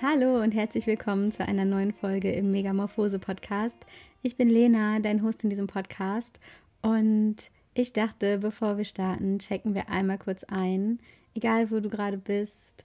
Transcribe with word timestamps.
Hallo 0.00 0.40
und 0.40 0.52
herzlich 0.52 0.86
willkommen 0.86 1.32
zu 1.32 1.44
einer 1.44 1.64
neuen 1.64 1.92
Folge 1.92 2.30
im 2.30 2.52
Megamorphose 2.52 3.18
Podcast. 3.18 3.84
Ich 4.22 4.36
bin 4.36 4.48
Lena, 4.48 5.00
dein 5.00 5.24
Host 5.24 5.42
in 5.42 5.50
diesem 5.50 5.66
Podcast 5.66 6.38
und 6.82 7.50
ich 7.74 7.94
dachte, 7.94 8.38
bevor 8.38 8.76
wir 8.76 8.84
starten, 8.84 9.40
checken 9.40 9.74
wir 9.74 9.88
einmal 9.88 10.18
kurz 10.18 10.44
ein, 10.44 11.00
egal 11.34 11.72
wo 11.72 11.80
du 11.80 11.88
gerade 11.88 12.16
bist, 12.16 12.84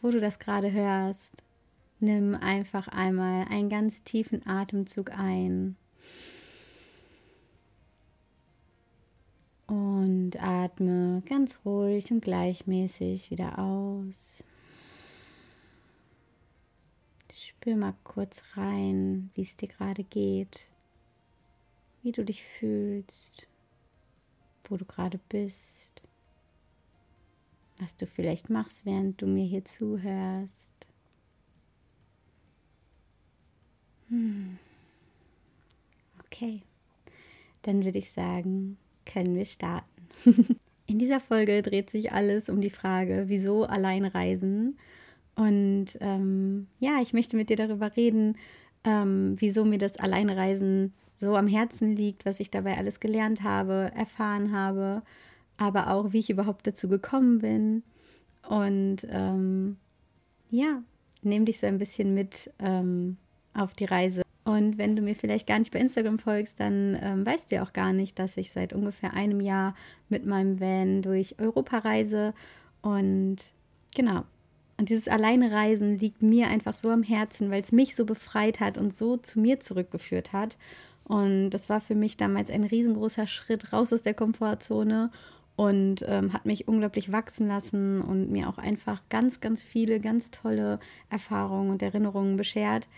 wo 0.00 0.10
du 0.10 0.18
das 0.18 0.40
gerade 0.40 0.72
hörst. 0.72 1.32
Nimm 2.00 2.34
einfach 2.34 2.88
einmal 2.88 3.46
einen 3.48 3.68
ganz 3.68 4.02
tiefen 4.02 4.44
Atemzug 4.44 5.16
ein. 5.16 5.76
Und 9.68 10.42
atme 10.42 11.22
ganz 11.24 11.60
ruhig 11.64 12.10
und 12.10 12.20
gleichmäßig 12.20 13.30
wieder 13.30 13.60
aus. 13.60 14.42
Spür 17.62 17.76
mal 17.76 17.94
kurz 18.02 18.42
rein, 18.56 19.30
wie 19.34 19.42
es 19.42 19.56
dir 19.56 19.68
gerade 19.68 20.02
geht, 20.02 20.66
wie 22.02 22.10
du 22.10 22.24
dich 22.24 22.42
fühlst, 22.42 23.46
wo 24.64 24.76
du 24.76 24.84
gerade 24.84 25.20
bist, 25.28 26.02
was 27.78 27.94
du 27.94 28.04
vielleicht 28.04 28.50
machst, 28.50 28.84
während 28.84 29.22
du 29.22 29.28
mir 29.28 29.44
hier 29.44 29.64
zuhörst. 29.64 30.72
Hm. 34.08 34.58
Okay, 36.24 36.62
dann 37.62 37.84
würde 37.84 37.98
ich 37.98 38.10
sagen, 38.10 38.76
können 39.06 39.36
wir 39.36 39.44
starten. 39.44 40.08
In 40.86 40.98
dieser 40.98 41.20
Folge 41.20 41.62
dreht 41.62 41.90
sich 41.90 42.10
alles 42.10 42.48
um 42.48 42.60
die 42.60 42.70
Frage, 42.70 43.26
wieso 43.28 43.66
allein 43.66 44.04
reisen 44.04 44.76
und 45.34 45.86
ähm, 46.00 46.66
ja, 46.78 47.00
ich 47.00 47.12
möchte 47.12 47.36
mit 47.36 47.48
dir 47.50 47.56
darüber 47.56 47.96
reden, 47.96 48.36
ähm, 48.84 49.36
wieso 49.38 49.64
mir 49.64 49.78
das 49.78 49.96
Alleinreisen 49.96 50.92
so 51.18 51.36
am 51.36 51.46
Herzen 51.46 51.94
liegt, 51.94 52.26
was 52.26 52.40
ich 52.40 52.50
dabei 52.50 52.76
alles 52.76 53.00
gelernt 53.00 53.42
habe, 53.42 53.92
erfahren 53.94 54.52
habe, 54.52 55.02
aber 55.56 55.90
auch, 55.90 56.12
wie 56.12 56.18
ich 56.18 56.30
überhaupt 56.30 56.66
dazu 56.66 56.88
gekommen 56.88 57.38
bin. 57.38 57.82
Und 58.48 59.06
ähm, 59.08 59.76
ja, 60.50 60.82
nehme 61.22 61.44
dich 61.44 61.60
so 61.60 61.66
ein 61.66 61.78
bisschen 61.78 62.12
mit 62.12 62.52
ähm, 62.58 63.16
auf 63.54 63.74
die 63.74 63.84
Reise. 63.84 64.22
Und 64.44 64.76
wenn 64.76 64.96
du 64.96 65.02
mir 65.02 65.14
vielleicht 65.14 65.46
gar 65.46 65.60
nicht 65.60 65.72
bei 65.72 65.78
Instagram 65.78 66.18
folgst, 66.18 66.58
dann 66.58 66.98
ähm, 67.00 67.24
weißt 67.24 67.50
du 67.50 67.56
ja 67.56 67.62
auch 67.62 67.72
gar 67.72 67.92
nicht, 67.92 68.18
dass 68.18 68.36
ich 68.36 68.50
seit 68.50 68.72
ungefähr 68.72 69.14
einem 69.14 69.40
Jahr 69.40 69.76
mit 70.08 70.26
meinem 70.26 70.58
Van 70.58 71.02
durch 71.02 71.38
Europa 71.38 71.78
reise. 71.78 72.34
Und 72.82 73.36
genau, 73.94 74.24
und 74.78 74.88
dieses 74.88 75.08
Alleinreisen 75.08 75.98
liegt 75.98 76.22
mir 76.22 76.48
einfach 76.48 76.74
so 76.74 76.90
am 76.90 77.02
Herzen, 77.02 77.50
weil 77.50 77.62
es 77.62 77.72
mich 77.72 77.94
so 77.94 78.04
befreit 78.04 78.60
hat 78.60 78.78
und 78.78 78.96
so 78.96 79.16
zu 79.16 79.38
mir 79.38 79.60
zurückgeführt 79.60 80.32
hat. 80.32 80.56
Und 81.04 81.50
das 81.50 81.68
war 81.68 81.80
für 81.80 81.94
mich 81.94 82.16
damals 82.16 82.50
ein 82.50 82.64
riesengroßer 82.64 83.26
Schritt 83.26 83.72
raus 83.72 83.92
aus 83.92 84.02
der 84.02 84.14
Komfortzone 84.14 85.10
und 85.56 86.04
ähm, 86.06 86.32
hat 86.32 86.46
mich 86.46 86.68
unglaublich 86.68 87.12
wachsen 87.12 87.46
lassen 87.46 88.00
und 88.00 88.30
mir 88.30 88.48
auch 88.48 88.58
einfach 88.58 89.02
ganz, 89.08 89.40
ganz 89.40 89.62
viele 89.62 90.00
ganz 90.00 90.30
tolle 90.30 90.80
Erfahrungen 91.10 91.70
und 91.70 91.82
Erinnerungen 91.82 92.36
beschert 92.36 92.88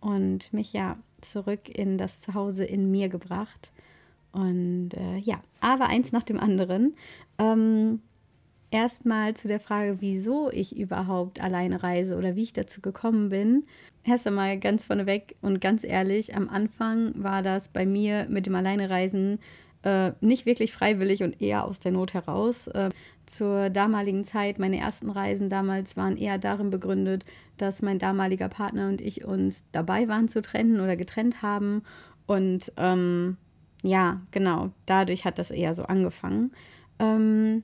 und 0.00 0.52
mich 0.52 0.72
ja 0.72 0.96
zurück 1.20 1.68
in 1.68 1.98
das 1.98 2.20
Zuhause 2.20 2.64
in 2.64 2.90
mir 2.90 3.08
gebracht. 3.08 3.72
Und 4.32 4.90
äh, 4.94 5.16
ja, 5.16 5.40
aber 5.60 5.86
eins 5.86 6.12
nach 6.12 6.22
dem 6.22 6.38
anderen. 6.38 6.94
Ähm, 7.38 8.02
erstmal 8.74 9.34
zu 9.34 9.46
der 9.46 9.60
Frage, 9.60 9.98
wieso 10.00 10.50
ich 10.50 10.76
überhaupt 10.76 11.40
alleine 11.40 11.84
reise 11.84 12.16
oder 12.16 12.34
wie 12.34 12.42
ich 12.42 12.52
dazu 12.52 12.80
gekommen 12.80 13.28
bin. 13.28 13.66
Erst 14.02 14.26
einmal 14.26 14.58
ganz 14.58 14.84
vorneweg 14.84 15.36
und 15.40 15.60
ganz 15.60 15.84
ehrlich, 15.84 16.34
am 16.34 16.48
Anfang 16.48 17.12
war 17.14 17.42
das 17.42 17.68
bei 17.68 17.86
mir 17.86 18.26
mit 18.28 18.46
dem 18.46 18.56
Alleinereisen 18.56 19.38
äh, 19.84 20.10
nicht 20.20 20.44
wirklich 20.44 20.72
freiwillig 20.72 21.22
und 21.22 21.40
eher 21.40 21.64
aus 21.64 21.78
der 21.78 21.92
Not 21.92 22.14
heraus. 22.14 22.66
Äh, 22.66 22.90
zur 23.26 23.70
damaligen 23.70 24.24
Zeit, 24.24 24.58
meine 24.58 24.80
ersten 24.80 25.08
Reisen 25.08 25.48
damals 25.48 25.96
waren 25.96 26.16
eher 26.16 26.38
darin 26.38 26.70
begründet, 26.70 27.24
dass 27.56 27.80
mein 27.80 28.00
damaliger 28.00 28.48
Partner 28.48 28.88
und 28.88 29.00
ich 29.00 29.24
uns 29.24 29.64
dabei 29.70 30.08
waren 30.08 30.28
zu 30.28 30.42
trennen 30.42 30.80
oder 30.80 30.96
getrennt 30.96 31.42
haben. 31.42 31.84
Und 32.26 32.72
ähm, 32.76 33.36
ja, 33.84 34.20
genau, 34.32 34.72
dadurch 34.84 35.24
hat 35.24 35.38
das 35.38 35.52
eher 35.52 35.74
so 35.74 35.84
angefangen. 35.84 36.52
Ähm, 36.98 37.62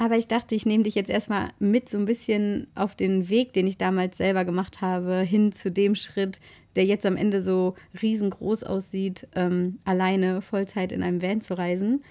aber 0.00 0.16
ich 0.16 0.28
dachte, 0.28 0.54
ich 0.54 0.64
nehme 0.64 0.84
dich 0.84 0.94
jetzt 0.94 1.10
erstmal 1.10 1.50
mit 1.58 1.90
so 1.90 1.98
ein 1.98 2.06
bisschen 2.06 2.68
auf 2.74 2.94
den 2.94 3.28
Weg, 3.28 3.52
den 3.52 3.66
ich 3.66 3.76
damals 3.76 4.16
selber 4.16 4.46
gemacht 4.46 4.80
habe, 4.80 5.16
hin 5.20 5.52
zu 5.52 5.70
dem 5.70 5.94
Schritt, 5.94 6.40
der 6.74 6.86
jetzt 6.86 7.04
am 7.04 7.18
Ende 7.18 7.42
so 7.42 7.74
riesengroß 8.00 8.64
aussieht, 8.64 9.28
ähm, 9.34 9.76
alleine 9.84 10.40
Vollzeit 10.40 10.92
in 10.92 11.02
einem 11.02 11.20
Van 11.20 11.42
zu 11.42 11.52
reisen. 11.58 12.02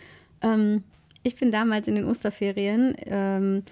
Ähm, 0.43 0.83
ich 1.23 1.35
bin 1.35 1.49
damals 1.49 1.87
in 1.87 1.95
den 1.95 2.05
Osterferien 2.05 2.95
ähm, 3.07 3.63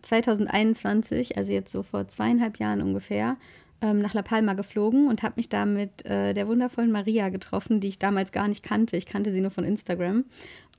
2021, 0.00 1.36
also 1.36 1.52
jetzt 1.52 1.70
so 1.70 1.82
vor 1.82 2.08
zweieinhalb 2.08 2.58
Jahren 2.58 2.80
ungefähr, 2.80 3.36
ähm, 3.82 4.00
nach 4.00 4.14
La 4.14 4.22
Palma 4.22 4.54
geflogen 4.54 5.06
und 5.06 5.22
habe 5.22 5.34
mich 5.36 5.50
da 5.50 5.66
mit 5.66 6.02
äh, 6.06 6.32
der 6.32 6.48
wundervollen 6.48 6.90
Maria 6.90 7.28
getroffen, 7.28 7.80
die 7.80 7.88
ich 7.88 7.98
damals 7.98 8.32
gar 8.32 8.48
nicht 8.48 8.62
kannte. 8.62 8.96
Ich 8.96 9.04
kannte 9.04 9.32
sie 9.32 9.42
nur 9.42 9.50
von 9.50 9.64
Instagram. 9.64 10.24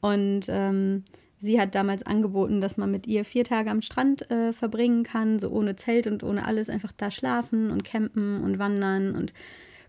Und 0.01 0.47
ähm, 0.49 1.03
Sie 1.41 1.59
hat 1.59 1.73
damals 1.73 2.03
angeboten, 2.03 2.59
dass 2.59 2.75
man 2.75 2.91
mit 2.91 3.07
ihr 3.07 3.23
vier 3.23 3.45
Tage 3.45 3.71
am 3.71 3.81
Strand 3.81 4.29
äh, 4.29 4.51
verbringen 4.51 5.03
kann, 5.03 5.39
so 5.39 5.49
ohne 5.49 5.77
Zelt 5.77 6.05
und 6.05 6.21
ohne 6.21 6.45
alles, 6.45 6.69
einfach 6.69 6.91
da 6.91 7.11
schlafen 7.11 7.71
und 7.71 7.85
campen 7.85 8.43
und 8.43 8.59
wandern. 8.59 9.15
Und 9.15 9.33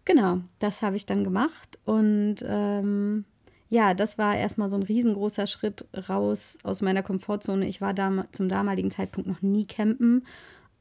genau, 0.04 0.40
das 0.60 0.80
habe 0.80 0.94
ich 0.94 1.06
dann 1.06 1.24
gemacht. 1.24 1.80
Und 1.84 2.36
ähm, 2.46 3.24
ja, 3.68 3.94
das 3.94 4.16
war 4.16 4.36
erstmal 4.36 4.70
so 4.70 4.76
ein 4.76 4.84
riesengroßer 4.84 5.48
Schritt 5.48 5.86
raus 6.08 6.58
aus 6.62 6.82
meiner 6.82 7.02
Komfortzone. 7.02 7.66
Ich 7.66 7.80
war 7.80 7.94
dam 7.94 8.24
zum 8.30 8.48
damaligen 8.48 8.92
Zeitpunkt 8.92 9.28
noch 9.28 9.42
nie 9.42 9.66
campen. 9.66 10.24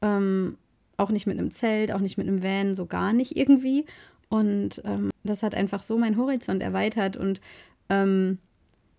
Ähm, 0.02 0.56
auch 0.96 1.10
nicht 1.10 1.26
mit 1.26 1.38
einem 1.38 1.50
Zelt, 1.50 1.90
auch 1.90 2.00
nicht 2.00 2.16
mit 2.16 2.28
einem 2.28 2.44
Van, 2.44 2.76
so 2.76 2.86
gar 2.86 3.12
nicht 3.12 3.36
irgendwie. 3.36 3.86
Und 4.28 4.82
ähm, 4.84 5.10
das 5.24 5.42
hat 5.42 5.56
einfach 5.56 5.82
so 5.82 5.98
meinen 5.98 6.16
Horizont 6.16 6.62
erweitert 6.62 7.16
und 7.16 7.40
ähm, 7.88 8.38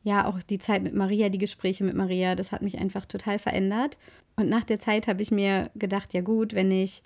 ja, 0.03 0.25
auch 0.25 0.41
die 0.41 0.59
Zeit 0.59 0.83
mit 0.83 0.95
Maria, 0.95 1.29
die 1.29 1.37
Gespräche 1.37 1.83
mit 1.83 1.95
Maria, 1.95 2.35
das 2.35 2.51
hat 2.51 2.61
mich 2.61 2.79
einfach 2.79 3.05
total 3.05 3.37
verändert. 3.39 3.97
Und 4.35 4.49
nach 4.49 4.63
der 4.63 4.79
Zeit 4.79 5.07
habe 5.07 5.21
ich 5.21 5.31
mir 5.31 5.69
gedacht, 5.75 6.13
ja 6.13 6.21
gut, 6.21 6.53
wenn 6.53 6.71
ich 6.71 7.03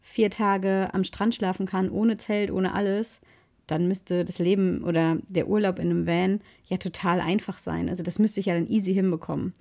vier 0.00 0.30
Tage 0.30 0.88
am 0.92 1.04
Strand 1.04 1.34
schlafen 1.34 1.66
kann, 1.66 1.90
ohne 1.90 2.16
Zelt, 2.16 2.50
ohne 2.50 2.74
alles, 2.74 3.20
dann 3.66 3.88
müsste 3.88 4.24
das 4.24 4.38
Leben 4.38 4.84
oder 4.84 5.18
der 5.28 5.48
Urlaub 5.48 5.78
in 5.78 5.90
einem 5.90 6.06
Van 6.06 6.40
ja 6.66 6.76
total 6.76 7.20
einfach 7.20 7.58
sein. 7.58 7.88
Also 7.88 8.02
das 8.02 8.18
müsste 8.18 8.40
ich 8.40 8.46
ja 8.46 8.54
dann 8.54 8.68
easy 8.68 8.92
hinbekommen. 8.92 9.54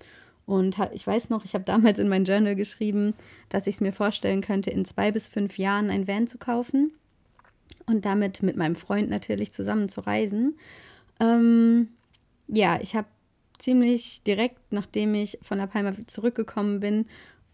Und 0.46 0.78
ich 0.92 1.08
weiß 1.08 1.30
noch, 1.30 1.46
ich 1.46 1.54
habe 1.54 1.64
damals 1.64 2.00
in 2.00 2.10
mein 2.10 2.26
Journal 2.26 2.56
geschrieben, 2.56 3.14
dass 3.50 3.68
ich 3.68 3.76
es 3.76 3.82
mir 3.82 3.94
vorstellen 3.94 4.42
könnte, 4.42 4.72
in 4.72 4.84
zwei 4.84 5.12
bis 5.12 5.28
fünf 5.28 5.58
Jahren 5.58 5.90
ein 5.90 6.08
Van 6.08 6.28
zu 6.28 6.38
kaufen 6.38 6.92
und 7.86 8.04
damit 8.04 8.44
mit 8.44 8.58
meinem 8.58 8.76
Freund 8.76 9.10
natürlich 9.10 9.54
zusammen 9.54 9.88
zu 9.88 10.02
reisen. 10.02 10.58
Ähm, 11.22 11.90
ja, 12.48 12.80
ich 12.82 12.96
habe 12.96 13.08
ziemlich 13.58 14.24
direkt, 14.24 14.60
nachdem 14.72 15.16
ich 15.16 15.38
von 15.42 15.58
der 15.58 15.68
Palma 15.68 15.94
zurückgekommen 16.08 16.80
bin, 16.80 17.06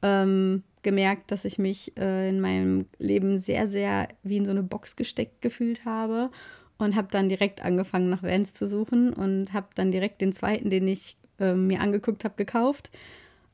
ähm, 0.01 0.63
gemerkt, 0.81 1.31
dass 1.31 1.45
ich 1.45 1.57
mich 1.59 1.97
äh, 1.97 2.29
in 2.29 2.39
meinem 2.39 2.85
Leben 2.97 3.37
sehr, 3.37 3.67
sehr 3.67 4.07
wie 4.23 4.37
in 4.37 4.45
so 4.45 4.51
eine 4.51 4.63
Box 4.63 4.95
gesteckt 4.95 5.41
gefühlt 5.41 5.85
habe 5.85 6.31
und 6.77 6.95
habe 6.95 7.09
dann 7.11 7.29
direkt 7.29 7.63
angefangen, 7.63 8.09
nach 8.09 8.23
Vans 8.23 8.53
zu 8.53 8.67
suchen 8.67 9.13
und 9.13 9.53
habe 9.53 9.67
dann 9.75 9.91
direkt 9.91 10.21
den 10.21 10.33
zweiten, 10.33 10.69
den 10.69 10.87
ich 10.87 11.17
äh, 11.39 11.53
mir 11.53 11.81
angeguckt 11.81 12.23
habe, 12.23 12.35
gekauft, 12.37 12.89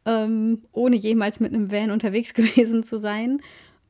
ähm, 0.05 0.61
ohne 0.71 0.95
jemals 0.95 1.39
mit 1.39 1.53
einem 1.53 1.71
Van 1.71 1.91
unterwegs 1.91 2.33
gewesen 2.35 2.83
zu 2.83 2.99
sein. 2.99 3.41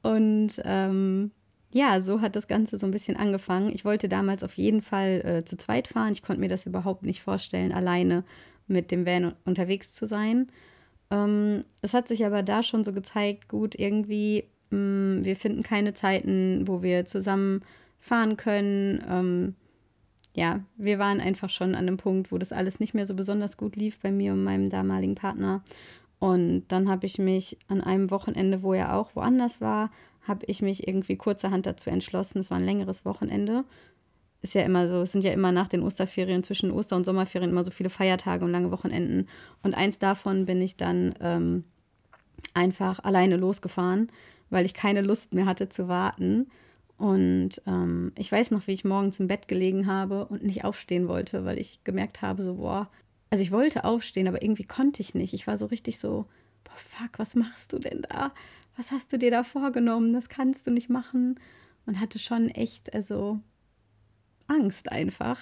Und 0.02 0.62
ähm, 0.64 1.32
ja, 1.76 2.00
so 2.00 2.22
hat 2.22 2.38
das 2.38 2.48
Ganze 2.48 2.78
so 2.78 2.86
ein 2.86 2.92
bisschen 2.92 3.18
angefangen. 3.18 3.70
Ich 3.70 3.84
wollte 3.84 4.08
damals 4.08 4.44
auf 4.44 4.54
jeden 4.54 4.82
Fall 4.82 5.22
äh, 5.26 5.44
zu 5.44 5.58
zweit 5.58 5.90
fahren. 5.90 6.14
Ich 6.14 6.22
konnte 6.22 6.40
mir 6.40 6.48
das 6.48 6.66
überhaupt 6.66 7.04
nicht 7.04 7.22
vorstellen, 7.22 7.74
alleine 7.74 8.24
mit 8.66 8.92
dem 8.92 9.06
Van 9.06 9.34
unterwegs 9.44 9.94
zu 9.94 10.08
sein. 10.08 10.48
Ähm, 11.12 11.66
es 11.82 11.94
hat 11.94 12.08
sich 12.08 12.26
aber 12.26 12.44
da 12.44 12.64
schon 12.64 12.86
so 12.86 12.94
gezeigt, 12.94 13.50
gut, 13.50 13.76
irgendwie, 13.78 14.46
mh, 14.70 14.78
mm, 14.78 15.26
wir 15.26 15.36
finden 15.36 15.64
keine 15.64 15.94
Zeiten, 15.94 16.66
wo 16.66 16.82
wir 16.82 17.04
zusammen 17.04 17.62
fahren 18.00 18.38
können. 18.38 19.04
Ähm, 19.10 19.56
ja, 20.34 20.62
wir 20.78 20.98
waren 20.98 21.20
einfach 21.20 21.50
schon 21.50 21.76
an 21.76 21.88
einem 21.88 21.98
Punkt, 21.98 22.32
wo 22.32 22.38
das 22.38 22.54
alles 22.54 22.80
nicht 22.80 22.94
mehr 22.94 23.06
so 23.06 23.16
besonders 23.16 23.58
gut 23.58 23.76
lief 23.76 24.00
bei 24.00 24.12
mir 24.12 24.32
und 24.32 24.46
meinem 24.46 24.70
damaligen 24.70 25.16
Partner. 25.16 25.62
Und 26.20 26.64
dann 26.70 26.90
habe 26.90 27.06
ich 27.06 27.18
mich 27.18 27.58
an 27.68 27.82
einem 27.82 28.12
Wochenende, 28.12 28.64
wo 28.64 28.72
er 28.72 28.96
auch 28.96 29.14
woanders 29.14 29.60
war, 29.60 29.92
habe 30.28 30.46
ich 30.48 30.62
mich 30.62 30.88
irgendwie 30.88 31.16
kurzerhand 31.16 31.66
dazu 31.66 31.90
entschlossen. 31.90 32.40
Es 32.40 32.52
war 32.52 32.58
ein 32.58 32.66
längeres 32.66 33.06
Wochenende. 33.06 33.64
Ist 34.42 34.54
ja 34.54 34.62
immer 34.62 34.88
so, 34.88 35.02
es 35.02 35.12
sind 35.12 35.24
ja 35.24 35.32
immer 35.32 35.52
nach 35.52 35.68
den 35.68 35.82
Osterferien, 35.82 36.44
zwischen 36.44 36.72
Oster- 36.72 36.96
und 36.96 37.06
Sommerferien 37.06 37.50
immer 37.50 37.66
so 37.66 37.72
viele 37.72 37.90
Feiertage 37.90 38.46
und 38.46 38.52
lange 38.52 38.72
Wochenenden. 38.72 39.28
Und 39.64 39.74
eins 39.74 39.98
davon 39.98 40.46
bin 40.46 40.62
ich 40.62 40.78
dann 40.78 41.16
ähm, 41.20 41.64
einfach 42.54 43.00
alleine 43.04 43.38
losgefahren 43.38 44.12
weil 44.50 44.66
ich 44.66 44.74
keine 44.74 45.02
Lust 45.02 45.34
mehr 45.34 45.46
hatte 45.46 45.70
zu 45.70 45.88
warten. 45.88 46.48
Und 46.98 47.62
ähm, 47.68 48.14
ich 48.18 48.32
weiß 48.32 48.52
noch, 48.52 48.68
wie 48.68 48.72
ich 48.72 48.86
morgens 48.86 49.20
im 49.20 49.28
Bett 49.28 49.48
gelegen 49.48 49.88
habe 49.88 50.26
und 50.26 50.44
nicht 50.44 50.64
aufstehen 50.64 51.08
wollte, 51.08 51.44
weil 51.46 51.60
ich 51.60 51.84
gemerkt 51.84 52.22
habe, 52.22 52.42
so, 52.42 52.56
boah, 52.56 52.90
also 53.30 53.44
ich 53.44 53.52
wollte 53.52 53.84
aufstehen, 53.84 54.28
aber 54.28 54.42
irgendwie 54.42 54.64
konnte 54.64 55.02
ich 55.02 55.14
nicht. 55.14 55.34
Ich 55.34 55.46
war 55.46 55.58
so 55.58 55.66
richtig 55.66 56.00
so, 56.00 56.26
boah, 56.64 56.78
fuck, 56.78 57.20
was 57.20 57.36
machst 57.36 57.74
du 57.74 57.80
denn 57.80 58.04
da? 58.10 58.34
Was 58.78 58.92
hast 58.92 59.12
du 59.14 59.18
dir 59.18 59.32
da 59.32 59.44
vorgenommen? 59.44 60.14
Das 60.14 60.30
kannst 60.30 60.68
du 60.68 60.72
nicht 60.72 60.90
machen. 60.90 61.40
Und 61.86 62.00
hatte 62.00 62.20
schon 62.20 62.50
echt, 62.50 62.94
also 62.94 63.40
Angst 64.48 64.92
einfach, 64.92 65.40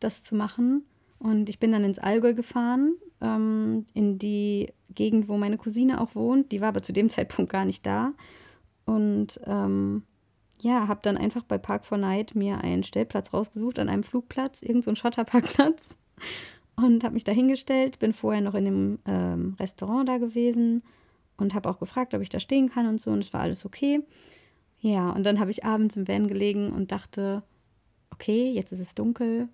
das 0.00 0.22
zu 0.22 0.34
machen. 0.34 0.84
Und 1.18 1.48
ich 1.48 1.58
bin 1.58 1.72
dann 1.72 1.84
ins 1.84 1.98
Allgäu 1.98 2.34
gefahren, 2.34 2.94
ähm, 3.20 3.86
in 3.94 4.18
die 4.18 4.72
Gegend, 4.90 5.28
wo 5.28 5.36
meine 5.36 5.56
Cousine 5.56 6.00
auch 6.00 6.14
wohnt. 6.14 6.52
Die 6.52 6.60
war 6.60 6.68
aber 6.68 6.82
zu 6.82 6.92
dem 6.92 7.08
Zeitpunkt 7.08 7.50
gar 7.50 7.64
nicht 7.64 7.84
da. 7.84 8.12
Und 8.84 9.40
ähm, 9.44 10.04
ja, 10.60 10.88
habe 10.88 11.00
dann 11.02 11.16
einfach 11.16 11.42
bei 11.44 11.58
Park 11.58 11.86
4 11.86 11.98
Night 11.98 12.34
mir 12.34 12.58
einen 12.58 12.82
Stellplatz 12.82 13.32
rausgesucht 13.32 13.78
an 13.78 13.88
einem 13.88 14.02
Flugplatz, 14.02 14.62
irgendein 14.62 14.94
so 14.94 15.00
Schotterparkplatz. 15.00 15.96
Und 16.76 17.02
habe 17.02 17.14
mich 17.14 17.24
da 17.24 17.32
hingestellt, 17.32 17.98
bin 17.98 18.12
vorher 18.12 18.40
noch 18.40 18.54
in 18.54 18.64
dem 18.64 18.98
ähm, 19.04 19.56
Restaurant 19.58 20.08
da 20.08 20.18
gewesen 20.18 20.84
und 21.38 21.54
habe 21.54 21.70
auch 21.70 21.78
gefragt, 21.78 22.12
ob 22.12 22.20
ich 22.20 22.28
da 22.28 22.40
stehen 22.40 22.68
kann 22.68 22.86
und 22.86 23.00
so. 23.00 23.10
Und 23.10 23.20
es 23.20 23.32
war 23.32 23.40
alles 23.40 23.64
okay. 23.64 24.00
Ja, 24.80 25.10
und 25.10 25.24
dann 25.24 25.40
habe 25.40 25.50
ich 25.50 25.64
abends 25.64 25.96
im 25.96 26.06
Van 26.06 26.28
gelegen 26.28 26.70
und 26.70 26.92
dachte, 26.92 27.42
okay, 28.10 28.50
jetzt 28.52 28.72
ist 28.72 28.80
es 28.80 28.94
dunkel 28.94 29.48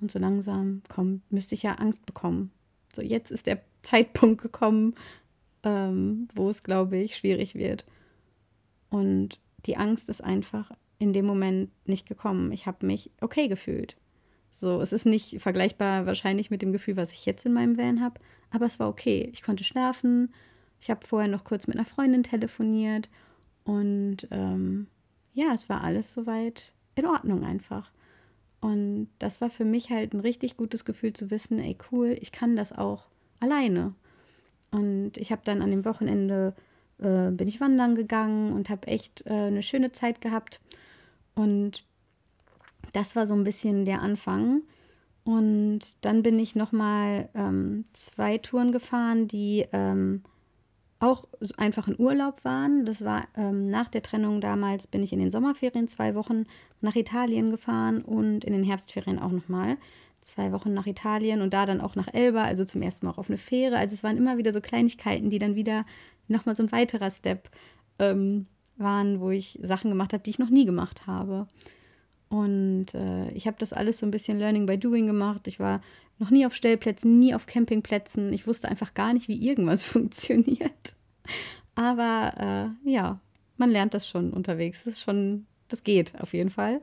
und 0.00 0.10
so 0.10 0.18
langsam, 0.18 0.82
komm, 0.88 1.22
müsste 1.28 1.54
ich 1.54 1.62
ja 1.62 1.74
Angst 1.74 2.06
bekommen. 2.06 2.50
So, 2.94 3.02
jetzt 3.02 3.30
ist 3.30 3.46
der 3.46 3.60
Zeitpunkt 3.82 4.40
gekommen, 4.40 4.94
ähm, 5.62 6.28
wo 6.34 6.48
es, 6.48 6.62
glaube 6.62 6.96
ich, 6.98 7.16
schwierig 7.16 7.54
wird. 7.54 7.84
Und 8.90 9.40
die 9.66 9.76
Angst 9.76 10.08
ist 10.08 10.22
einfach 10.22 10.72
in 10.98 11.12
dem 11.12 11.26
Moment 11.26 11.70
nicht 11.86 12.08
gekommen. 12.08 12.52
Ich 12.52 12.66
habe 12.66 12.86
mich 12.86 13.10
okay 13.20 13.48
gefühlt. 13.48 13.96
So, 14.50 14.80
es 14.80 14.92
ist 14.92 15.06
nicht 15.06 15.40
vergleichbar 15.40 16.06
wahrscheinlich 16.06 16.50
mit 16.50 16.62
dem 16.62 16.72
Gefühl, 16.72 16.96
was 16.96 17.12
ich 17.12 17.26
jetzt 17.26 17.44
in 17.46 17.52
meinem 17.52 17.76
Van 17.76 18.00
habe, 18.00 18.20
aber 18.50 18.66
es 18.66 18.80
war 18.80 18.88
okay. 18.88 19.28
Ich 19.32 19.42
konnte 19.42 19.62
schlafen. 19.62 20.32
Ich 20.80 20.90
habe 20.90 21.06
vorher 21.06 21.28
noch 21.28 21.44
kurz 21.44 21.66
mit 21.66 21.76
einer 21.76 21.84
Freundin 21.84 22.22
telefoniert 22.22 23.08
und 23.64 24.28
ähm, 24.30 24.86
ja, 25.34 25.52
es 25.52 25.68
war 25.68 25.82
alles 25.82 26.12
soweit 26.14 26.72
in 26.94 27.06
Ordnung 27.06 27.44
einfach. 27.44 27.90
Und 28.60 29.08
das 29.18 29.40
war 29.40 29.50
für 29.50 29.64
mich 29.64 29.90
halt 29.90 30.14
ein 30.14 30.20
richtig 30.20 30.56
gutes 30.56 30.84
Gefühl 30.84 31.12
zu 31.12 31.30
wissen, 31.30 31.60
ey 31.60 31.76
cool, 31.92 32.16
ich 32.20 32.32
kann 32.32 32.56
das 32.56 32.72
auch 32.72 33.06
alleine. 33.40 33.94
Und 34.70 35.16
ich 35.16 35.30
habe 35.30 35.42
dann 35.44 35.62
an 35.62 35.70
dem 35.70 35.84
Wochenende 35.84 36.54
äh, 36.98 37.30
bin 37.30 37.48
ich 37.48 37.60
wandern 37.60 37.94
gegangen 37.94 38.52
und 38.52 38.68
habe 38.68 38.88
echt 38.88 39.26
äh, 39.26 39.32
eine 39.32 39.62
schöne 39.62 39.92
Zeit 39.92 40.20
gehabt. 40.20 40.60
Und 41.34 41.84
das 42.92 43.16
war 43.16 43.26
so 43.26 43.34
ein 43.34 43.44
bisschen 43.44 43.84
der 43.84 44.02
Anfang. 44.02 44.62
Und 45.24 46.04
dann 46.04 46.22
bin 46.22 46.38
ich 46.38 46.56
nochmal 46.56 47.28
ähm, 47.34 47.84
zwei 47.92 48.38
Touren 48.38 48.72
gefahren, 48.72 49.28
die 49.28 49.66
ähm, 49.72 50.22
auch 51.00 51.26
einfach 51.56 51.88
in 51.88 51.98
Urlaub 51.98 52.44
waren. 52.44 52.84
Das 52.84 53.04
war 53.04 53.28
ähm, 53.36 53.70
nach 53.70 53.88
der 53.88 54.02
Trennung 54.02 54.40
damals, 54.40 54.86
bin 54.86 55.02
ich 55.02 55.12
in 55.12 55.20
den 55.20 55.30
Sommerferien 55.30 55.86
zwei 55.86 56.14
Wochen 56.14 56.46
nach 56.80 56.96
Italien 56.96 57.50
gefahren 57.50 58.02
und 58.02 58.44
in 58.44 58.52
den 58.52 58.64
Herbstferien 58.64 59.18
auch 59.18 59.30
nochmal 59.30 59.76
zwei 60.20 60.50
Wochen 60.52 60.74
nach 60.74 60.86
Italien 60.86 61.40
und 61.40 61.54
da 61.54 61.66
dann 61.66 61.80
auch 61.80 61.94
nach 61.94 62.12
Elba, 62.12 62.42
also 62.42 62.64
zum 62.64 62.82
ersten 62.82 63.06
Mal 63.06 63.12
auch 63.12 63.18
auf 63.18 63.28
eine 63.28 63.38
Fähre. 63.38 63.78
Also 63.78 63.94
es 63.94 64.02
waren 64.02 64.16
immer 64.16 64.38
wieder 64.38 64.52
so 64.52 64.60
Kleinigkeiten, 64.60 65.30
die 65.30 65.38
dann 65.38 65.54
wieder 65.54 65.86
nochmal 66.26 66.56
so 66.56 66.64
ein 66.64 66.72
weiterer 66.72 67.10
Step 67.10 67.48
ähm, 68.00 68.46
waren, 68.76 69.20
wo 69.20 69.30
ich 69.30 69.58
Sachen 69.62 69.90
gemacht 69.90 70.12
habe, 70.12 70.22
die 70.22 70.30
ich 70.30 70.38
noch 70.38 70.50
nie 70.50 70.64
gemacht 70.64 71.06
habe. 71.06 71.46
Und 72.28 72.94
äh, 72.94 73.30
ich 73.30 73.46
habe 73.46 73.56
das 73.58 73.72
alles 73.72 73.98
so 73.98 74.06
ein 74.06 74.10
bisschen 74.10 74.38
Learning 74.38 74.66
by 74.66 74.78
Doing 74.78 75.06
gemacht. 75.06 75.46
Ich 75.48 75.58
war 75.58 75.80
noch 76.18 76.30
nie 76.30 76.44
auf 76.44 76.54
Stellplätzen, 76.54 77.18
nie 77.18 77.34
auf 77.34 77.46
Campingplätzen. 77.46 78.32
Ich 78.32 78.46
wusste 78.46 78.68
einfach 78.68 78.94
gar 78.94 79.12
nicht, 79.12 79.28
wie 79.28 79.46
irgendwas 79.46 79.84
funktioniert. 79.84 80.96
Aber 81.74 82.34
äh, 82.84 82.90
ja, 82.90 83.20
man 83.56 83.70
lernt 83.70 83.94
das 83.94 84.08
schon 84.08 84.32
unterwegs. 84.32 84.84
Das 84.84 84.94
ist 84.94 85.00
schon, 85.00 85.46
das 85.68 85.84
geht 85.84 86.20
auf 86.20 86.34
jeden 86.34 86.50
Fall. 86.50 86.82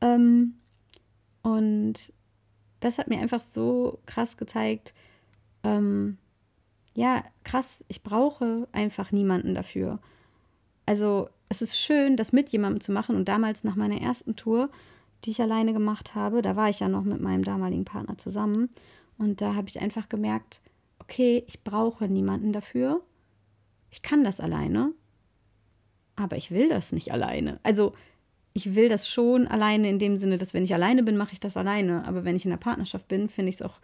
Ähm, 0.00 0.54
und 1.42 2.12
das 2.80 2.98
hat 2.98 3.08
mir 3.08 3.18
einfach 3.18 3.40
so 3.40 4.00
krass 4.06 4.36
gezeigt, 4.36 4.94
ähm, 5.62 6.18
ja, 6.94 7.22
krass, 7.44 7.84
ich 7.88 8.02
brauche 8.02 8.66
einfach 8.72 9.12
niemanden 9.12 9.54
dafür. 9.54 10.00
Also 10.90 11.28
es 11.48 11.62
ist 11.62 11.78
schön, 11.78 12.16
das 12.16 12.32
mit 12.32 12.48
jemandem 12.48 12.80
zu 12.80 12.90
machen. 12.90 13.14
Und 13.14 13.28
damals 13.28 13.62
nach 13.62 13.76
meiner 13.76 14.00
ersten 14.00 14.34
Tour, 14.34 14.70
die 15.24 15.30
ich 15.30 15.40
alleine 15.40 15.72
gemacht 15.72 16.16
habe, 16.16 16.42
da 16.42 16.56
war 16.56 16.68
ich 16.68 16.80
ja 16.80 16.88
noch 16.88 17.04
mit 17.04 17.20
meinem 17.20 17.44
damaligen 17.44 17.84
Partner 17.84 18.18
zusammen. 18.18 18.70
Und 19.16 19.40
da 19.40 19.54
habe 19.54 19.68
ich 19.68 19.80
einfach 19.80 20.08
gemerkt, 20.08 20.60
okay, 20.98 21.44
ich 21.46 21.62
brauche 21.62 22.08
niemanden 22.08 22.52
dafür. 22.52 23.02
Ich 23.92 24.02
kann 24.02 24.24
das 24.24 24.40
alleine, 24.40 24.92
aber 26.16 26.36
ich 26.36 26.50
will 26.50 26.68
das 26.68 26.90
nicht 26.90 27.12
alleine. 27.12 27.60
Also 27.62 27.92
ich 28.52 28.74
will 28.74 28.88
das 28.88 29.06
schon 29.06 29.46
alleine 29.46 29.88
in 29.88 30.00
dem 30.00 30.16
Sinne, 30.16 30.38
dass 30.38 30.54
wenn 30.54 30.64
ich 30.64 30.74
alleine 30.74 31.04
bin, 31.04 31.16
mache 31.16 31.34
ich 31.34 31.40
das 31.40 31.56
alleine. 31.56 32.04
Aber 32.04 32.24
wenn 32.24 32.34
ich 32.34 32.44
in 32.44 32.50
der 32.50 32.58
Partnerschaft 32.58 33.06
bin, 33.06 33.28
finde 33.28 33.50
ich 33.50 33.54
es 33.54 33.62
auch 33.62 33.78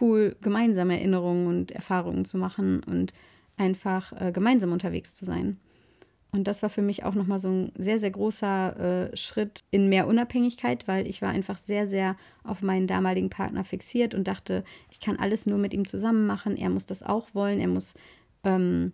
cool, 0.00 0.36
gemeinsame 0.42 0.96
Erinnerungen 0.96 1.48
und 1.48 1.72
Erfahrungen 1.72 2.24
zu 2.24 2.38
machen 2.38 2.84
und 2.84 3.12
einfach 3.56 4.12
äh, 4.12 4.30
gemeinsam 4.30 4.70
unterwegs 4.70 5.16
zu 5.16 5.24
sein. 5.24 5.58
Und 6.36 6.44
das 6.44 6.62
war 6.62 6.68
für 6.68 6.82
mich 6.82 7.02
auch 7.02 7.14
nochmal 7.14 7.38
so 7.38 7.48
ein 7.48 7.72
sehr, 7.78 7.98
sehr 7.98 8.10
großer 8.10 9.10
äh, 9.10 9.16
Schritt 9.16 9.60
in 9.70 9.88
mehr 9.88 10.06
Unabhängigkeit, 10.06 10.86
weil 10.86 11.08
ich 11.08 11.22
war 11.22 11.30
einfach 11.30 11.56
sehr, 11.56 11.88
sehr 11.88 12.14
auf 12.44 12.60
meinen 12.60 12.86
damaligen 12.86 13.30
Partner 13.30 13.64
fixiert 13.64 14.14
und 14.14 14.28
dachte, 14.28 14.62
ich 14.90 15.00
kann 15.00 15.16
alles 15.16 15.46
nur 15.46 15.56
mit 15.56 15.72
ihm 15.72 15.86
zusammen 15.86 16.26
machen. 16.26 16.58
Er 16.58 16.68
muss 16.68 16.84
das 16.84 17.02
auch 17.02 17.28
wollen. 17.32 17.58
Er 17.58 17.68
muss, 17.68 17.94
ähm, 18.44 18.92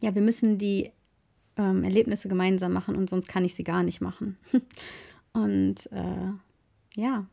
ja, 0.00 0.14
wir 0.14 0.22
müssen 0.22 0.56
die 0.56 0.90
ähm, 1.58 1.84
Erlebnisse 1.84 2.30
gemeinsam 2.30 2.72
machen 2.72 2.96
und 2.96 3.10
sonst 3.10 3.28
kann 3.28 3.44
ich 3.44 3.54
sie 3.54 3.64
gar 3.64 3.82
nicht 3.82 4.00
machen. 4.00 4.38
und 5.34 5.92
äh, 5.92 6.32
ja, 6.98 7.26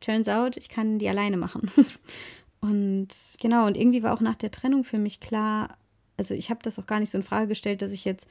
turns 0.00 0.28
out, 0.28 0.56
ich 0.56 0.70
kann 0.70 0.98
die 0.98 1.10
alleine 1.10 1.36
machen. 1.36 1.70
und 2.62 3.08
genau, 3.38 3.66
und 3.66 3.76
irgendwie 3.76 4.02
war 4.02 4.14
auch 4.14 4.22
nach 4.22 4.36
der 4.36 4.50
Trennung 4.50 4.82
für 4.82 4.98
mich 4.98 5.20
klar, 5.20 5.76
also 6.16 6.32
ich 6.32 6.48
habe 6.48 6.60
das 6.62 6.78
auch 6.78 6.86
gar 6.86 7.00
nicht 7.00 7.10
so 7.10 7.18
in 7.18 7.22
Frage 7.22 7.48
gestellt, 7.48 7.82
dass 7.82 7.92
ich 7.92 8.06
jetzt 8.06 8.26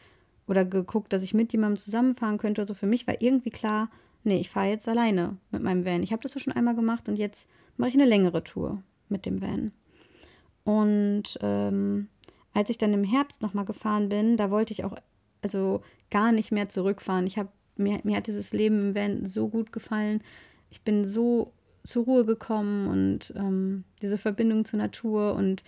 oder 0.52 0.66
geguckt, 0.66 1.14
dass 1.14 1.24
ich 1.24 1.34
mit 1.34 1.54
jemandem 1.54 1.78
zusammenfahren 1.78 2.38
könnte. 2.38 2.62
Also 2.62 2.74
für 2.74 2.86
mich 2.86 3.08
war 3.08 3.22
irgendwie 3.22 3.52
klar, 3.52 3.90
nee, 4.26 4.38
ich 4.38 4.50
fahre 4.50 4.68
jetzt 4.68 4.86
alleine 4.90 5.38
mit 5.50 5.64
meinem 5.64 5.86
Van. 5.86 6.04
Ich 6.04 6.12
habe 6.12 6.22
das 6.22 6.34
ja 6.34 6.42
schon 6.42 6.52
einmal 6.52 6.76
gemacht 6.76 7.08
und 7.08 7.16
jetzt 7.16 7.48
mache 7.78 7.92
ich 7.92 7.96
eine 7.96 8.06
längere 8.06 8.44
Tour 8.44 8.84
mit 9.08 9.26
dem 9.26 9.42
Van. 9.42 9.72
Und 10.66 11.40
ähm, 11.40 12.10
als 12.54 12.70
ich 12.70 12.78
dann 12.78 12.92
im 12.94 13.06
Herbst 13.06 13.42
nochmal 13.42 13.64
gefahren 13.64 14.10
bin, 14.10 14.36
da 14.36 14.52
wollte 14.52 14.74
ich 14.74 14.84
auch 14.84 14.98
also 15.42 15.84
gar 16.10 16.34
nicht 16.34 16.52
mehr 16.52 16.68
zurückfahren. 16.68 17.28
Ich 17.28 17.38
habe 17.38 17.50
mir, 17.78 18.02
mir 18.04 18.18
hat 18.18 18.28
dieses 18.28 18.52
Leben 18.52 18.90
im 18.90 18.96
Van 18.96 19.26
so 19.26 19.48
gut 19.48 19.72
gefallen. 19.72 20.22
Ich 20.70 20.82
bin 20.82 21.06
so 21.06 21.54
zur 21.86 22.04
Ruhe 22.04 22.26
gekommen 22.26 22.90
und 22.90 23.34
ähm, 23.38 23.86
diese 24.02 24.18
Verbindung 24.18 24.66
zur 24.66 24.80
Natur 24.80 25.34
und 25.34 25.64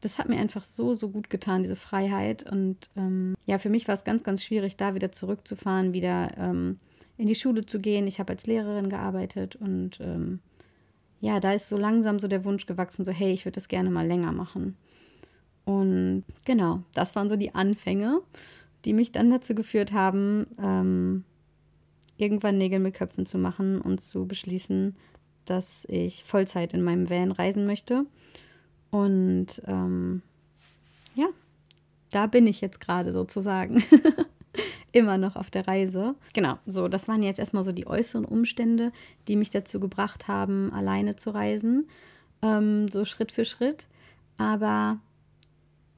das 0.00 0.18
hat 0.18 0.28
mir 0.28 0.38
einfach 0.38 0.64
so, 0.64 0.94
so 0.94 1.10
gut 1.10 1.30
getan, 1.30 1.62
diese 1.62 1.76
Freiheit. 1.76 2.50
Und 2.50 2.88
ähm, 2.96 3.34
ja, 3.46 3.58
für 3.58 3.70
mich 3.70 3.88
war 3.88 3.94
es 3.94 4.04
ganz, 4.04 4.22
ganz 4.22 4.44
schwierig, 4.44 4.76
da 4.76 4.94
wieder 4.94 5.12
zurückzufahren, 5.12 5.92
wieder 5.92 6.36
ähm, 6.38 6.78
in 7.16 7.26
die 7.26 7.34
Schule 7.34 7.66
zu 7.66 7.80
gehen. 7.80 8.06
Ich 8.06 8.18
habe 8.20 8.32
als 8.32 8.46
Lehrerin 8.46 8.88
gearbeitet 8.88 9.56
und 9.56 10.00
ähm, 10.00 10.40
ja, 11.20 11.40
da 11.40 11.52
ist 11.52 11.68
so 11.68 11.76
langsam 11.76 12.20
so 12.20 12.28
der 12.28 12.44
Wunsch 12.44 12.66
gewachsen, 12.66 13.04
so 13.04 13.10
hey, 13.10 13.32
ich 13.32 13.44
würde 13.44 13.56
das 13.56 13.68
gerne 13.68 13.90
mal 13.90 14.06
länger 14.06 14.30
machen. 14.30 14.76
Und 15.64 16.24
genau, 16.44 16.82
das 16.94 17.16
waren 17.16 17.28
so 17.28 17.36
die 17.36 17.54
Anfänge 17.54 18.22
die 18.84 18.92
mich 18.92 19.12
dann 19.12 19.30
dazu 19.30 19.54
geführt 19.54 19.92
haben, 19.92 20.46
ähm, 20.62 21.24
irgendwann 22.16 22.58
Nägel 22.58 22.78
mit 22.78 22.94
Köpfen 22.94 23.26
zu 23.26 23.38
machen 23.38 23.80
und 23.80 24.00
zu 24.00 24.26
beschließen, 24.26 24.96
dass 25.44 25.86
ich 25.88 26.24
Vollzeit 26.24 26.74
in 26.74 26.82
meinem 26.82 27.08
Van 27.10 27.32
reisen 27.32 27.66
möchte. 27.66 28.06
Und 28.90 29.62
ähm, 29.66 30.22
ja, 31.14 31.26
da 32.10 32.26
bin 32.26 32.46
ich 32.46 32.60
jetzt 32.60 32.80
gerade 32.80 33.12
sozusagen. 33.12 33.82
Immer 34.92 35.18
noch 35.18 35.36
auf 35.36 35.50
der 35.50 35.68
Reise. 35.68 36.14
Genau, 36.32 36.58
so, 36.66 36.88
das 36.88 37.08
waren 37.08 37.22
jetzt 37.22 37.38
erstmal 37.38 37.62
so 37.62 37.72
die 37.72 37.86
äußeren 37.86 38.24
Umstände, 38.24 38.90
die 39.28 39.36
mich 39.36 39.50
dazu 39.50 39.80
gebracht 39.80 40.28
haben, 40.28 40.72
alleine 40.72 41.14
zu 41.16 41.30
reisen. 41.30 41.88
Ähm, 42.40 42.88
so 42.88 43.04
Schritt 43.04 43.30
für 43.30 43.44
Schritt. 43.44 43.86
Aber 44.38 44.98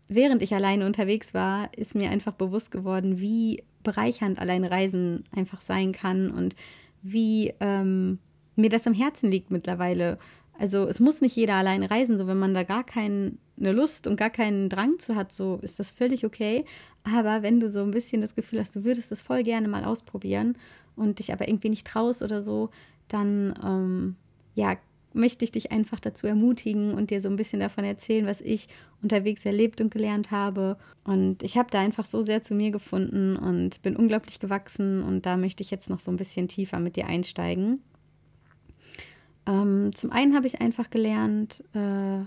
während 0.09 0.43
ich 0.43 0.55
alleine 0.55 0.87
unterwegs 0.87 1.35
war, 1.35 1.73
ist 1.77 1.95
mir 1.95 2.11
einfach 2.11 2.33
bewusst 2.33 2.73
geworden, 2.73 3.21
wie 3.21 3.63
bereichernd 3.85 4.41
alleine 4.41 4.71
Reisen 4.71 5.25
einfach 5.35 5.61
sein 5.61 5.93
kann 5.93 6.31
und 6.31 6.57
wie 7.03 7.55
ähm, 7.61 8.19
mir 8.57 8.71
das 8.71 8.87
am 8.87 8.95
Herzen 8.95 9.31
liegt 9.31 9.51
mittlerweile, 9.51 10.19
Also 10.61 10.87
es 10.87 11.01
muss 11.01 11.23
nicht 11.23 11.37
jeder 11.37 11.55
alleine 11.55 11.91
reisen, 11.91 12.19
so 12.19 12.27
wenn 12.27 12.39
man 12.39 12.53
da 12.53 12.65
gar 12.65 12.85
keine 12.85 13.33
Lust 13.57 14.07
und 14.07 14.17
gar 14.17 14.29
keinen 14.29 14.69
Drang 14.69 14.99
zu 14.99 15.17
hat, 15.17 15.33
so 15.33 15.59
ist 15.63 15.79
das 15.79 15.91
völlig 15.91 16.27
okay. 16.27 16.67
Aber 17.03 17.43
wenn 17.43 17.61
du 17.61 17.71
so 17.71 17.81
ein 17.81 17.93
bisschen 17.93 18.21
das 18.21 18.35
Gefühl 18.35 18.61
hast, 18.61 18.77
du 18.77 18.85
würdest 18.85 19.11
das 19.11 19.23
voll 19.23 19.43
gerne 19.43 19.69
mal 19.69 19.85
ausprobieren 19.85 20.59
und 20.97 21.19
dich 21.19 21.33
aber 21.33 21.49
irgendwie 21.49 21.71
nicht 21.71 21.87
traust 21.87 22.21
oder 22.21 22.43
so, 22.43 22.69
dann 23.09 23.59
ähm, 23.65 24.17
ja, 24.55 24.77
möchte 25.15 25.47
ich 25.47 25.53
dich 25.53 25.73
einfach 25.73 25.99
dazu 25.99 26.27
ermutigen 26.27 26.93
und 26.93 27.11
dir 27.11 27.23
so 27.23 27.31
ein 27.31 27.37
bisschen 27.37 27.61
davon 27.61 27.85
erzählen, 27.85 28.27
was 28.27 28.43
ich 28.43 28.69
unterwegs 29.03 29.47
erlebt 29.47 29.81
und 29.81 29.91
gelernt 29.91 30.31
habe. 30.31 30.77
Und 31.05 31.43
ich 31.43 31.57
habe 31.57 31.71
da 31.71 31.81
einfach 31.81 32.05
so 32.05 32.21
sehr 32.21 32.43
zu 32.43 32.55
mir 32.55 32.71
gefunden 32.71 33.37
und 33.37 33.81
bin 33.81 33.97
unglaublich 33.97 34.41
gewachsen 34.41 35.03
und 35.05 35.25
da 35.25 35.39
möchte 35.39 35.63
ich 35.63 35.71
jetzt 35.71 35.89
noch 35.89 36.01
so 36.01 36.11
ein 36.11 36.19
bisschen 36.19 36.49
tiefer 36.49 36.81
mit 36.81 36.97
dir 36.97 37.07
einsteigen. 37.07 37.83
Ähm, 39.51 39.95
zum 39.95 40.13
einen 40.13 40.35
habe 40.35 40.47
ich 40.47 40.61
einfach 40.61 40.91
gelernt, 40.91 41.65
äh, 41.75 42.25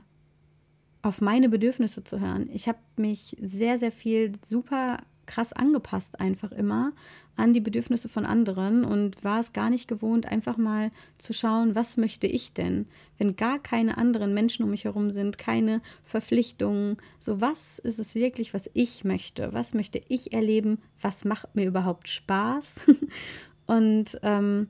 auf 1.02 1.22
meine 1.22 1.50
Bedürfnisse 1.50 2.04
zu 2.04 2.20
hören. 2.20 2.50
Ich 2.54 2.68
habe 2.68 2.80
mich 2.98 3.36
sehr, 3.42 3.78
sehr 3.78 3.92
viel 3.92 4.34
super 4.44 4.98
krass 5.26 5.54
angepasst 5.54 6.20
einfach 6.20 6.52
immer 6.52 6.92
an 7.38 7.54
die 7.54 7.62
Bedürfnisse 7.62 8.10
von 8.10 8.26
anderen 8.26 8.84
und 8.84 9.24
war 9.24 9.40
es 9.40 9.54
gar 9.54 9.70
nicht 9.70 9.88
gewohnt, 9.88 10.26
einfach 10.26 10.58
mal 10.58 10.92
zu 11.18 11.32
schauen, 11.32 11.76
was 11.76 11.96
möchte 11.96 12.28
ich 12.28 12.52
denn, 12.52 12.88
wenn 13.18 13.38
gar 13.38 13.58
keine 13.58 13.98
anderen 13.98 14.34
Menschen 14.34 14.64
um 14.64 14.70
mich 14.70 14.84
herum 14.84 15.12
sind, 15.12 15.38
keine 15.38 15.82
Verpflichtungen, 16.04 16.98
so 17.20 17.40
was 17.40 17.80
ist 17.80 18.00
es 18.00 18.16
wirklich, 18.16 18.54
was 18.54 18.70
ich 18.74 19.06
möchte, 19.06 19.54
was 19.54 19.74
möchte 19.74 20.02
ich 20.10 20.34
erleben, 20.34 20.80
was 21.02 21.24
macht 21.24 21.56
mir 21.56 21.68
überhaupt 21.68 22.10
Spaß? 22.10 22.88
Und 23.66 24.20
ähm, 24.24 24.68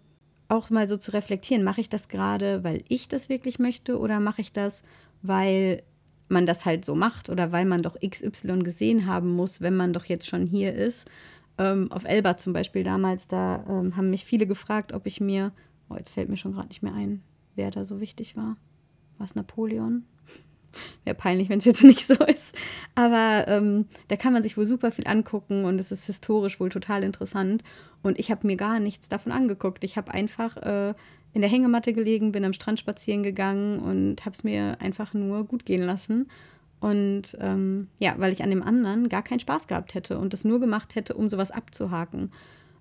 auch 0.54 0.70
mal 0.70 0.88
so 0.88 0.98
zu 0.98 1.12
reflektieren, 1.12 1.64
mache 1.64 1.82
ich 1.82 1.90
das 1.90 2.08
gerade, 2.08 2.64
weil 2.64 2.84
ich 2.88 3.08
das 3.08 3.30
wirklich 3.30 3.60
möchte 3.60 4.00
oder 4.00 4.20
mache 4.20 4.42
ich 4.42 4.54
das, 4.54 4.84
weil 5.22 5.84
man 6.30 6.46
das 6.46 6.66
halt 6.66 6.86
so 6.86 6.96
macht 6.96 7.30
oder 7.30 7.52
weil 7.52 7.66
man 7.66 7.82
doch 7.82 7.98
XY 8.00 8.60
gesehen 8.60 9.06
haben 9.06 9.30
muss, 9.32 9.62
wenn 9.62 9.76
man 9.76 9.94
doch 9.94 10.06
jetzt 10.06 10.28
schon 10.28 10.46
hier 10.46 10.74
ist. 10.74 11.10
Ähm, 11.58 11.92
auf 11.92 12.06
Elba 12.06 12.38
zum 12.38 12.54
Beispiel 12.54 12.84
damals, 12.84 13.28
da 13.28 13.64
ähm, 13.68 13.96
haben 13.96 14.10
mich 14.10 14.26
viele 14.26 14.48
gefragt, 14.48 14.94
ob 14.94 15.06
ich 15.06 15.20
mir, 15.20 15.52
oh, 15.90 15.96
jetzt 15.96 16.12
fällt 16.12 16.30
mir 16.30 16.38
schon 16.38 16.54
gerade 16.54 16.70
nicht 16.70 16.82
mehr 16.82 16.94
ein, 16.94 17.22
wer 17.56 17.70
da 17.70 17.84
so 17.84 18.00
wichtig 18.00 18.36
war. 18.36 18.58
War 19.18 19.26
es 19.26 19.36
Napoleon? 19.36 20.06
Wäre 21.04 21.16
peinlich, 21.16 21.50
wenn 21.50 21.60
es 21.60 21.66
jetzt 21.66 21.84
nicht 21.84 22.06
so 22.06 22.16
ist. 22.16 22.56
Aber 22.96 23.46
ähm, 23.48 23.86
da 24.08 24.16
kann 24.16 24.34
man 24.34 24.44
sich 24.44 24.58
wohl 24.58 24.66
super 24.66 24.92
viel 24.92 25.08
angucken 25.08 25.66
und 25.66 25.80
es 25.80 25.92
ist 25.92 26.06
historisch 26.06 26.60
wohl 26.60 26.70
total 26.70 27.04
interessant. 27.04 27.64
Und 28.02 28.20
ich 28.20 28.32
habe 28.32 28.48
mir 28.48 28.58
gar 28.58 28.80
nichts 28.80 29.10
davon 29.10 29.32
angeguckt. 29.32 29.84
Ich 29.84 29.98
habe 29.98 30.12
einfach 30.12 30.58
äh, 30.58 30.94
in 31.34 31.42
der 31.42 31.50
Hängematte 31.50 31.94
gelegen, 31.94 32.32
bin 32.32 32.46
am 32.46 32.54
Strand 32.54 32.80
spazieren 32.80 33.24
gegangen 33.24 33.80
und 33.80 34.26
habe 34.26 34.34
es 34.34 34.44
mir 34.44 34.78
einfach 34.80 35.14
nur 35.14 35.46
gut 35.46 35.66
gehen 35.66 35.84
lassen. 35.84 36.28
Und 36.80 37.38
ähm, 37.40 37.88
ja, 38.00 38.16
weil 38.18 38.34
ich 38.34 38.44
an 38.44 38.50
dem 38.50 38.62
anderen 38.62 39.08
gar 39.08 39.24
keinen 39.24 39.40
Spaß 39.40 39.68
gehabt 39.68 39.96
hätte 39.96 40.18
und 40.18 40.34
es 40.34 40.44
nur 40.44 40.60
gemacht 40.60 40.96
hätte, 40.96 41.14
um 41.14 41.30
sowas 41.30 41.50
abzuhaken. 41.50 42.30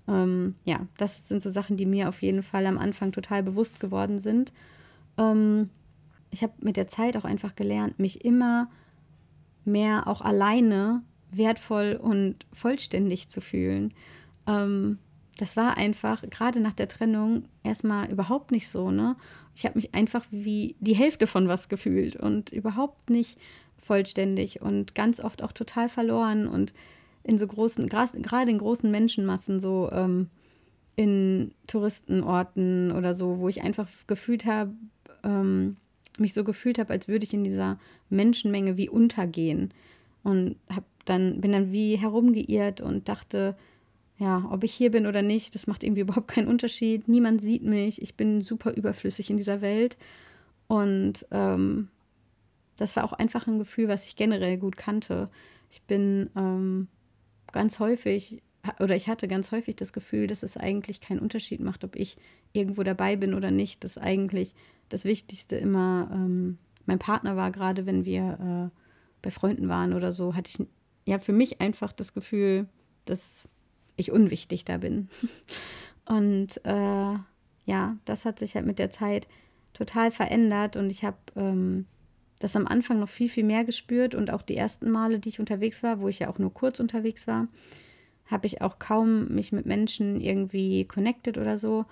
Ähm, 0.09 0.57
ja, 0.65 0.81
das 0.97 1.29
sind 1.29 1.41
so 1.41 1.51
Sachen, 1.51 1.77
die 1.77 1.87
mir 1.87 2.09
auf 2.09 2.21
jeden 2.21 2.43
Fall 2.43 2.67
am 2.67 2.79
Anfang 2.79 3.13
total 3.13 3.45
bewusst 3.45 3.79
geworden 3.79 4.19
sind. 4.19 4.53
Ähm, 5.19 5.71
ich 6.33 6.43
habe 6.43 6.55
mit 6.61 6.77
der 6.77 6.89
Zeit 6.89 7.17
auch 7.17 7.25
einfach 7.25 7.55
gelernt, 7.55 7.99
mich 7.99 8.25
immer 8.25 8.69
mehr 9.65 10.09
auch 10.09 10.23
alleine 10.23 11.03
wertvoll 11.31 11.99
und 12.01 12.47
vollständig 12.53 13.29
zu 13.29 13.41
fühlen. 13.41 13.95
Ähm, 14.47 14.99
das 15.39 15.57
war 15.57 15.77
einfach 15.77 16.23
gerade 16.29 16.61
nach 16.61 16.75
der 16.75 16.89
Trennung 16.89 17.45
erstmal 17.63 18.11
überhaupt 18.11 18.51
nicht 18.51 18.69
so, 18.69 18.91
ne? 18.91 19.17
Ich 19.55 19.67
habe 19.67 19.77
mich 19.77 19.95
einfach 19.95 20.25
wie 20.31 20.77
die 20.81 20.95
Hälfte 20.95 21.27
von 21.27 21.47
was 21.47 21.69
gefühlt 21.69 22.17
und 22.17 22.51
überhaupt 22.51 23.11
nicht 23.11 23.39
vollständig 23.77 24.63
und 24.63 24.95
ganz 24.95 25.21
oft 25.21 25.43
auch 25.43 25.53
total 25.53 25.91
verloren 25.91 26.49
und 26.49 26.73
in 27.23 27.37
so 27.37 27.47
großen, 27.47 27.89
gerade 27.89 28.51
in 28.51 28.59
großen 28.59 28.91
Menschenmassen, 28.91 29.61
so 29.61 29.91
ähm, 29.93 30.31
in 30.97 31.55
Touristenorten 31.67 32.93
oder 32.93 33.13
so, 33.13 33.39
wo 33.39 33.49
ich 33.49 33.63
einfach 33.63 33.89
gefühlt 34.07 34.47
habe, 34.47 34.73
ähm, 35.23 35.77
mich 36.19 36.35
so 36.35 36.45
gefühlt 36.45 36.79
habe, 36.79 36.93
als 36.93 37.09
würde 37.09 37.25
ich 37.25 37.33
in 37.33 37.45
dieser 37.45 37.79
Menschenmenge 38.11 38.77
wie 38.77 38.89
untergehen 38.89 39.73
und 40.23 40.57
hab 40.69 40.85
dann 41.05 41.41
bin 41.41 41.53
dann 41.53 41.73
wie 41.73 41.97
herumgeirrt 41.97 42.81
und 42.81 43.09
dachte, 43.09 43.57
ja, 44.19 44.47
ob 44.51 44.63
ich 44.63 44.73
hier 44.73 44.91
bin 44.91 45.07
oder 45.07 45.23
nicht, 45.23 45.55
das 45.55 45.67
macht 45.67 45.83
irgendwie 45.83 46.01
überhaupt 46.03 46.29
keinen 46.29 46.49
Unterschied. 46.49 47.09
Niemand 47.09 47.43
sieht 47.43 47.65
mich. 47.65 48.01
Ich 48.01 48.17
bin 48.17 48.41
super 48.43 48.73
überflüssig 48.73 49.31
in 49.31 49.37
dieser 49.37 49.61
Welt. 49.61 49.97
Und 50.69 51.27
ähm, 51.31 51.89
das 52.77 52.97
war 52.97 53.05
auch 53.05 53.13
einfach 53.13 53.47
ein 53.47 53.59
Gefühl, 53.59 53.89
was 53.89 54.07
ich 54.07 54.17
generell 54.17 54.59
gut 54.59 54.77
kannte. 54.77 55.29
Ich 55.71 55.83
bin 55.83 56.31
ähm, 56.37 56.89
ganz 57.51 57.79
häufig, 57.79 58.43
oder 58.79 58.95
ich 58.95 59.09
hatte 59.09 59.27
ganz 59.29 59.51
häufig 59.51 59.77
das 59.77 59.93
Gefühl, 59.93 60.27
dass 60.27 60.43
es 60.43 60.57
eigentlich 60.57 61.01
keinen 61.01 61.19
Unterschied 61.19 61.61
macht, 61.61 61.85
ob 61.85 61.97
ich 61.97 62.17
irgendwo 62.53 62.83
dabei 62.83 63.17
bin 63.17 63.35
oder 63.35 63.51
nicht. 63.51 63.83
Dass 63.83 63.99
eigentlich 63.99 64.55
das 64.89 65.05
Wichtigste 65.05 65.57
immer 65.57 66.11
ähm, 66.13 66.59
mein 66.87 66.99
Partner 66.99 67.37
war, 67.37 67.51
gerade 67.51 67.87
wenn 67.87 68.05
wir 68.05 68.71
äh, 68.73 68.79
bei 69.21 69.31
Freunden 69.31 69.69
waren 69.69 69.93
oder 69.93 70.13
so, 70.13 70.35
hatte 70.35 70.51
ich 70.51 70.67
ja 71.07 71.19
für 71.19 71.33
mich 71.33 71.61
einfach 71.61 71.93
das 71.93 72.13
Gefühl, 72.13 72.69
dass 73.05 73.49
ich 73.97 74.13
unwichtig 74.13 74.65
da 74.65 74.79
bin. 74.79 75.09
Und 76.07 76.65
äh, 76.65 77.15
ja, 77.65 77.97
das 78.05 78.25
hat 78.25 78.39
sich 78.39 78.55
halt 78.55 78.67
mit 78.67 78.79
der 78.79 78.91
Zeit 78.91 79.29
total 79.73 80.11
verändert 80.11 80.77
und 80.77 80.91
ich 80.91 81.05
habe 81.05 81.17
ähm, 81.37 81.87
das 82.41 82.57
am 82.57 82.67
Anfang 82.67 82.99
noch 82.99 83.09
viel, 83.09 83.29
viel 83.29 83.45
mehr 83.45 83.65
gespürt 83.65 84.15
und 84.15 84.31
auch 84.31 84.43
die 84.43 84.57
ersten 84.57 84.91
Male, 84.91 85.21
die 85.21 85.29
ich 85.29 85.41
unterwegs 85.41 85.83
war, 85.83 86.01
wo 86.01 86.09
ich 86.09 86.19
ja 86.19 86.29
auch 86.29 86.39
nur 86.39 86.53
kurz 86.53 86.81
unterwegs 86.81 87.27
war, 87.27 87.47
habe 88.33 88.47
ich 88.47 88.63
auch 88.63 88.79
kaum 88.79 89.29
mich 89.29 89.53
mit 89.53 89.67
Menschen 89.67 90.21
irgendwie 90.21 90.85
connected 90.85 91.39
oder 91.39 91.57
so. 91.57 91.85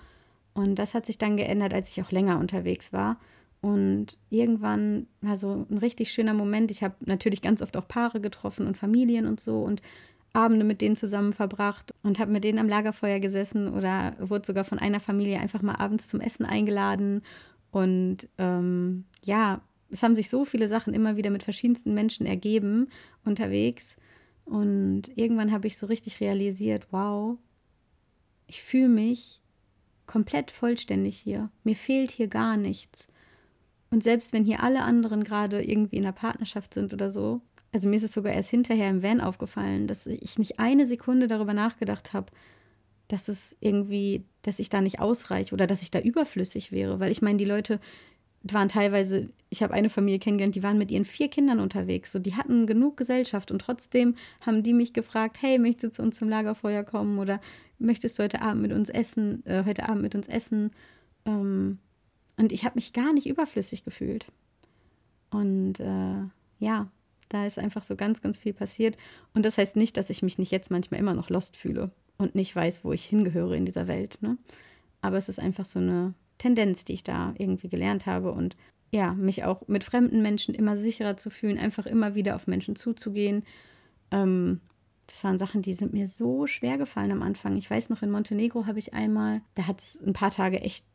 Und 0.53 0.75
das 0.75 0.93
hat 0.93 1.05
sich 1.05 1.17
dann 1.17 1.37
geändert, 1.37 1.73
als 1.73 1.91
ich 1.91 2.03
auch 2.03 2.11
länger 2.11 2.39
unterwegs 2.39 2.91
war. 2.91 3.17
Und 3.61 4.17
irgendwann 4.29 5.07
war 5.21 5.37
so 5.37 5.65
ein 5.69 5.77
richtig 5.77 6.11
schöner 6.11 6.33
Moment. 6.33 6.71
Ich 6.71 6.83
habe 6.83 6.95
natürlich 7.01 7.41
ganz 7.41 7.61
oft 7.61 7.77
auch 7.77 7.87
Paare 7.87 8.19
getroffen 8.19 8.67
und 8.67 8.75
Familien 8.75 9.27
und 9.27 9.39
so. 9.39 9.61
Und 9.61 9.81
Abende 10.33 10.65
mit 10.65 10.81
denen 10.81 10.95
zusammen 10.95 11.33
verbracht 11.33 11.93
und 12.03 12.17
habe 12.17 12.31
mit 12.31 12.45
denen 12.45 12.57
am 12.59 12.69
Lagerfeuer 12.69 13.19
gesessen 13.19 13.67
oder 13.67 14.15
wurde 14.17 14.45
sogar 14.45 14.63
von 14.63 14.79
einer 14.79 15.01
Familie 15.01 15.39
einfach 15.39 15.61
mal 15.61 15.75
abends 15.75 16.07
zum 16.07 16.21
Essen 16.21 16.45
eingeladen. 16.45 17.21
Und 17.71 18.29
ähm, 18.37 19.03
ja, 19.25 19.59
es 19.89 20.03
haben 20.03 20.15
sich 20.15 20.29
so 20.29 20.45
viele 20.45 20.69
Sachen 20.69 20.93
immer 20.93 21.17
wieder 21.17 21.29
mit 21.29 21.43
verschiedensten 21.43 21.93
Menschen 21.93 22.25
ergeben 22.25 22.87
unterwegs. 23.25 23.97
Und 24.45 25.03
irgendwann 25.15 25.51
habe 25.51 25.67
ich 25.67 25.77
so 25.77 25.87
richtig 25.87 26.19
realisiert, 26.19 26.87
wow, 26.91 27.37
ich 28.47 28.61
fühle 28.61 28.89
mich 28.89 29.41
komplett 30.05 30.51
vollständig 30.51 31.17
hier. 31.17 31.49
Mir 31.63 31.75
fehlt 31.75 32.11
hier 32.11 32.27
gar 32.27 32.57
nichts. 32.57 33.07
Und 33.91 34.03
selbst 34.03 34.33
wenn 34.33 34.45
hier 34.45 34.61
alle 34.61 34.83
anderen 34.83 35.23
gerade 35.23 35.63
irgendwie 35.63 35.97
in 35.97 36.05
einer 36.05 36.13
Partnerschaft 36.13 36.73
sind 36.73 36.93
oder 36.93 37.09
so, 37.09 37.41
also 37.71 37.87
mir 37.87 37.95
ist 37.95 38.03
es 38.03 38.13
sogar 38.13 38.33
erst 38.33 38.49
hinterher 38.49 38.89
im 38.89 39.03
Van 39.03 39.21
aufgefallen, 39.21 39.87
dass 39.87 40.07
ich 40.07 40.37
nicht 40.37 40.59
eine 40.59 40.85
Sekunde 40.85 41.27
darüber 41.27 41.53
nachgedacht 41.53 42.13
habe, 42.13 42.31
dass 43.07 43.27
es 43.27 43.55
irgendwie, 43.59 44.25
dass 44.41 44.59
ich 44.59 44.69
da 44.69 44.81
nicht 44.81 44.99
ausreiche 44.99 45.53
oder 45.53 45.67
dass 45.67 45.81
ich 45.81 45.91
da 45.91 45.99
überflüssig 45.99 46.71
wäre. 46.71 46.99
Weil 46.99 47.11
ich 47.11 47.21
meine, 47.21 47.37
die 47.37 47.45
Leute 47.45 47.79
waren 48.43 48.69
teilweise, 48.69 49.29
ich 49.49 49.61
habe 49.61 49.73
eine 49.73 49.89
Familie 49.89 50.19
kennengelernt, 50.19 50.55
die 50.55 50.63
waren 50.63 50.77
mit 50.77 50.91
ihren 50.91 51.05
vier 51.05 51.29
Kindern 51.29 51.59
unterwegs. 51.59 52.11
So, 52.11 52.19
die 52.19 52.35
hatten 52.35 52.65
genug 52.65 52.97
Gesellschaft 52.97 53.51
und 53.51 53.59
trotzdem 53.59 54.15
haben 54.45 54.63
die 54.63 54.73
mich 54.73 54.93
gefragt, 54.93 55.37
hey, 55.41 55.59
möchtest 55.59 55.83
du 55.83 55.91
zu 55.91 56.01
uns 56.01 56.17
zum 56.17 56.29
Lagerfeuer 56.29 56.83
kommen 56.83 57.19
oder 57.19 57.39
möchtest 57.77 58.17
du 58.17 58.23
heute 58.23 58.41
Abend 58.41 58.63
mit 58.63 58.71
uns 58.71 58.89
essen, 58.89 59.45
äh, 59.45 59.63
heute 59.65 59.87
Abend 59.87 60.01
mit 60.01 60.15
uns 60.15 60.27
essen? 60.27 60.71
Ähm, 61.25 61.79
und 62.37 62.51
ich 62.51 62.65
habe 62.65 62.75
mich 62.75 62.93
gar 62.93 63.13
nicht 63.13 63.27
überflüssig 63.27 63.83
gefühlt. 63.83 64.25
Und 65.29 65.79
äh, 65.79 66.23
ja, 66.59 66.89
da 67.29 67.45
ist 67.45 67.59
einfach 67.59 67.83
so 67.83 67.95
ganz, 67.95 68.21
ganz 68.21 68.37
viel 68.37 68.53
passiert. 68.53 68.97
Und 69.33 69.45
das 69.45 69.57
heißt 69.57 69.75
nicht, 69.75 69.97
dass 69.97 70.09
ich 70.09 70.23
mich 70.23 70.37
nicht 70.37 70.51
jetzt 70.51 70.71
manchmal 70.71 70.99
immer 70.99 71.13
noch 71.13 71.29
lost 71.29 71.55
fühle 71.55 71.91
und 72.17 72.35
nicht 72.35 72.55
weiß, 72.55 72.83
wo 72.83 72.91
ich 72.91 73.05
hingehöre 73.05 73.55
in 73.55 73.65
dieser 73.65 73.87
Welt. 73.87 74.17
Ne? 74.21 74.37
Aber 75.01 75.17
es 75.17 75.29
ist 75.29 75.39
einfach 75.39 75.65
so 75.65 75.79
eine 75.79 76.13
Tendenz, 76.41 76.85
die 76.85 76.93
ich 76.93 77.03
da 77.03 77.35
irgendwie 77.37 77.69
gelernt 77.69 78.07
habe 78.07 78.31
und 78.31 78.57
ja, 78.91 79.13
mich 79.13 79.43
auch 79.43 79.67
mit 79.67 79.83
fremden 79.83 80.21
Menschen 80.21 80.55
immer 80.55 80.75
sicherer 80.75 81.15
zu 81.15 81.29
fühlen, 81.29 81.59
einfach 81.59 81.85
immer 81.85 82.15
wieder 82.15 82.35
auf 82.35 82.47
Menschen 82.47 82.75
zuzugehen. 82.75 83.43
Ähm, 84.09 84.59
das 85.05 85.23
waren 85.23 85.37
Sachen, 85.37 85.61
die 85.61 85.75
sind 85.75 85.93
mir 85.93 86.07
so 86.07 86.47
schwer 86.47 86.77
gefallen 86.77 87.11
am 87.11 87.21
Anfang. 87.21 87.55
Ich 87.57 87.69
weiß 87.69 87.89
noch, 87.89 88.01
in 88.01 88.11
Montenegro 88.11 88.65
habe 88.65 88.79
ich 88.79 88.93
einmal, 88.93 89.41
da 89.53 89.67
hat 89.67 89.79
es 89.79 90.01
ein 90.01 90.13
paar 90.13 90.31
Tage 90.31 90.61
echt 90.61 90.85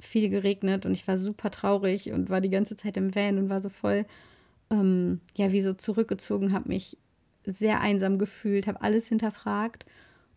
viel 0.00 0.28
geregnet 0.28 0.84
und 0.84 0.92
ich 0.92 1.06
war 1.06 1.16
super 1.16 1.50
traurig 1.50 2.12
und 2.12 2.28
war 2.28 2.40
die 2.40 2.50
ganze 2.50 2.76
Zeit 2.76 2.96
im 2.96 3.14
Van 3.14 3.38
und 3.38 3.48
war 3.48 3.60
so 3.60 3.68
voll 3.68 4.06
ähm, 4.70 5.20
ja, 5.36 5.52
wie 5.52 5.62
so 5.62 5.72
zurückgezogen, 5.72 6.52
habe 6.52 6.68
mich 6.68 6.98
sehr 7.44 7.80
einsam 7.80 8.18
gefühlt, 8.18 8.66
habe 8.66 8.82
alles 8.82 9.06
hinterfragt. 9.06 9.86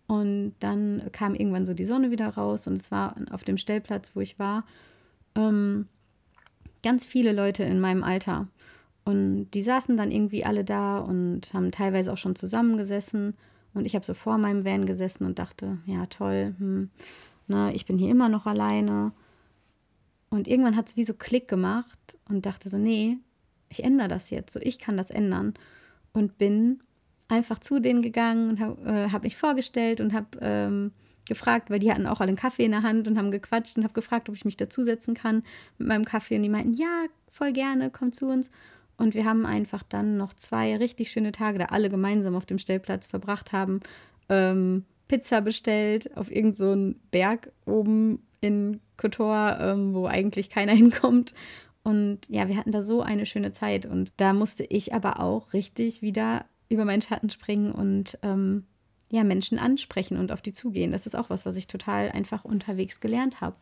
Und 0.09 0.55
dann 0.59 1.03
kam 1.11 1.35
irgendwann 1.35 1.67
so 1.67 1.75
die 1.75 1.85
Sonne 1.85 2.09
wieder 2.09 2.29
raus 2.29 2.65
und 2.65 2.73
es 2.73 2.89
war 2.89 3.15
auf 3.29 3.43
dem 3.43 3.59
Stellplatz, 3.59 4.15
wo 4.15 4.21
ich 4.21 4.39
war. 4.39 4.65
Ähm, 5.35 5.85
ganz 6.81 7.05
viele 7.05 7.31
Leute 7.31 7.63
in 7.63 7.79
meinem 7.79 8.03
Alter. 8.03 8.47
Und 9.05 9.51
die 9.51 9.61
saßen 9.61 9.97
dann 9.97 10.09
irgendwie 10.09 10.43
alle 10.43 10.63
da 10.63 10.97
und 10.97 11.53
haben 11.53 11.69
teilweise 11.69 12.11
auch 12.11 12.17
schon 12.17 12.35
zusammengesessen. 12.35 13.35
Und 13.75 13.85
ich 13.85 13.93
habe 13.93 14.03
so 14.03 14.15
vor 14.15 14.39
meinem 14.39 14.65
Van 14.65 14.87
gesessen 14.87 15.25
und 15.25 15.37
dachte, 15.37 15.77
ja 15.85 16.07
toll, 16.07 16.55
hm, 16.57 16.89
ne, 17.45 17.71
ich 17.75 17.85
bin 17.85 17.99
hier 17.99 18.09
immer 18.09 18.29
noch 18.29 18.47
alleine. 18.47 19.11
Und 20.31 20.47
irgendwann 20.47 20.75
hat 20.75 20.87
es 20.87 20.97
wie 20.97 21.03
so 21.03 21.13
Klick 21.13 21.47
gemacht 21.47 22.17
und 22.27 22.47
dachte 22.47 22.67
so, 22.67 22.79
nee, 22.79 23.17
ich 23.69 23.83
ändere 23.83 24.07
das 24.07 24.31
jetzt, 24.31 24.53
so 24.53 24.59
ich 24.59 24.79
kann 24.79 24.97
das 24.97 25.11
ändern. 25.11 25.53
Und 26.13 26.39
bin 26.39 26.81
einfach 27.29 27.59
zu 27.59 27.79
denen 27.79 28.01
gegangen 28.01 28.50
und 28.50 28.59
habe 28.59 28.81
äh, 28.89 29.12
hab 29.12 29.24
mich 29.24 29.38
vorgestellt 29.38 30.01
und 30.01 30.13
habe 30.13 30.27
ähm, 30.41 30.91
gefragt, 31.27 31.69
weil 31.69 31.79
die 31.79 31.91
hatten 31.91 32.07
auch 32.07 32.19
alle 32.19 32.29
einen 32.29 32.38
Kaffee 32.38 32.65
in 32.65 32.71
der 32.71 32.83
Hand 32.83 33.07
und 33.07 33.17
haben 33.17 33.31
gequatscht 33.31 33.77
und 33.77 33.83
habe 33.83 33.93
gefragt, 33.93 34.27
ob 34.27 34.36
ich 34.36 34.43
mich 34.43 34.57
dazusetzen 34.57 35.13
kann 35.13 35.43
mit 35.77 35.88
meinem 35.88 36.03
Kaffee. 36.03 36.36
Und 36.36 36.43
die 36.43 36.50
meinten, 36.50 36.74
ja, 36.74 37.05
voll 37.27 37.53
gerne, 37.53 37.89
komm 37.91 38.12
zu 38.12 38.27
uns. 38.27 38.51
Und 38.98 39.13
wir 39.13 39.24
haben 39.24 39.45
einfach 39.45 39.83
dann 39.83 40.17
noch 40.17 40.33
zwei 40.33 40.75
richtig 40.75 41.12
schöne 41.12 41.31
Tage, 41.31 41.59
da 41.59 41.65
alle 41.65 41.89
gemeinsam 41.89 42.36
auf 42.36 42.45
dem 42.45 42.57
Stellplatz 42.57 43.07
verbracht 43.07 43.53
haben, 43.53 43.79
ähm, 44.27 44.83
Pizza 45.07 45.41
bestellt 45.41 46.15
auf 46.17 46.29
irgendeinen 46.31 46.91
so 46.91 47.00
Berg 47.12 47.51
oben 47.65 48.21
in 48.41 48.79
Kotor, 48.98 49.57
ähm, 49.59 49.93
wo 49.93 50.05
eigentlich 50.05 50.50
keiner 50.50 50.74
hinkommt. 50.75 51.33
Und 51.83 52.19
ja, 52.27 52.48
wir 52.48 52.57
hatten 52.57 52.71
da 52.71 52.81
so 52.81 53.01
eine 53.01 53.25
schöne 53.25 53.51
Zeit. 53.51 53.86
Und 53.86 54.12
da 54.17 54.33
musste 54.33 54.63
ich 54.65 54.93
aber 54.93 55.19
auch 55.19 55.53
richtig 55.53 56.01
wieder 56.01 56.45
über 56.69 56.85
meinen 56.85 57.01
Schatten 57.01 57.29
springen 57.29 57.71
und 57.71 58.17
ähm, 58.21 58.65
ja, 59.09 59.23
Menschen 59.23 59.57
ansprechen 59.57 60.17
und 60.17 60.31
auf 60.31 60.41
die 60.41 60.53
zugehen. 60.53 60.91
Das 60.91 61.05
ist 61.05 61.15
auch 61.15 61.29
was, 61.29 61.45
was 61.45 61.57
ich 61.57 61.67
total 61.67 62.11
einfach 62.11 62.45
unterwegs 62.45 62.99
gelernt 62.99 63.41
habe. 63.41 63.55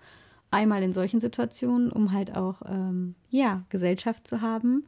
Einmal 0.51 0.83
in 0.83 0.93
solchen 0.93 1.19
Situationen, 1.19 1.91
um 1.91 2.11
halt 2.11 2.35
auch, 2.35 2.61
ähm, 2.65 3.15
ja, 3.29 3.63
Gesellschaft 3.69 4.27
zu 4.27 4.41
haben, 4.41 4.85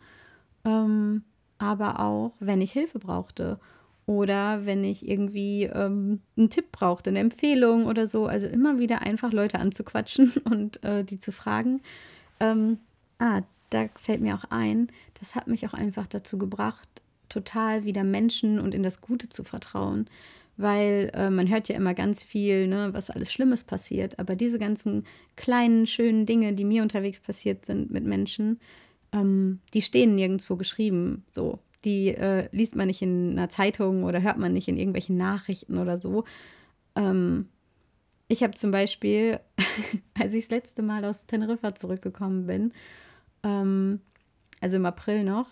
ähm, 0.66 1.24
aber 1.58 2.00
auch, 2.00 2.34
wenn 2.40 2.62
ich 2.62 2.72
Hilfe 2.72 3.00
brauchte 3.00 3.60
oder 4.06 4.66
wenn 4.66 4.84
ich 4.84 5.08
irgendwie 5.08 5.66
ähm, 5.66 6.22
einen 6.36 6.50
Tipp 6.50 6.72
brauchte, 6.72 7.10
eine 7.10 7.20
Empfehlung 7.20 7.86
oder 7.86 8.08
so. 8.08 8.26
Also 8.26 8.48
immer 8.48 8.80
wieder 8.80 9.02
einfach 9.02 9.32
Leute 9.32 9.60
anzuquatschen 9.60 10.34
und 10.46 10.84
äh, 10.84 11.04
die 11.04 11.20
zu 11.20 11.32
fragen. 11.32 11.82
Ähm, 12.40 12.80
ah, 13.20 13.42
da 13.70 13.88
fällt 14.02 14.22
mir 14.22 14.36
auch 14.36 14.46
ein, 14.50 14.88
das 15.20 15.36
hat 15.36 15.48
mich 15.48 15.68
auch 15.68 15.74
einfach 15.74 16.08
dazu 16.08 16.38
gebracht, 16.38 16.88
total 17.30 17.84
wieder 17.86 18.04
Menschen 18.04 18.60
und 18.60 18.74
in 18.74 18.84
das 18.84 19.02
Gute 19.02 19.30
zu 19.30 19.44
vertrauen. 19.44 20.10
Weil 20.58 21.12
äh, 21.14 21.30
man 21.30 21.48
hört 21.48 21.70
ja 21.70 21.76
immer 21.76 21.94
ganz 21.94 22.22
viel, 22.22 22.68
ne, 22.68 22.90
was 22.92 23.10
alles 23.10 23.32
Schlimmes 23.32 23.64
passiert. 23.64 24.20
Aber 24.20 24.36
diese 24.36 24.60
ganzen 24.60 25.06
kleinen, 25.38 25.88
schönen 25.88 26.26
Dinge, 26.26 26.54
die 26.54 26.66
mir 26.66 26.82
unterwegs 26.82 27.22
passiert 27.22 27.66
sind 27.66 27.92
mit 27.92 28.04
Menschen, 28.04 28.60
ähm, 29.14 29.60
die 29.74 29.82
stehen 29.82 30.16
nirgendwo 30.16 30.58
geschrieben. 30.58 31.24
So, 31.32 31.60
die 31.86 32.10
äh, 32.10 32.50
liest 32.52 32.76
man 32.76 32.88
nicht 32.88 33.02
in 33.02 33.32
einer 33.32 33.50
Zeitung 33.50 34.04
oder 34.04 34.22
hört 34.22 34.38
man 34.38 34.52
nicht 34.54 34.68
in 34.68 34.78
irgendwelchen 34.78 35.18
Nachrichten 35.18 35.78
oder 35.78 35.98
so. 35.98 36.26
Ähm, 36.96 37.48
ich 38.28 38.44
habe 38.44 38.54
zum 38.54 38.72
Beispiel, 38.72 39.40
als 40.20 40.34
ich 40.34 40.46
das 40.46 40.52
letzte 40.52 40.82
Mal 40.82 41.06
aus 41.06 41.26
Teneriffa 41.26 41.74
zurückgekommen 41.74 42.48
bin, 42.48 42.74
ähm, 43.44 44.02
also 44.62 44.76
im 44.76 44.86
April 44.86 45.24
noch, 45.24 45.48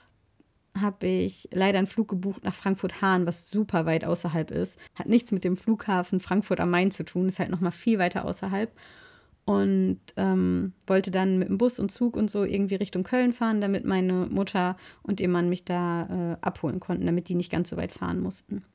habe 0.82 1.08
ich 1.08 1.50
leider 1.52 1.78
einen 1.78 1.88
Flug 1.88 2.08
gebucht 2.08 2.44
nach 2.44 2.54
Frankfurt-Hahn, 2.54 3.26
was 3.26 3.50
super 3.50 3.86
weit 3.86 4.06
außerhalb 4.06 4.52
ist. 4.52 4.80
Hat 4.96 5.08
nichts 5.08 5.32
mit 5.32 5.44
dem 5.44 5.58
Flughafen 5.58 6.20
Frankfurt 6.20 6.60
am 6.60 6.72
Main 6.72 6.92
zu 6.92 7.04
tun, 7.04 7.28
ist 7.28 7.40
halt 7.40 7.50
noch 7.50 7.62
mal 7.62 7.72
viel 7.72 8.00
weiter 8.00 8.26
außerhalb 8.26 8.72
und 9.48 10.02
ähm, 10.18 10.74
wollte 10.88 11.10
dann 11.10 11.40
mit 11.40 11.48
dem 11.48 11.58
Bus 11.58 11.80
und 11.80 11.90
Zug 11.90 12.18
und 12.18 12.30
so 12.30 12.44
irgendwie 12.44 12.76
Richtung 12.76 13.04
Köln 13.04 13.32
fahren, 13.32 13.62
damit 13.62 13.86
meine 13.86 14.28
Mutter 14.30 14.76
und 15.04 15.22
ihr 15.22 15.30
Mann 15.30 15.48
mich 15.48 15.64
da 15.64 16.34
äh, 16.34 16.46
abholen 16.46 16.82
konnten, 16.82 17.06
damit 17.06 17.30
die 17.30 17.36
nicht 17.36 17.50
ganz 17.50 17.70
so 17.70 17.78
weit 17.78 17.94
fahren 17.94 18.20
mussten. 18.20 18.66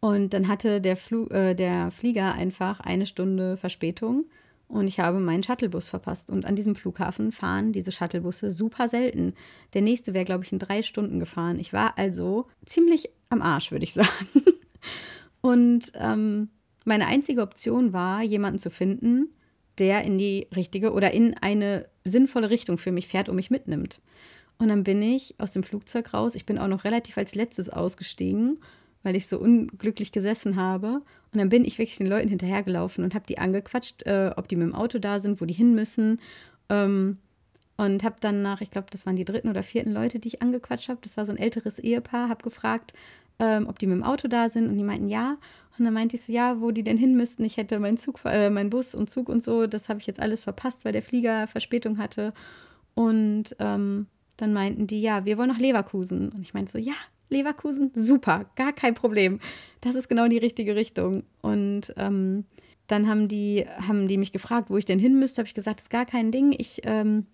Und 0.00 0.34
dann 0.34 0.48
hatte 0.48 0.82
der, 0.82 0.96
Flu 0.96 1.26
äh, 1.28 1.54
der 1.54 1.90
Flieger 1.90 2.34
einfach 2.34 2.80
eine 2.80 3.06
Stunde 3.06 3.56
Verspätung 3.56 4.26
und 4.68 4.86
ich 4.86 5.00
habe 5.00 5.18
meinen 5.18 5.42
Shuttlebus 5.42 5.88
verpasst. 5.88 6.30
Und 6.30 6.44
an 6.44 6.54
diesem 6.54 6.74
Flughafen 6.74 7.32
fahren 7.32 7.72
diese 7.72 7.90
Shuttlebusse 7.90 8.50
super 8.50 8.86
selten. 8.86 9.34
Der 9.72 9.80
nächste 9.80 10.12
wäre, 10.12 10.26
glaube 10.26 10.44
ich, 10.44 10.52
in 10.52 10.58
drei 10.58 10.82
Stunden 10.82 11.18
gefahren. 11.18 11.58
Ich 11.58 11.72
war 11.72 11.96
also 11.96 12.46
ziemlich 12.66 13.08
am 13.30 13.40
Arsch, 13.40 13.72
würde 13.72 13.84
ich 13.84 13.94
sagen. 13.94 14.28
Und 15.40 15.92
ähm, 15.94 16.50
meine 16.84 17.06
einzige 17.06 17.42
Option 17.42 17.94
war, 17.94 18.22
jemanden 18.22 18.58
zu 18.58 18.70
finden, 18.70 19.30
der 19.78 20.04
in 20.04 20.18
die 20.18 20.48
richtige 20.54 20.92
oder 20.92 21.12
in 21.12 21.34
eine 21.38 21.88
sinnvolle 22.04 22.50
Richtung 22.50 22.76
für 22.76 22.92
mich 22.92 23.08
fährt 23.08 23.28
und 23.28 23.36
mich 23.36 23.50
mitnimmt. 23.50 24.00
Und 24.58 24.68
dann 24.68 24.84
bin 24.84 25.00
ich 25.00 25.34
aus 25.38 25.52
dem 25.52 25.62
Flugzeug 25.62 26.12
raus. 26.12 26.34
Ich 26.34 26.44
bin 26.44 26.58
auch 26.58 26.66
noch 26.66 26.84
relativ 26.84 27.16
als 27.16 27.34
letztes 27.34 27.68
ausgestiegen, 27.68 28.58
weil 29.02 29.16
ich 29.16 29.26
so 29.26 29.38
unglücklich 29.38 30.12
gesessen 30.12 30.56
habe. 30.56 31.02
Und 31.32 31.38
dann 31.38 31.48
bin 31.48 31.64
ich 31.64 31.78
wirklich 31.78 31.98
den 31.98 32.06
Leuten 32.06 32.28
hinterhergelaufen 32.28 33.04
und 33.04 33.14
habe 33.14 33.26
die 33.26 33.38
angequatscht, 33.38 34.02
äh, 34.06 34.32
ob 34.36 34.48
die 34.48 34.56
mit 34.56 34.68
dem 34.68 34.74
Auto 34.74 34.98
da 34.98 35.18
sind, 35.18 35.40
wo 35.40 35.44
die 35.44 35.54
hin 35.54 35.74
müssen. 35.74 36.20
Ähm, 36.68 37.18
und 37.76 38.02
habe 38.02 38.16
dann 38.20 38.42
nach, 38.42 38.60
ich 38.60 38.70
glaube, 38.70 38.88
das 38.90 39.06
waren 39.06 39.14
die 39.14 39.24
dritten 39.24 39.48
oder 39.48 39.62
vierten 39.62 39.92
Leute, 39.92 40.18
die 40.18 40.28
ich 40.28 40.42
angequatscht 40.42 40.88
habe. 40.88 40.98
Das 41.02 41.16
war 41.16 41.24
so 41.24 41.32
ein 41.32 41.38
älteres 41.38 41.78
Ehepaar, 41.78 42.28
habe 42.28 42.42
gefragt, 42.42 42.92
ähm, 43.38 43.68
ob 43.68 43.78
die 43.78 43.86
mit 43.86 43.96
dem 43.96 44.02
Auto 44.02 44.26
da 44.26 44.48
sind. 44.48 44.68
Und 44.68 44.76
die 44.76 44.84
meinten 44.84 45.08
ja. 45.08 45.36
Und 45.78 45.84
dann 45.84 45.94
meinte 45.94 46.16
ich 46.16 46.24
so, 46.24 46.32
ja, 46.32 46.60
wo 46.60 46.72
die 46.72 46.82
denn 46.82 46.96
hin 46.96 47.16
müssten. 47.16 47.44
Ich 47.44 47.56
hätte 47.56 47.78
meinen 47.78 47.96
Zug, 47.96 48.20
äh, 48.24 48.50
meinen 48.50 48.70
Bus 48.70 48.96
und 48.96 49.08
Zug 49.08 49.28
und 49.28 49.42
so, 49.42 49.68
das 49.68 49.88
habe 49.88 50.00
ich 50.00 50.06
jetzt 50.08 50.18
alles 50.18 50.42
verpasst, 50.42 50.84
weil 50.84 50.92
der 50.92 51.02
Flieger 51.02 51.46
Verspätung 51.46 51.98
hatte. 51.98 52.34
Und 52.94 53.54
ähm, 53.60 54.06
dann 54.38 54.52
meinten 54.52 54.88
die, 54.88 55.00
ja, 55.00 55.24
wir 55.24 55.38
wollen 55.38 55.50
nach 55.50 55.58
Leverkusen. 55.58 56.30
Und 56.30 56.42
ich 56.42 56.54
meinte 56.54 56.72
so, 56.72 56.78
ja, 56.78 56.94
Leverkusen, 57.28 57.90
super, 57.94 58.46
gar 58.56 58.72
kein 58.72 58.94
Problem. 58.94 59.40
Das 59.80 59.94
ist 59.94 60.08
genau 60.08 60.28
die 60.28 60.38
richtige 60.38 60.76
Richtung. 60.76 61.24
Und 61.42 61.92
ähm, 61.96 62.44
dann 62.86 63.08
haben 63.08 63.28
die, 63.28 63.66
haben 63.86 64.08
die 64.08 64.16
mich 64.16 64.32
gefragt, 64.32 64.70
wo 64.70 64.76
ich 64.76 64.84
denn 64.84 64.98
hin 64.98 65.18
müsste. 65.18 65.40
Habe 65.40 65.46
ich 65.48 65.54
gesagt, 65.54 65.78
das 65.78 65.84
ist 65.84 65.90
gar 65.90 66.06
kein 66.06 66.32
Ding. 66.32 66.54
Ich 66.56 66.80
ähm, 66.84 67.26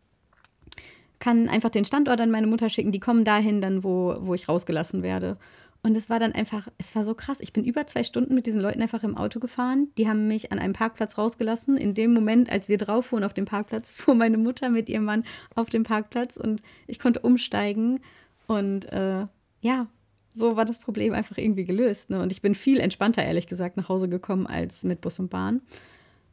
kann 1.20 1.48
einfach 1.48 1.70
den 1.70 1.84
Standort 1.84 2.20
an 2.20 2.30
meine 2.30 2.46
Mutter 2.46 2.68
schicken. 2.68 2.92
Die 2.92 3.00
kommen 3.00 3.24
dahin, 3.24 3.60
dann 3.60 3.84
wo, 3.84 4.16
wo 4.20 4.34
ich 4.34 4.48
rausgelassen 4.48 5.02
werde. 5.02 5.38
Und 5.84 5.96
es 5.98 6.08
war 6.08 6.18
dann 6.18 6.32
einfach, 6.32 6.68
es 6.78 6.96
war 6.96 7.04
so 7.04 7.14
krass. 7.14 7.40
Ich 7.40 7.52
bin 7.52 7.62
über 7.62 7.86
zwei 7.86 8.04
Stunden 8.04 8.34
mit 8.34 8.46
diesen 8.46 8.60
Leuten 8.60 8.80
einfach 8.80 9.04
im 9.04 9.18
Auto 9.18 9.38
gefahren. 9.38 9.88
Die 9.98 10.08
haben 10.08 10.28
mich 10.28 10.50
an 10.50 10.58
einem 10.58 10.72
Parkplatz 10.72 11.18
rausgelassen. 11.18 11.76
In 11.76 11.92
dem 11.92 12.14
Moment, 12.14 12.50
als 12.50 12.70
wir 12.70 12.78
drauf 12.78 13.06
fuhren 13.06 13.22
auf 13.22 13.34
dem 13.34 13.44
Parkplatz, 13.44 13.90
fuhr 13.94 14.14
meine 14.14 14.38
Mutter 14.38 14.70
mit 14.70 14.88
ihrem 14.88 15.04
Mann 15.04 15.24
auf 15.54 15.68
dem 15.68 15.84
Parkplatz 15.84 16.36
und 16.36 16.62
ich 16.86 16.98
konnte 16.98 17.20
umsteigen. 17.20 18.00
Und 18.46 18.86
äh, 18.92 19.26
ja, 19.64 19.86
so 20.32 20.56
war 20.56 20.66
das 20.66 20.78
Problem 20.78 21.14
einfach 21.14 21.38
irgendwie 21.38 21.64
gelöst. 21.64 22.10
Ne? 22.10 22.20
Und 22.20 22.32
ich 22.32 22.42
bin 22.42 22.54
viel 22.54 22.78
entspannter, 22.78 23.24
ehrlich 23.24 23.46
gesagt, 23.46 23.76
nach 23.78 23.88
Hause 23.88 24.08
gekommen 24.08 24.46
als 24.46 24.84
mit 24.84 25.00
Bus 25.00 25.18
und 25.18 25.30
Bahn. 25.30 25.62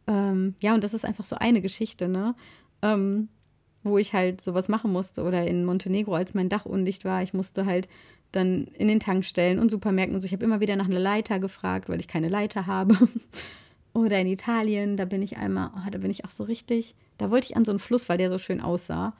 Ähm, 0.05 0.55
ja, 0.61 0.73
und 0.73 0.83
das 0.83 0.93
ist 0.93 1.05
einfach 1.05 1.23
so 1.23 1.37
eine 1.37 1.61
Geschichte, 1.61 2.09
ne? 2.09 2.35
Ähm, 2.81 3.29
wo 3.83 3.97
ich 3.97 4.13
halt 4.13 4.41
sowas 4.41 4.67
machen 4.67 4.91
musste. 4.91 5.23
Oder 5.23 5.47
in 5.47 5.63
Montenegro, 5.63 6.13
als 6.13 6.33
mein 6.33 6.49
Dach 6.49 6.65
undicht 6.65 7.05
war, 7.05 7.23
ich 7.23 7.33
musste 7.33 7.65
halt 7.65 7.87
dann 8.33 8.65
in 8.65 8.89
den 8.89 8.99
Tankstellen 8.99 9.59
und 9.59 9.71
Supermärkten 9.71 10.15
und 10.15 10.19
so. 10.19 10.25
Ich 10.25 10.33
habe 10.33 10.43
immer 10.43 10.59
wieder 10.59 10.75
nach 10.75 10.85
einer 10.85 10.99
Leiter 10.99 11.39
gefragt, 11.39 11.87
weil 11.87 11.99
ich 11.99 12.07
keine 12.07 12.27
Leiter 12.27 12.67
habe. 12.67 12.97
Oder 13.93 14.19
in 14.19 14.27
Italien, 14.27 14.97
da 14.97 15.05
bin 15.05 15.21
ich 15.21 15.37
einmal, 15.37 15.71
oh, 15.75 15.89
da 15.89 15.99
bin 15.99 16.11
ich 16.11 16.25
auch 16.25 16.29
so 16.29 16.43
richtig, 16.43 16.95
da 17.17 17.29
wollte 17.29 17.47
ich 17.47 17.57
an 17.57 17.65
so 17.65 17.71
einen 17.71 17.79
Fluss, 17.79 18.09
weil 18.09 18.17
der 18.17 18.29
so 18.29 18.37
schön 18.37 18.61
aussah. 18.61 19.13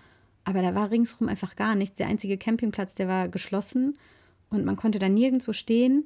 Aber 0.43 0.62
da 0.62 0.73
war 0.73 0.91
ringsrum 0.91 1.27
einfach 1.27 1.56
gar 1.56 1.75
nichts. 1.75 1.97
Der 1.97 2.08
einzige 2.08 2.38
Campingplatz, 2.38 2.95
der 2.95 3.08
war 3.08 3.27
geschlossen 3.30 3.97
und 4.49 4.65
man 4.65 4.75
konnte 4.75 4.99
da 4.99 5.10
nirgendwo 5.10 5.54
stehen. 5.54 6.06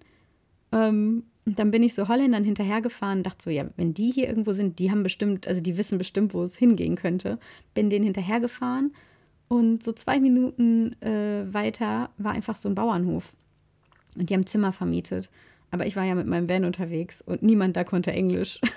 Ähm, 0.72 1.24
und 1.46 1.60
dann 1.60 1.72
bin 1.72 1.84
ich 1.84 1.94
so 1.94 2.08
Holländern 2.08 2.44
hinterhergefahren 2.44 3.22
dachte 3.22 3.44
so, 3.44 3.50
ja, 3.52 3.66
wenn 3.78 3.94
die 3.94 4.12
hier 4.12 4.28
irgendwo 4.28 4.54
sind, 4.54 4.80
die 4.80 4.90
haben 4.90 5.04
bestimmt, 5.04 5.48
also 5.48 5.62
die 5.62 5.78
wissen 5.78 5.98
bestimmt, 5.98 6.34
wo 6.34 6.42
es 6.42 6.58
hingehen 6.58 6.96
könnte. 6.96 7.40
Bin 7.76 7.90
denen 7.90 8.04
hinterhergefahren 8.04 8.94
und 9.48 9.84
so 9.84 9.92
zwei 9.92 10.20
Minuten 10.20 11.00
äh, 11.02 11.46
weiter 11.54 12.10
war 12.18 12.32
einfach 12.32 12.56
so 12.56 12.68
ein 12.68 12.76
Bauernhof. 12.76 13.36
Und 14.18 14.30
die 14.30 14.34
haben 14.34 14.48
Zimmer 14.48 14.72
vermietet. 14.72 15.30
Aber 15.72 15.86
ich 15.86 15.96
war 15.96 16.04
ja 16.04 16.16
mit 16.16 16.28
meinem 16.28 16.50
Van 16.50 16.66
unterwegs 16.66 17.22
und 17.22 17.44
niemand 17.44 17.76
da 17.76 17.84
konnte 17.84 18.12
Englisch. 18.12 18.60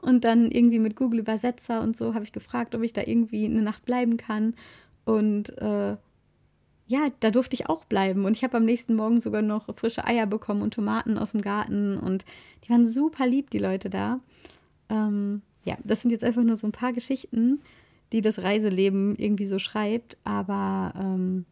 und 0.00 0.24
dann 0.24 0.50
irgendwie 0.50 0.78
mit 0.78 0.96
Google 0.96 1.20
Übersetzer 1.20 1.80
und 1.82 1.96
so 1.96 2.14
habe 2.14 2.24
ich 2.24 2.32
gefragt, 2.32 2.74
ob 2.74 2.82
ich 2.82 2.92
da 2.92 3.02
irgendwie 3.04 3.44
eine 3.44 3.62
Nacht 3.62 3.84
bleiben 3.84 4.16
kann. 4.16 4.54
Und 5.04 5.56
äh, 5.58 5.96
ja, 6.86 7.08
da 7.20 7.30
durfte 7.30 7.54
ich 7.54 7.68
auch 7.68 7.84
bleiben. 7.84 8.24
Und 8.24 8.36
ich 8.36 8.42
habe 8.42 8.56
am 8.56 8.64
nächsten 8.64 8.94
Morgen 8.96 9.20
sogar 9.20 9.42
noch 9.42 9.74
frische 9.76 10.04
Eier 10.04 10.26
bekommen 10.26 10.62
und 10.62 10.74
Tomaten 10.74 11.18
aus 11.18 11.32
dem 11.32 11.42
Garten. 11.42 11.98
Und 11.98 12.24
die 12.64 12.70
waren 12.70 12.86
super 12.86 13.26
lieb, 13.26 13.50
die 13.50 13.58
Leute 13.58 13.90
da. 13.90 14.20
Ähm, 14.88 15.42
ja, 15.64 15.76
das 15.84 16.02
sind 16.02 16.10
jetzt 16.10 16.24
einfach 16.24 16.42
nur 16.42 16.56
so 16.56 16.66
ein 16.66 16.72
paar 16.72 16.92
Geschichten, 16.92 17.60
die 18.12 18.22
das 18.22 18.42
Reiseleben 18.42 19.14
irgendwie 19.16 19.46
so 19.46 19.58
schreibt. 19.58 20.16
Aber 20.24 20.92
ähm, 20.96 21.44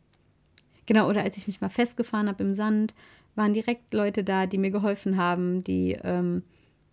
genau, 0.87 1.09
oder 1.09 1.23
als 1.23 1.37
ich 1.37 1.47
mich 1.47 1.61
mal 1.61 1.69
festgefahren 1.69 2.29
habe 2.29 2.43
im 2.43 2.55
Sand, 2.55 2.95
waren 3.35 3.55
direkt 3.55 3.93
Leute 3.95 4.25
da, 4.25 4.47
die 4.47 4.59
mir 4.59 4.71
geholfen 4.71 5.17
haben, 5.19 5.63
die 5.63 5.99
ähm, 6.03 6.43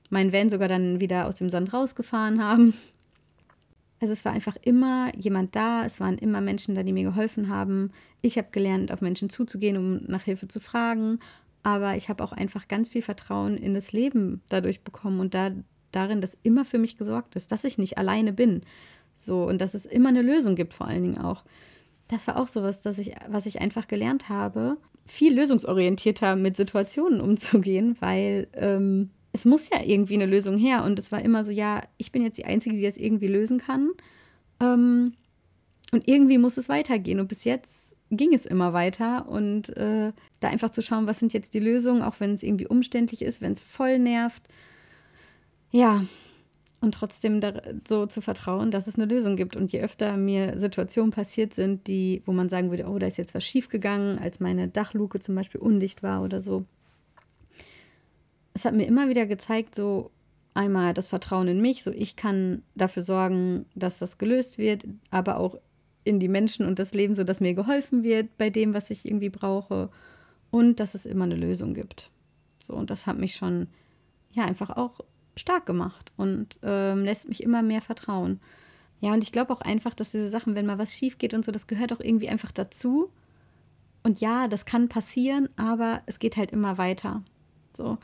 meinen 0.10 0.34
Van 0.34 0.50
sogar 0.50 0.68
dann 0.68 1.00
wieder 1.02 1.28
aus 1.28 1.38
dem 1.38 1.50
Sand 1.50 1.74
rausgefahren 1.74 2.44
haben. 2.44 2.74
Also 4.00 4.12
es 4.12 4.26
war 4.26 4.34
einfach 4.34 4.58
immer 4.62 5.12
jemand 5.16 5.56
da, 5.56 5.86
es 5.86 6.00
waren 6.00 6.18
immer 6.18 6.42
Menschen 6.42 6.76
da, 6.76 6.84
die 6.84 6.94
mir 6.94 7.06
geholfen 7.06 7.50
haben. 7.50 7.92
Ich 8.22 8.38
habe 8.38 8.50
gelernt, 8.52 8.92
auf 8.92 9.02
Menschen 9.02 9.30
zuzugehen, 9.30 9.78
um 9.78 9.96
nach 10.08 10.24
Hilfe 10.24 10.48
zu 10.48 10.60
fragen. 10.60 11.20
Aber 11.64 11.96
ich 11.96 12.10
habe 12.10 12.24
auch 12.24 12.32
einfach 12.32 12.68
ganz 12.68 12.90
viel 12.90 13.02
Vertrauen 13.02 13.58
in 13.58 13.74
das 13.74 13.94
Leben 13.94 14.42
dadurch 14.50 14.84
bekommen 14.84 15.20
und 15.20 15.34
da, 15.34 15.52
darin, 15.92 16.22
dass 16.22 16.38
immer 16.44 16.66
für 16.66 16.78
mich 16.78 16.98
gesorgt 16.98 17.36
ist, 17.36 17.52
dass 17.52 17.64
ich 17.64 17.78
nicht 17.78 17.98
alleine 17.98 18.34
bin. 18.34 18.62
So, 19.18 19.44
und 19.48 19.62
dass 19.62 19.74
es 19.74 19.86
immer 19.86 20.10
eine 20.10 20.22
Lösung 20.22 20.56
gibt, 20.56 20.74
vor 20.74 20.88
allen 20.88 21.02
Dingen 21.02 21.18
auch. 21.18 21.44
Das 22.08 22.28
war 22.28 22.38
auch 22.38 22.48
sowas, 22.48 22.82
dass 22.82 23.00
ich, 23.00 23.14
was 23.30 23.48
ich 23.48 23.62
einfach 23.62 23.88
gelernt 23.88 24.30
habe, 24.30 24.78
viel 25.06 25.36
lösungsorientierter 25.36 26.36
mit 26.36 26.58
Situationen 26.58 27.22
umzugehen, 27.22 27.96
weil 28.00 28.48
ähm, 28.54 29.10
es 29.36 29.44
muss 29.44 29.70
ja 29.70 29.84
irgendwie 29.84 30.14
eine 30.14 30.26
Lösung 30.26 30.58
her. 30.58 30.86
Und 30.86 30.98
es 30.98 31.12
war 31.12 31.22
immer 31.22 31.44
so, 31.44 31.52
ja, 31.52 31.84
ich 31.98 32.14
bin 32.14 32.24
jetzt 32.24 32.38
die 32.38 32.46
Einzige, 32.46 32.76
die 32.76 32.82
das 32.82 32.96
irgendwie 32.96 33.28
lösen 33.28 33.60
kann. 33.60 33.92
Ähm, 34.62 35.14
und 35.92 36.08
irgendwie 36.08 36.38
muss 36.38 36.56
es 36.56 36.70
weitergehen. 36.70 37.20
Und 37.20 37.28
bis 37.28 37.44
jetzt 37.44 37.98
ging 38.12 38.34
es 38.34 38.46
immer 38.46 38.72
weiter. 38.72 39.28
Und 39.28 39.76
äh, 39.76 40.14
da 40.40 40.48
einfach 40.48 40.70
zu 40.70 40.82
schauen, 40.82 41.06
was 41.06 41.20
sind 41.20 41.34
jetzt 41.34 41.54
die 41.54 41.60
Lösungen, 41.60 42.02
auch 42.02 42.22
wenn 42.22 42.32
es 42.32 42.44
irgendwie 42.44 42.68
umständlich 42.68 43.22
ist, 43.22 43.42
wenn 43.42 43.52
es 43.52 43.60
voll 43.60 44.00
nervt. 44.00 44.42
Ja, 45.70 46.06
und 46.80 46.94
trotzdem 46.94 47.42
so 47.86 48.06
zu 48.06 48.22
vertrauen, 48.22 48.72
dass 48.72 48.88
es 48.88 48.96
eine 48.96 49.06
Lösung 49.06 49.36
gibt. 49.36 49.58
Und 49.58 49.74
je 49.74 49.82
öfter 49.82 50.16
mir 50.16 50.58
Situationen 50.58 51.12
passiert 51.12 51.54
sind, 51.54 51.88
die, 51.88 52.22
wo 52.26 52.32
man 52.32 52.48
sagen 52.48 52.70
würde, 52.70 52.88
oh, 52.88 52.98
da 53.00 53.08
ist 53.08 53.18
jetzt 53.18 53.36
was 53.36 53.44
schiefgegangen, 53.44 54.18
als 54.18 54.40
meine 54.40 54.70
Dachluke 54.70 55.20
zum 55.20 55.36
Beispiel 55.36 55.60
undicht 55.60 56.04
war 56.04 56.24
oder 56.24 56.40
so. 56.40 56.64
Es 58.56 58.66
hat 58.66 58.74
mir 58.74 58.88
immer 58.88 59.10
wieder 59.10 59.28
gezeigt, 59.28 59.76
so 59.76 60.10
einmal 60.56 60.96
das 60.96 61.08
Vertrauen 61.08 61.48
in 61.48 61.62
mich, 61.62 61.84
so 61.84 61.92
ich 61.92 62.16
kann 62.16 62.64
dafür 62.74 63.04
sorgen, 63.04 63.66
dass 63.76 64.00
das 64.00 64.18
gelöst 64.18 64.58
wird, 64.58 64.86
aber 65.12 65.38
auch 65.38 65.60
in 66.04 66.20
die 66.20 66.30
Menschen 66.30 66.66
und 66.66 66.80
das 66.80 66.94
Leben, 66.94 67.14
so 67.14 67.24
dass 67.24 67.42
mir 67.42 67.54
geholfen 67.54 68.04
wird 68.04 68.38
bei 68.38 68.50
dem, 68.50 68.74
was 68.74 68.90
ich 68.90 69.06
irgendwie 69.06 69.30
brauche 69.30 69.90
und 70.50 70.80
dass 70.80 70.96
es 70.96 71.06
immer 71.06 71.26
eine 71.26 71.36
Lösung 71.36 71.74
gibt. 71.74 72.10
So, 72.64 72.74
und 72.74 72.90
das 72.90 73.06
hat 73.06 73.20
mich 73.20 73.36
schon 73.36 73.68
ja 74.32 74.46
einfach 74.46 74.70
auch 74.70 75.02
stark 75.36 75.66
gemacht 75.66 76.12
und 76.16 76.58
ähm, 76.64 77.04
lässt 77.04 77.28
mich 77.28 77.44
immer 77.44 77.62
mehr 77.62 77.82
vertrauen. 77.82 78.40
Ja, 79.02 79.14
und 79.14 79.24
ich 79.24 79.32
glaube 79.32 79.52
auch 79.52 79.62
einfach, 79.62 79.94
dass 79.94 80.12
diese 80.12 80.30
Sachen, 80.30 80.56
wenn 80.56 80.66
mal 80.66 80.78
was 80.78 80.94
schief 80.94 81.18
geht 81.18 81.34
und 81.34 81.44
so, 81.44 81.52
das 81.52 81.68
gehört 81.68 81.92
auch 81.92 82.00
irgendwie 82.00 82.30
einfach 82.30 82.52
dazu. 82.52 83.12
Und 84.04 84.22
ja, 84.22 84.48
das 84.48 84.66
kann 84.66 84.88
passieren, 84.88 85.50
aber 85.58 86.02
es 86.06 86.20
geht 86.20 86.38
halt 86.38 86.52
immer 86.52 86.78
weiter. 86.78 87.24
So. 87.76 87.98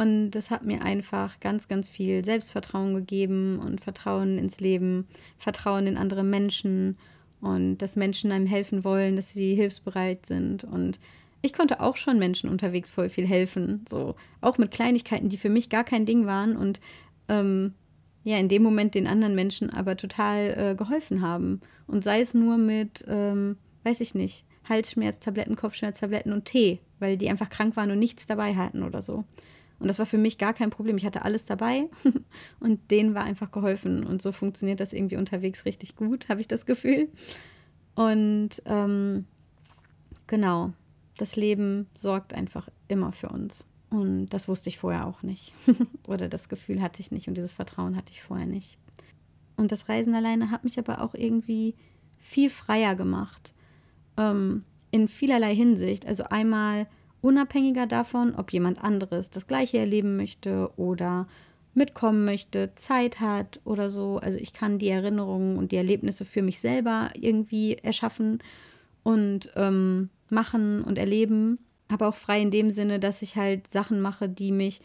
Und 0.00 0.30
das 0.30 0.50
hat 0.50 0.64
mir 0.64 0.80
einfach 0.80 1.40
ganz, 1.40 1.68
ganz 1.68 1.90
viel 1.90 2.24
Selbstvertrauen 2.24 2.94
gegeben 2.94 3.58
und 3.58 3.82
Vertrauen 3.82 4.38
ins 4.38 4.58
Leben, 4.58 5.06
Vertrauen 5.36 5.86
in 5.86 5.98
andere 5.98 6.24
Menschen 6.24 6.96
und 7.42 7.76
dass 7.78 7.96
Menschen 7.96 8.32
einem 8.32 8.46
helfen 8.46 8.82
wollen, 8.82 9.16
dass 9.16 9.34
sie 9.34 9.54
hilfsbereit 9.54 10.24
sind 10.24 10.64
und 10.64 10.98
ich 11.42 11.52
konnte 11.52 11.80
auch 11.80 11.98
schon 11.98 12.18
Menschen 12.18 12.48
unterwegs 12.48 12.90
voll 12.90 13.10
viel 13.10 13.26
helfen. 13.26 13.84
So, 13.86 14.14
auch 14.40 14.56
mit 14.56 14.70
Kleinigkeiten, 14.70 15.28
die 15.28 15.36
für 15.36 15.50
mich 15.50 15.68
gar 15.68 15.84
kein 15.84 16.06
Ding 16.06 16.24
waren 16.24 16.56
und 16.56 16.80
ähm, 17.28 17.74
ja, 18.24 18.38
in 18.38 18.48
dem 18.48 18.62
Moment 18.62 18.94
den 18.94 19.06
anderen 19.06 19.34
Menschen 19.34 19.68
aber 19.68 19.98
total 19.98 20.56
äh, 20.56 20.74
geholfen 20.76 21.20
haben. 21.20 21.60
Und 21.86 22.04
sei 22.04 22.22
es 22.22 22.32
nur 22.32 22.56
mit, 22.56 23.04
ähm, 23.06 23.58
weiß 23.84 24.00
ich 24.00 24.14
nicht, 24.14 24.46
Halsschmerztabletten, 24.66 25.56
Kopfschmerztabletten 25.56 26.32
und 26.32 26.46
Tee, 26.46 26.80
weil 27.00 27.18
die 27.18 27.28
einfach 27.28 27.50
krank 27.50 27.76
waren 27.76 27.90
und 27.90 27.98
nichts 27.98 28.26
dabei 28.26 28.54
hatten 28.54 28.82
oder 28.82 29.02
so. 29.02 29.24
Und 29.80 29.88
das 29.88 29.98
war 29.98 30.06
für 30.06 30.18
mich 30.18 30.38
gar 30.38 30.52
kein 30.52 30.70
Problem. 30.70 30.96
Ich 30.98 31.06
hatte 31.06 31.22
alles 31.22 31.46
dabei 31.46 31.88
und 32.60 32.90
denen 32.90 33.14
war 33.14 33.24
einfach 33.24 33.50
geholfen. 33.50 34.04
Und 34.06 34.22
so 34.22 34.30
funktioniert 34.30 34.78
das 34.78 34.92
irgendwie 34.92 35.16
unterwegs 35.16 35.64
richtig 35.64 35.96
gut, 35.96 36.28
habe 36.28 36.40
ich 36.40 36.48
das 36.48 36.66
Gefühl. 36.66 37.08
Und 37.94 38.62
ähm, 38.66 39.24
genau, 40.26 40.72
das 41.16 41.36
Leben 41.36 41.86
sorgt 41.98 42.34
einfach 42.34 42.68
immer 42.88 43.10
für 43.12 43.30
uns. 43.30 43.66
Und 43.88 44.28
das 44.28 44.48
wusste 44.48 44.68
ich 44.68 44.78
vorher 44.78 45.06
auch 45.06 45.22
nicht. 45.22 45.52
Oder 46.08 46.28
das 46.28 46.48
Gefühl 46.48 46.80
hatte 46.80 47.00
ich 47.00 47.10
nicht 47.10 47.26
und 47.26 47.36
dieses 47.36 47.54
Vertrauen 47.54 47.96
hatte 47.96 48.12
ich 48.12 48.22
vorher 48.22 48.46
nicht. 48.46 48.78
Und 49.56 49.72
das 49.72 49.88
Reisen 49.88 50.14
alleine 50.14 50.50
hat 50.50 50.64
mich 50.64 50.78
aber 50.78 51.00
auch 51.02 51.14
irgendwie 51.14 51.74
viel 52.18 52.50
freier 52.50 52.94
gemacht. 52.94 53.52
Ähm, 54.16 54.62
in 54.90 55.08
vielerlei 55.08 55.54
Hinsicht. 55.54 56.06
Also 56.06 56.24
einmal 56.24 56.86
unabhängiger 57.22 57.86
davon, 57.86 58.34
ob 58.34 58.52
jemand 58.52 58.82
anderes 58.82 59.30
das 59.30 59.46
gleiche 59.46 59.78
erleben 59.78 60.16
möchte 60.16 60.70
oder 60.76 61.26
mitkommen 61.74 62.24
möchte, 62.24 62.74
Zeit 62.74 63.20
hat 63.20 63.60
oder 63.64 63.90
so. 63.90 64.18
Also 64.18 64.38
ich 64.38 64.52
kann 64.52 64.78
die 64.78 64.88
Erinnerungen 64.88 65.56
und 65.56 65.72
die 65.72 65.76
Erlebnisse 65.76 66.24
für 66.24 66.42
mich 66.42 66.58
selber 66.60 67.10
irgendwie 67.14 67.74
erschaffen 67.74 68.40
und 69.02 69.50
ähm, 69.56 70.10
machen 70.28 70.82
und 70.82 70.98
erleben, 70.98 71.58
aber 71.88 72.08
auch 72.08 72.14
frei 72.14 72.40
in 72.40 72.50
dem 72.50 72.70
Sinne, 72.70 72.98
dass 72.98 73.22
ich 73.22 73.36
halt 73.36 73.66
Sachen 73.66 74.00
mache, 74.00 74.28
die 74.28 74.52
mich 74.52 74.80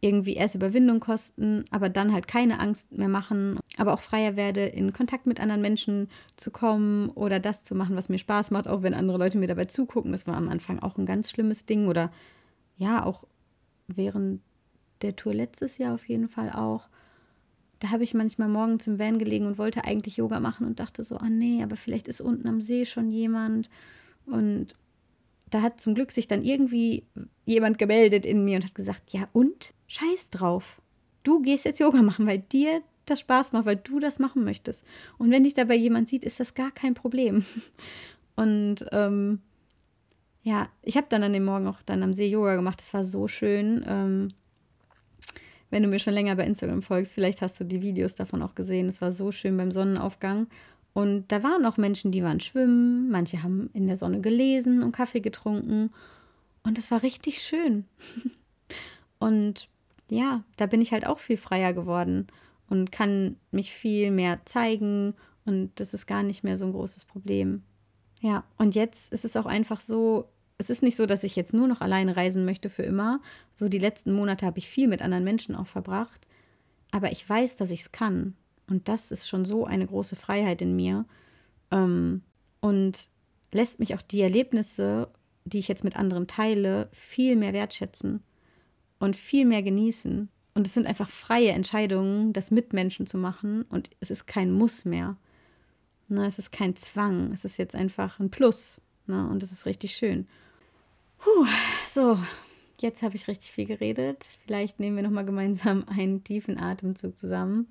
irgendwie 0.00 0.34
erst 0.34 0.54
Überwindung 0.54 1.00
kosten, 1.00 1.64
aber 1.70 1.88
dann 1.88 2.12
halt 2.12 2.28
keine 2.28 2.60
Angst 2.60 2.92
mehr 2.92 3.08
machen, 3.08 3.58
aber 3.76 3.92
auch 3.94 4.00
freier 4.00 4.36
werde, 4.36 4.64
in 4.64 4.92
Kontakt 4.92 5.26
mit 5.26 5.40
anderen 5.40 5.60
Menschen 5.60 6.08
zu 6.36 6.50
kommen 6.50 7.10
oder 7.10 7.40
das 7.40 7.64
zu 7.64 7.74
machen, 7.74 7.96
was 7.96 8.08
mir 8.08 8.18
Spaß 8.18 8.52
macht, 8.52 8.68
auch 8.68 8.82
wenn 8.82 8.94
andere 8.94 9.18
Leute 9.18 9.38
mir 9.38 9.48
dabei 9.48 9.64
zugucken. 9.64 10.12
Das 10.12 10.26
war 10.26 10.36
am 10.36 10.48
Anfang 10.48 10.78
auch 10.78 10.96
ein 10.98 11.06
ganz 11.06 11.30
schlimmes 11.30 11.66
Ding 11.66 11.88
oder 11.88 12.12
ja, 12.76 13.04
auch 13.04 13.24
während 13.88 14.40
der 15.02 15.16
Tour 15.16 15.34
letztes 15.34 15.78
Jahr 15.78 15.94
auf 15.94 16.08
jeden 16.08 16.28
Fall 16.28 16.52
auch. 16.52 16.88
Da 17.80 17.90
habe 17.90 18.04
ich 18.04 18.14
manchmal 18.14 18.48
morgens 18.48 18.86
im 18.86 18.98
Van 18.98 19.18
gelegen 19.18 19.46
und 19.46 19.58
wollte 19.58 19.84
eigentlich 19.84 20.16
Yoga 20.16 20.38
machen 20.38 20.66
und 20.66 20.80
dachte 20.80 21.02
so, 21.02 21.16
ah 21.16 21.28
nee, 21.28 21.62
aber 21.62 21.76
vielleicht 21.76 22.08
ist 22.08 22.20
unten 22.20 22.48
am 22.48 22.60
See 22.60 22.86
schon 22.86 23.10
jemand 23.10 23.68
und 24.26 24.76
da 25.50 25.62
hat 25.62 25.80
zum 25.80 25.94
Glück 25.94 26.12
sich 26.12 26.28
dann 26.28 26.42
irgendwie 26.42 27.04
jemand 27.44 27.78
gemeldet 27.78 28.26
in 28.26 28.44
mir 28.44 28.56
und 28.56 28.64
hat 28.64 28.74
gesagt, 28.74 29.12
ja 29.12 29.28
und? 29.32 29.74
Scheiß 29.86 30.30
drauf. 30.30 30.80
Du 31.22 31.40
gehst 31.42 31.64
jetzt 31.64 31.80
Yoga 31.80 32.02
machen, 32.02 32.26
weil 32.26 32.38
dir 32.38 32.82
das 33.06 33.20
Spaß 33.20 33.52
macht, 33.52 33.66
weil 33.66 33.76
du 33.76 34.00
das 34.00 34.18
machen 34.18 34.44
möchtest. 34.44 34.84
Und 35.16 35.30
wenn 35.30 35.44
dich 35.44 35.54
dabei 35.54 35.74
jemand 35.74 36.08
sieht, 36.08 36.24
ist 36.24 36.40
das 36.40 36.54
gar 36.54 36.70
kein 36.70 36.94
Problem. 36.94 37.44
Und 38.36 38.84
ähm, 38.92 39.40
ja, 40.42 40.68
ich 40.82 40.96
habe 40.96 41.06
dann 41.10 41.24
an 41.24 41.32
dem 41.32 41.44
Morgen 41.44 41.66
auch 41.66 41.82
dann 41.82 42.02
am 42.02 42.12
See 42.12 42.28
Yoga 42.28 42.56
gemacht. 42.56 42.80
Das 42.80 42.94
war 42.94 43.04
so 43.04 43.28
schön. 43.28 43.84
Ähm, 43.86 44.28
wenn 45.70 45.82
du 45.82 45.88
mir 45.88 45.98
schon 45.98 46.14
länger 46.14 46.36
bei 46.36 46.46
Instagram 46.46 46.82
folgst, 46.82 47.14
vielleicht 47.14 47.42
hast 47.42 47.60
du 47.60 47.64
die 47.64 47.82
Videos 47.82 48.14
davon 48.14 48.42
auch 48.42 48.54
gesehen. 48.54 48.86
Es 48.86 49.00
war 49.00 49.12
so 49.12 49.32
schön 49.32 49.56
beim 49.56 49.70
Sonnenaufgang. 49.70 50.46
Und 50.98 51.30
da 51.30 51.44
waren 51.44 51.64
auch 51.64 51.76
Menschen, 51.76 52.10
die 52.10 52.24
waren 52.24 52.40
schwimmen, 52.40 53.08
manche 53.08 53.44
haben 53.44 53.70
in 53.72 53.86
der 53.86 53.96
Sonne 53.96 54.20
gelesen 54.20 54.82
und 54.82 54.90
Kaffee 54.90 55.20
getrunken. 55.20 55.92
Und 56.64 56.76
es 56.76 56.90
war 56.90 57.04
richtig 57.04 57.40
schön. 57.40 57.84
und 59.20 59.68
ja, 60.10 60.42
da 60.56 60.66
bin 60.66 60.80
ich 60.80 60.90
halt 60.90 61.06
auch 61.06 61.20
viel 61.20 61.36
freier 61.36 61.72
geworden 61.72 62.26
und 62.68 62.90
kann 62.90 63.36
mich 63.52 63.72
viel 63.72 64.10
mehr 64.10 64.40
zeigen. 64.44 65.14
Und 65.44 65.70
das 65.76 65.94
ist 65.94 66.06
gar 66.06 66.24
nicht 66.24 66.42
mehr 66.42 66.56
so 66.56 66.64
ein 66.64 66.72
großes 66.72 67.04
Problem. 67.04 67.62
Ja, 68.20 68.42
und 68.56 68.74
jetzt 68.74 69.12
ist 69.12 69.24
es 69.24 69.36
auch 69.36 69.46
einfach 69.46 69.80
so, 69.80 70.28
es 70.56 70.68
ist 70.68 70.82
nicht 70.82 70.96
so, 70.96 71.06
dass 71.06 71.22
ich 71.22 71.36
jetzt 71.36 71.54
nur 71.54 71.68
noch 71.68 71.80
alleine 71.80 72.16
reisen 72.16 72.44
möchte 72.44 72.70
für 72.70 72.82
immer. 72.82 73.20
So 73.52 73.68
die 73.68 73.78
letzten 73.78 74.12
Monate 74.12 74.44
habe 74.44 74.58
ich 74.58 74.68
viel 74.68 74.88
mit 74.88 75.00
anderen 75.02 75.22
Menschen 75.22 75.54
auch 75.54 75.68
verbracht. 75.68 76.26
Aber 76.90 77.12
ich 77.12 77.28
weiß, 77.28 77.54
dass 77.54 77.70
ich 77.70 77.82
es 77.82 77.92
kann. 77.92 78.34
Und 78.68 78.88
das 78.88 79.10
ist 79.10 79.28
schon 79.28 79.44
so 79.44 79.64
eine 79.64 79.86
große 79.86 80.16
Freiheit 80.16 80.62
in 80.62 80.76
mir. 80.76 81.06
Ähm, 81.70 82.22
und 82.60 83.08
lässt 83.52 83.80
mich 83.80 83.94
auch 83.94 84.02
die 84.02 84.20
Erlebnisse, 84.20 85.08
die 85.44 85.58
ich 85.58 85.68
jetzt 85.68 85.84
mit 85.84 85.96
anderen 85.96 86.26
teile, 86.26 86.88
viel 86.92 87.36
mehr 87.36 87.52
wertschätzen 87.52 88.22
und 88.98 89.16
viel 89.16 89.44
mehr 89.44 89.62
genießen. 89.62 90.28
Und 90.54 90.66
es 90.66 90.74
sind 90.74 90.86
einfach 90.86 91.08
freie 91.08 91.52
Entscheidungen, 91.52 92.32
das 92.32 92.50
mit 92.50 92.72
Menschen 92.72 93.06
zu 93.06 93.16
machen. 93.16 93.62
Und 93.62 93.90
es 94.00 94.10
ist 94.10 94.26
kein 94.26 94.52
Muss 94.52 94.84
mehr. 94.84 95.16
Ne, 96.08 96.26
es 96.26 96.38
ist 96.38 96.50
kein 96.50 96.74
Zwang. 96.74 97.32
Es 97.32 97.44
ist 97.44 97.58
jetzt 97.58 97.74
einfach 97.74 98.18
ein 98.18 98.30
Plus. 98.30 98.80
Ne, 99.06 99.28
und 99.28 99.42
es 99.42 99.52
ist 99.52 99.66
richtig 99.66 99.94
schön. 99.94 100.26
Puh, 101.18 101.46
so, 101.86 102.18
jetzt 102.80 103.02
habe 103.02 103.16
ich 103.16 103.28
richtig 103.28 103.50
viel 103.50 103.66
geredet. 103.66 104.26
Vielleicht 104.44 104.80
nehmen 104.80 104.96
wir 104.96 105.02
nochmal 105.02 105.24
gemeinsam 105.24 105.84
einen 105.86 106.24
tiefen 106.24 106.58
Atemzug 106.58 107.16
zusammen. 107.16 107.68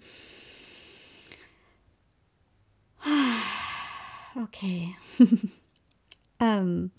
Okay. 4.44 4.96
ähm, 6.40 6.92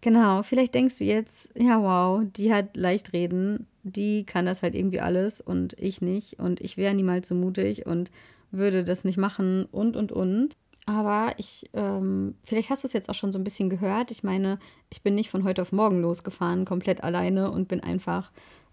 genau, 0.00 0.42
vielleicht 0.42 0.74
denkst 0.74 0.98
du 0.98 1.04
jetzt, 1.04 1.50
ja, 1.56 1.82
wow, 1.82 2.22
die 2.24 2.52
hat 2.52 2.76
leicht 2.76 3.12
reden, 3.12 3.66
die 3.82 4.24
kann 4.24 4.46
das 4.46 4.62
halt 4.62 4.74
irgendwie 4.74 5.00
alles 5.00 5.40
und 5.40 5.72
ich 5.78 6.00
nicht 6.00 6.38
und 6.38 6.60
ich 6.60 6.76
wäre 6.76 6.94
niemals 6.94 7.28
so 7.28 7.34
mutig 7.34 7.86
und 7.86 8.10
würde 8.50 8.84
das 8.84 9.04
nicht 9.04 9.18
machen 9.18 9.66
und 9.72 9.96
und 9.96 10.12
und. 10.12 10.56
Aber 10.86 11.34
ich, 11.38 11.70
ähm, 11.72 12.34
vielleicht 12.42 12.70
hast 12.70 12.84
du 12.84 12.88
es 12.88 12.92
jetzt 12.92 13.08
auch 13.10 13.14
schon 13.14 13.32
so 13.32 13.38
ein 13.38 13.44
bisschen 13.44 13.70
gehört. 13.70 14.10
Ich 14.10 14.24
meine, 14.24 14.58
ich 14.90 15.02
bin 15.02 15.14
nicht 15.14 15.30
von 15.30 15.44
heute 15.44 15.62
auf 15.62 15.72
morgen 15.72 16.00
losgefahren, 16.00 16.64
komplett 16.64 17.04
alleine 17.04 17.50
und 17.50 17.68
bin 17.68 17.80
einfach 17.80 18.32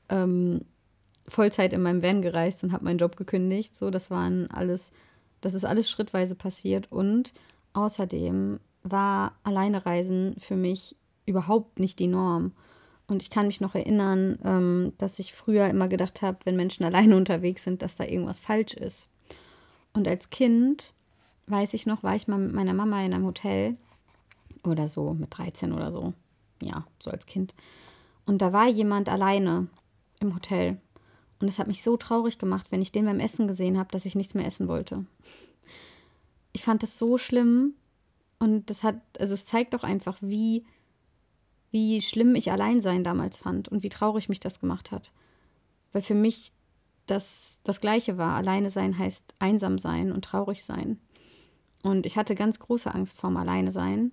ähm, 0.10 0.62
Vollzeit 1.28 1.74
in 1.74 1.82
meinem 1.82 2.02
Van 2.02 2.22
gereist 2.22 2.64
und 2.64 2.72
habe 2.72 2.86
meinen 2.86 2.98
Job 2.98 3.18
gekündigt. 3.18 3.76
So, 3.76 3.90
das 3.92 4.10
waren 4.10 4.50
alles 4.52 4.92
Das 5.42 5.54
ist 5.54 5.66
alles 5.66 5.90
schrittweise 5.90 6.36
passiert 6.36 6.92
und 6.92 7.34
außerdem 7.78 8.60
war 8.84 9.34
Alleinereisen 9.44 10.36
für 10.40 10.56
mich 10.56 10.96
überhaupt 11.26 11.80
nicht 11.80 12.00
die 12.00 12.08
Norm. 12.08 12.54
Und 13.08 13.22
ich 13.22 13.30
kann 13.30 13.48
mich 13.48 13.62
noch 13.62 13.76
erinnern, 13.76 14.40
ähm, 14.44 14.94
dass 14.98 15.20
ich 15.20 15.34
früher 15.34 15.68
immer 15.68 15.88
gedacht 15.88 16.22
habe, 16.22 16.40
wenn 16.44 16.56
Menschen 16.56 16.84
alleine 16.86 17.16
unterwegs 17.16 17.64
sind, 17.64 17.82
dass 17.82 17.96
da 17.96 18.04
irgendwas 18.04 18.40
falsch 18.40 18.74
ist. 18.74 19.10
Und 19.94 20.08
als 20.08 20.30
Kind, 20.30 20.94
weiß 21.46 21.74
ich 21.74 21.86
noch, 21.86 22.04
war 22.04 22.16
ich 22.16 22.28
mal 22.28 22.40
mit 22.40 22.54
meiner 22.54 22.74
Mama 22.74 23.04
in 23.06 23.14
einem 23.14 23.26
Hotel 23.26 23.78
oder 24.64 24.88
so, 24.88 25.14
mit 25.14 25.38
13 25.38 25.72
oder 25.72 25.92
so. 25.92 26.14
Ja, 26.62 26.86
so 27.00 27.12
als 27.12 27.28
Kind. 27.28 27.54
Und 28.26 28.42
da 28.42 28.52
war 28.52 28.68
jemand 28.68 29.08
alleine 29.08 29.68
im 30.20 30.34
Hotel. 30.34 30.78
Und 31.40 31.48
es 31.48 31.60
hat 31.60 31.68
mich 31.68 31.84
so 31.84 31.96
traurig 31.96 32.40
gemacht, 32.40 32.68
wenn 32.72 32.82
ich 32.82 32.92
den 32.92 33.06
beim 33.06 33.20
Essen 33.20 33.48
gesehen 33.48 33.78
habe, 33.78 33.92
dass 33.92 34.06
ich 34.06 34.16
nichts 34.16 34.34
mehr 34.34 34.46
essen 34.46 34.68
wollte. 34.68 35.06
Ich 36.58 36.64
fand 36.64 36.82
das 36.82 36.98
so 36.98 37.20
schlimm. 37.20 37.76
Und 38.40 38.72
das 38.72 38.84
hat, 38.84 38.96
also 39.20 39.36
es 39.36 39.46
zeigt 39.46 39.76
doch 39.76 39.84
einfach, 39.84 40.18
wie 40.22 40.66
wie 41.70 42.02
schlimm 42.02 42.34
ich 42.34 42.52
Alleinsein 42.52 43.04
damals 43.04 43.38
fand 43.38 43.68
und 43.68 43.84
wie 43.84 43.90
traurig 43.90 44.28
mich 44.28 44.40
das 44.40 44.60
gemacht 44.60 44.92
hat. 44.92 45.12
Weil 45.92 46.02
für 46.02 46.16
mich 46.16 46.52
das 47.06 47.60
das 47.64 47.80
Gleiche 47.80 48.18
war. 48.18 48.34
Alleine 48.34 48.72
sein 48.72 48.98
heißt 48.98 49.36
einsam 49.38 49.78
sein 49.78 50.12
und 50.12 50.26
traurig 50.26 50.64
sein. 50.64 51.00
Und 51.84 52.08
ich 52.08 52.18
hatte 52.18 52.34
ganz 52.34 52.58
große 52.58 52.92
Angst 52.92 53.20
vorm 53.20 53.38
Alleine 53.38 53.72
sein. 53.72 54.12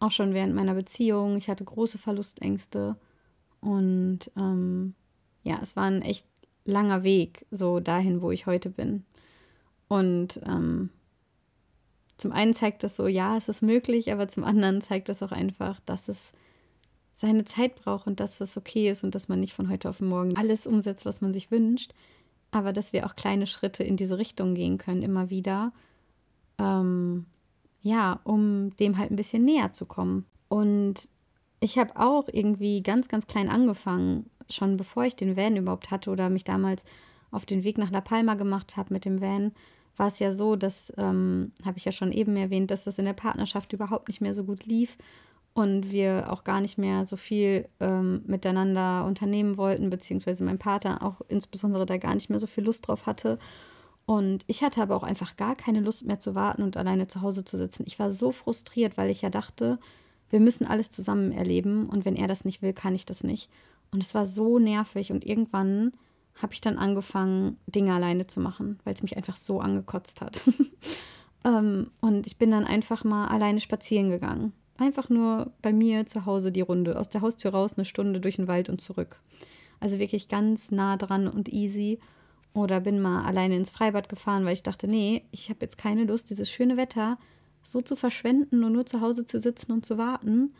Auch 0.00 0.10
schon 0.10 0.34
während 0.34 0.56
meiner 0.56 0.74
Beziehung. 0.74 1.36
Ich 1.36 1.48
hatte 1.48 1.64
große 1.64 1.98
Verlustängste. 1.98 2.96
Und 3.60 4.32
ähm, 4.36 4.94
ja, 5.44 5.60
es 5.62 5.76
war 5.76 5.84
ein 5.84 6.02
echt 6.02 6.26
langer 6.64 7.04
Weg, 7.04 7.46
so 7.52 7.78
dahin, 7.78 8.20
wo 8.20 8.32
ich 8.32 8.46
heute 8.46 8.68
bin. 8.68 9.04
Und 9.86 10.40
ähm, 10.44 10.90
zum 12.22 12.32
einen 12.32 12.54
zeigt 12.54 12.84
das 12.84 12.94
so, 12.94 13.08
ja, 13.08 13.36
es 13.36 13.48
ist 13.48 13.62
möglich, 13.62 14.12
aber 14.12 14.28
zum 14.28 14.44
anderen 14.44 14.80
zeigt 14.80 15.08
das 15.08 15.24
auch 15.24 15.32
einfach, 15.32 15.80
dass 15.80 16.06
es 16.08 16.32
seine 17.14 17.44
Zeit 17.44 17.74
braucht 17.74 18.06
und 18.06 18.20
dass 18.20 18.38
das 18.38 18.56
okay 18.56 18.88
ist 18.88 19.02
und 19.02 19.16
dass 19.16 19.28
man 19.28 19.40
nicht 19.40 19.52
von 19.52 19.68
heute 19.68 19.88
auf 19.88 20.00
morgen 20.00 20.36
alles 20.36 20.66
umsetzt, 20.66 21.04
was 21.04 21.20
man 21.20 21.32
sich 21.32 21.50
wünscht, 21.50 21.92
aber 22.52 22.72
dass 22.72 22.92
wir 22.92 23.06
auch 23.06 23.16
kleine 23.16 23.48
Schritte 23.48 23.82
in 23.82 23.96
diese 23.96 24.18
Richtung 24.18 24.54
gehen 24.54 24.78
können, 24.78 25.02
immer 25.02 25.30
wieder, 25.30 25.72
ähm, 26.58 27.26
ja, 27.82 28.20
um 28.22 28.70
dem 28.76 28.98
halt 28.98 29.10
ein 29.10 29.16
bisschen 29.16 29.44
näher 29.44 29.72
zu 29.72 29.84
kommen. 29.84 30.24
Und 30.48 31.10
ich 31.58 31.76
habe 31.76 31.96
auch 31.96 32.28
irgendwie 32.32 32.84
ganz, 32.84 33.08
ganz 33.08 33.26
klein 33.26 33.48
angefangen, 33.48 34.30
schon 34.48 34.76
bevor 34.76 35.04
ich 35.04 35.16
den 35.16 35.36
Van 35.36 35.56
überhaupt 35.56 35.90
hatte 35.90 36.10
oder 36.10 36.30
mich 36.30 36.44
damals 36.44 36.84
auf 37.32 37.46
den 37.46 37.64
Weg 37.64 37.78
nach 37.78 37.90
La 37.90 38.00
Palma 38.00 38.34
gemacht 38.34 38.76
habe 38.76 38.94
mit 38.94 39.04
dem 39.04 39.20
Van, 39.20 39.52
war 39.96 40.08
es 40.08 40.18
ja 40.18 40.32
so, 40.32 40.56
dass, 40.56 40.92
ähm, 40.96 41.52
habe 41.64 41.78
ich 41.78 41.84
ja 41.84 41.92
schon 41.92 42.12
eben 42.12 42.36
erwähnt, 42.36 42.70
dass 42.70 42.84
das 42.84 42.98
in 42.98 43.04
der 43.04 43.12
Partnerschaft 43.12 43.72
überhaupt 43.72 44.08
nicht 44.08 44.20
mehr 44.20 44.34
so 44.34 44.44
gut 44.44 44.64
lief 44.64 44.96
und 45.54 45.90
wir 45.90 46.32
auch 46.32 46.44
gar 46.44 46.60
nicht 46.60 46.78
mehr 46.78 47.04
so 47.04 47.16
viel 47.16 47.68
ähm, 47.80 48.22
miteinander 48.26 49.04
unternehmen 49.04 49.56
wollten, 49.58 49.90
beziehungsweise 49.90 50.44
mein 50.44 50.58
Partner 50.58 51.02
auch 51.02 51.20
insbesondere 51.28 51.84
da 51.84 51.98
gar 51.98 52.14
nicht 52.14 52.30
mehr 52.30 52.38
so 52.38 52.46
viel 52.46 52.64
Lust 52.64 52.88
drauf 52.88 53.06
hatte. 53.06 53.38
Und 54.06 54.44
ich 54.46 54.62
hatte 54.62 54.82
aber 54.82 54.96
auch 54.96 55.02
einfach 55.02 55.36
gar 55.36 55.54
keine 55.54 55.80
Lust 55.80 56.04
mehr 56.04 56.18
zu 56.18 56.34
warten 56.34 56.62
und 56.62 56.76
alleine 56.76 57.06
zu 57.06 57.20
Hause 57.20 57.44
zu 57.44 57.56
sitzen. 57.56 57.84
Ich 57.86 57.98
war 57.98 58.10
so 58.10 58.32
frustriert, 58.32 58.96
weil 58.96 59.10
ich 59.10 59.22
ja 59.22 59.30
dachte, 59.30 59.78
wir 60.30 60.40
müssen 60.40 60.66
alles 60.66 60.90
zusammen 60.90 61.30
erleben 61.30 61.88
und 61.88 62.04
wenn 62.04 62.16
er 62.16 62.26
das 62.26 62.44
nicht 62.44 62.62
will, 62.62 62.72
kann 62.72 62.94
ich 62.94 63.04
das 63.04 63.22
nicht. 63.22 63.50
Und 63.90 64.02
es 64.02 64.14
war 64.14 64.24
so 64.24 64.58
nervig 64.58 65.12
und 65.12 65.26
irgendwann 65.26 65.92
habe 66.34 66.54
ich 66.54 66.60
dann 66.60 66.78
angefangen, 66.78 67.58
Dinge 67.66 67.94
alleine 67.94 68.26
zu 68.26 68.40
machen, 68.40 68.78
weil 68.84 68.94
es 68.94 69.02
mich 69.02 69.16
einfach 69.16 69.36
so 69.36 69.60
angekotzt 69.60 70.20
hat. 70.20 70.40
ähm, 71.44 71.90
und 72.00 72.26
ich 72.26 72.38
bin 72.38 72.50
dann 72.50 72.64
einfach 72.64 73.04
mal 73.04 73.28
alleine 73.28 73.60
spazieren 73.60 74.10
gegangen 74.10 74.52
Einfach 74.78 75.10
nur 75.10 75.52
bei 75.60 75.72
mir 75.72 76.06
zu 76.06 76.26
Hause 76.26 76.50
die 76.50 76.60
Runde. 76.62 76.98
Aus 76.98 77.08
der 77.08 77.20
Haustür 77.20 77.52
raus 77.52 77.74
eine 77.76 77.84
Stunde 77.84 78.20
durch 78.20 78.36
den 78.36 78.48
Wald 78.48 78.68
und 78.68 78.80
zurück. 78.80 79.20
Also 79.80 79.98
wirklich 79.98 80.28
ganz 80.28 80.70
nah 80.70 80.96
dran 80.96 81.28
und 81.28 81.50
easy. 81.50 82.00
Oder 82.54 82.80
bin 82.80 83.00
mal 83.00 83.24
alleine 83.24 83.56
ins 83.56 83.70
Freibad 83.70 84.08
gefahren, 84.08 84.44
weil 84.44 84.54
ich 84.54 84.62
dachte, 84.62 84.88
nee, 84.88 85.24
ich 85.30 85.50
habe 85.50 85.60
jetzt 85.62 85.78
keine 85.78 86.04
Lust, 86.04 86.30
dieses 86.30 86.50
schöne 86.50 86.76
Wetter 86.76 87.18
so 87.62 87.80
zu 87.80 87.96
verschwenden 87.96 88.64
und 88.64 88.72
nur 88.72 88.84
zu 88.84 89.00
Hause 89.00 89.24
zu 89.24 89.38
sitzen 89.40 89.72
und 89.72 89.86
zu 89.86 89.98
warten. 89.98 90.52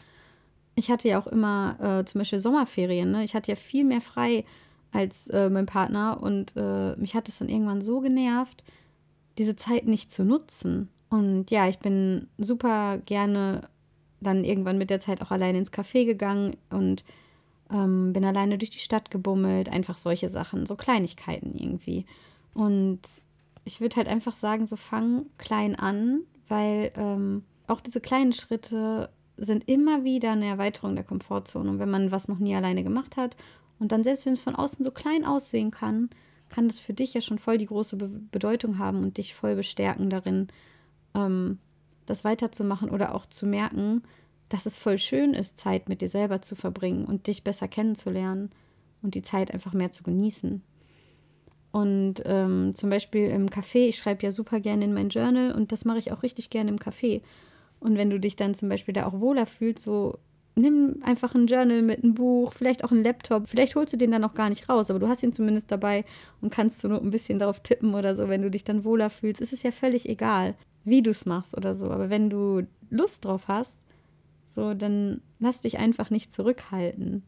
Ich 0.74 0.90
hatte 0.90 1.08
ja 1.08 1.18
auch 1.18 1.26
immer 1.26 1.76
äh, 1.80 2.04
zum 2.04 2.20
Beispiel 2.20 2.38
Sommerferien. 2.38 3.10
Ne? 3.10 3.24
Ich 3.24 3.34
hatte 3.34 3.50
ja 3.50 3.56
viel 3.56 3.84
mehr 3.84 4.00
frei 4.00 4.44
als 4.92 5.26
äh, 5.28 5.50
mein 5.50 5.66
Partner 5.66 6.22
und 6.22 6.52
äh, 6.56 6.94
mich 6.96 7.14
hat 7.14 7.28
es 7.28 7.38
dann 7.38 7.48
irgendwann 7.48 7.82
so 7.82 8.00
genervt, 8.00 8.62
diese 9.38 9.56
Zeit 9.56 9.86
nicht 9.86 10.12
zu 10.12 10.24
nutzen. 10.24 10.88
Und 11.08 11.50
ja, 11.50 11.68
ich 11.68 11.78
bin 11.78 12.28
super 12.38 12.98
gerne 12.98 13.68
dann 14.20 14.44
irgendwann 14.44 14.78
mit 14.78 14.90
der 14.90 15.00
Zeit 15.00 15.20
auch 15.20 15.30
alleine 15.30 15.58
ins 15.58 15.72
Café 15.72 16.04
gegangen 16.04 16.56
und 16.70 17.04
ähm, 17.70 18.12
bin 18.12 18.24
alleine 18.24 18.58
durch 18.58 18.70
die 18.70 18.78
Stadt 18.78 19.10
gebummelt. 19.10 19.68
Einfach 19.68 19.98
solche 19.98 20.28
Sachen, 20.28 20.66
so 20.66 20.76
Kleinigkeiten 20.76 21.56
irgendwie. 21.56 22.06
Und 22.54 23.00
ich 23.64 23.80
würde 23.80 23.96
halt 23.96 24.08
einfach 24.08 24.34
sagen, 24.34 24.66
so 24.66 24.76
fang 24.76 25.26
klein 25.38 25.74
an, 25.74 26.20
weil 26.48 26.92
ähm, 26.96 27.44
auch 27.66 27.80
diese 27.80 28.00
kleinen 28.00 28.32
Schritte 28.32 29.10
sind 29.38 29.68
immer 29.68 30.04
wieder 30.04 30.32
eine 30.32 30.46
Erweiterung 30.46 30.94
der 30.94 31.04
Komfortzone. 31.04 31.70
Und 31.70 31.78
wenn 31.78 31.90
man 31.90 32.10
was 32.10 32.28
noch 32.28 32.38
nie 32.38 32.54
alleine 32.54 32.84
gemacht 32.84 33.16
hat 33.16 33.36
und 33.78 33.92
dann 33.92 34.04
selbst 34.04 34.26
wenn 34.26 34.34
es 34.34 34.42
von 34.42 34.54
außen 34.54 34.84
so 34.84 34.90
klein 34.90 35.24
aussehen 35.24 35.70
kann, 35.70 36.10
kann 36.48 36.68
das 36.68 36.78
für 36.78 36.92
dich 36.92 37.14
ja 37.14 37.20
schon 37.20 37.38
voll 37.38 37.58
die 37.58 37.66
große 37.66 37.96
Be 37.96 38.08
Bedeutung 38.30 38.78
haben 38.78 39.02
und 39.02 39.18
dich 39.18 39.34
voll 39.34 39.56
bestärken 39.56 40.10
darin, 40.10 40.48
ähm, 41.14 41.58
das 42.06 42.24
weiterzumachen 42.24 42.90
oder 42.90 43.14
auch 43.14 43.26
zu 43.26 43.46
merken, 43.46 44.02
dass 44.48 44.66
es 44.66 44.76
voll 44.76 44.98
schön 44.98 45.34
ist, 45.34 45.56
Zeit 45.56 45.88
mit 45.88 46.02
dir 46.02 46.08
selber 46.08 46.42
zu 46.42 46.54
verbringen 46.54 47.06
und 47.06 47.26
dich 47.26 47.42
besser 47.42 47.68
kennenzulernen 47.68 48.50
und 49.02 49.14
die 49.14 49.22
Zeit 49.22 49.50
einfach 49.50 49.72
mehr 49.72 49.90
zu 49.90 50.02
genießen. 50.02 50.62
Und 51.70 52.22
ähm, 52.26 52.74
zum 52.74 52.90
Beispiel 52.90 53.30
im 53.30 53.48
Café, 53.48 53.88
ich 53.88 53.96
schreibe 53.96 54.22
ja 54.22 54.30
super 54.30 54.60
gerne 54.60 54.84
in 54.84 54.92
mein 54.92 55.08
Journal 55.08 55.52
und 55.52 55.72
das 55.72 55.86
mache 55.86 55.98
ich 55.98 56.12
auch 56.12 56.22
richtig 56.22 56.50
gerne 56.50 56.70
im 56.70 56.78
Café. 56.78 57.22
Und 57.80 57.96
wenn 57.96 58.10
du 58.10 58.20
dich 58.20 58.36
dann 58.36 58.54
zum 58.54 58.68
Beispiel 58.68 58.92
da 58.92 59.06
auch 59.06 59.18
wohler 59.20 59.46
fühlst, 59.46 59.82
so 59.82 60.18
nimm 60.54 60.96
einfach 61.02 61.34
ein 61.34 61.46
Journal 61.46 61.82
mit 61.82 62.02
einem 62.02 62.14
Buch, 62.14 62.52
vielleicht 62.52 62.84
auch 62.84 62.90
ein 62.90 63.02
Laptop. 63.02 63.48
Vielleicht 63.48 63.74
holst 63.74 63.92
du 63.92 63.96
den 63.96 64.10
dann 64.10 64.24
auch 64.24 64.34
gar 64.34 64.48
nicht 64.48 64.68
raus, 64.68 64.90
aber 64.90 64.98
du 64.98 65.08
hast 65.08 65.22
ihn 65.22 65.32
zumindest 65.32 65.70
dabei 65.70 66.04
und 66.40 66.52
kannst 66.52 66.80
so 66.80 66.88
nur 66.88 67.00
ein 67.00 67.10
bisschen 67.10 67.38
darauf 67.38 67.60
tippen 67.60 67.94
oder 67.94 68.14
so, 68.14 68.28
wenn 68.28 68.42
du 68.42 68.50
dich 68.50 68.64
dann 68.64 68.84
wohler 68.84 69.10
fühlst. 69.10 69.40
Es 69.40 69.52
ist 69.52 69.62
ja 69.62 69.72
völlig 69.72 70.08
egal 70.08 70.54
wie 70.84 71.02
du 71.02 71.10
es 71.10 71.26
machst 71.26 71.56
oder 71.56 71.74
so. 71.74 71.90
Aber 71.90 72.10
wenn 72.10 72.28
du 72.28 72.66
Lust 72.90 73.24
drauf 73.24 73.48
hast, 73.48 73.80
so, 74.46 74.74
dann 74.74 75.22
lass 75.38 75.60
dich 75.60 75.78
einfach 75.78 76.10
nicht 76.10 76.32
zurückhalten 76.32 77.22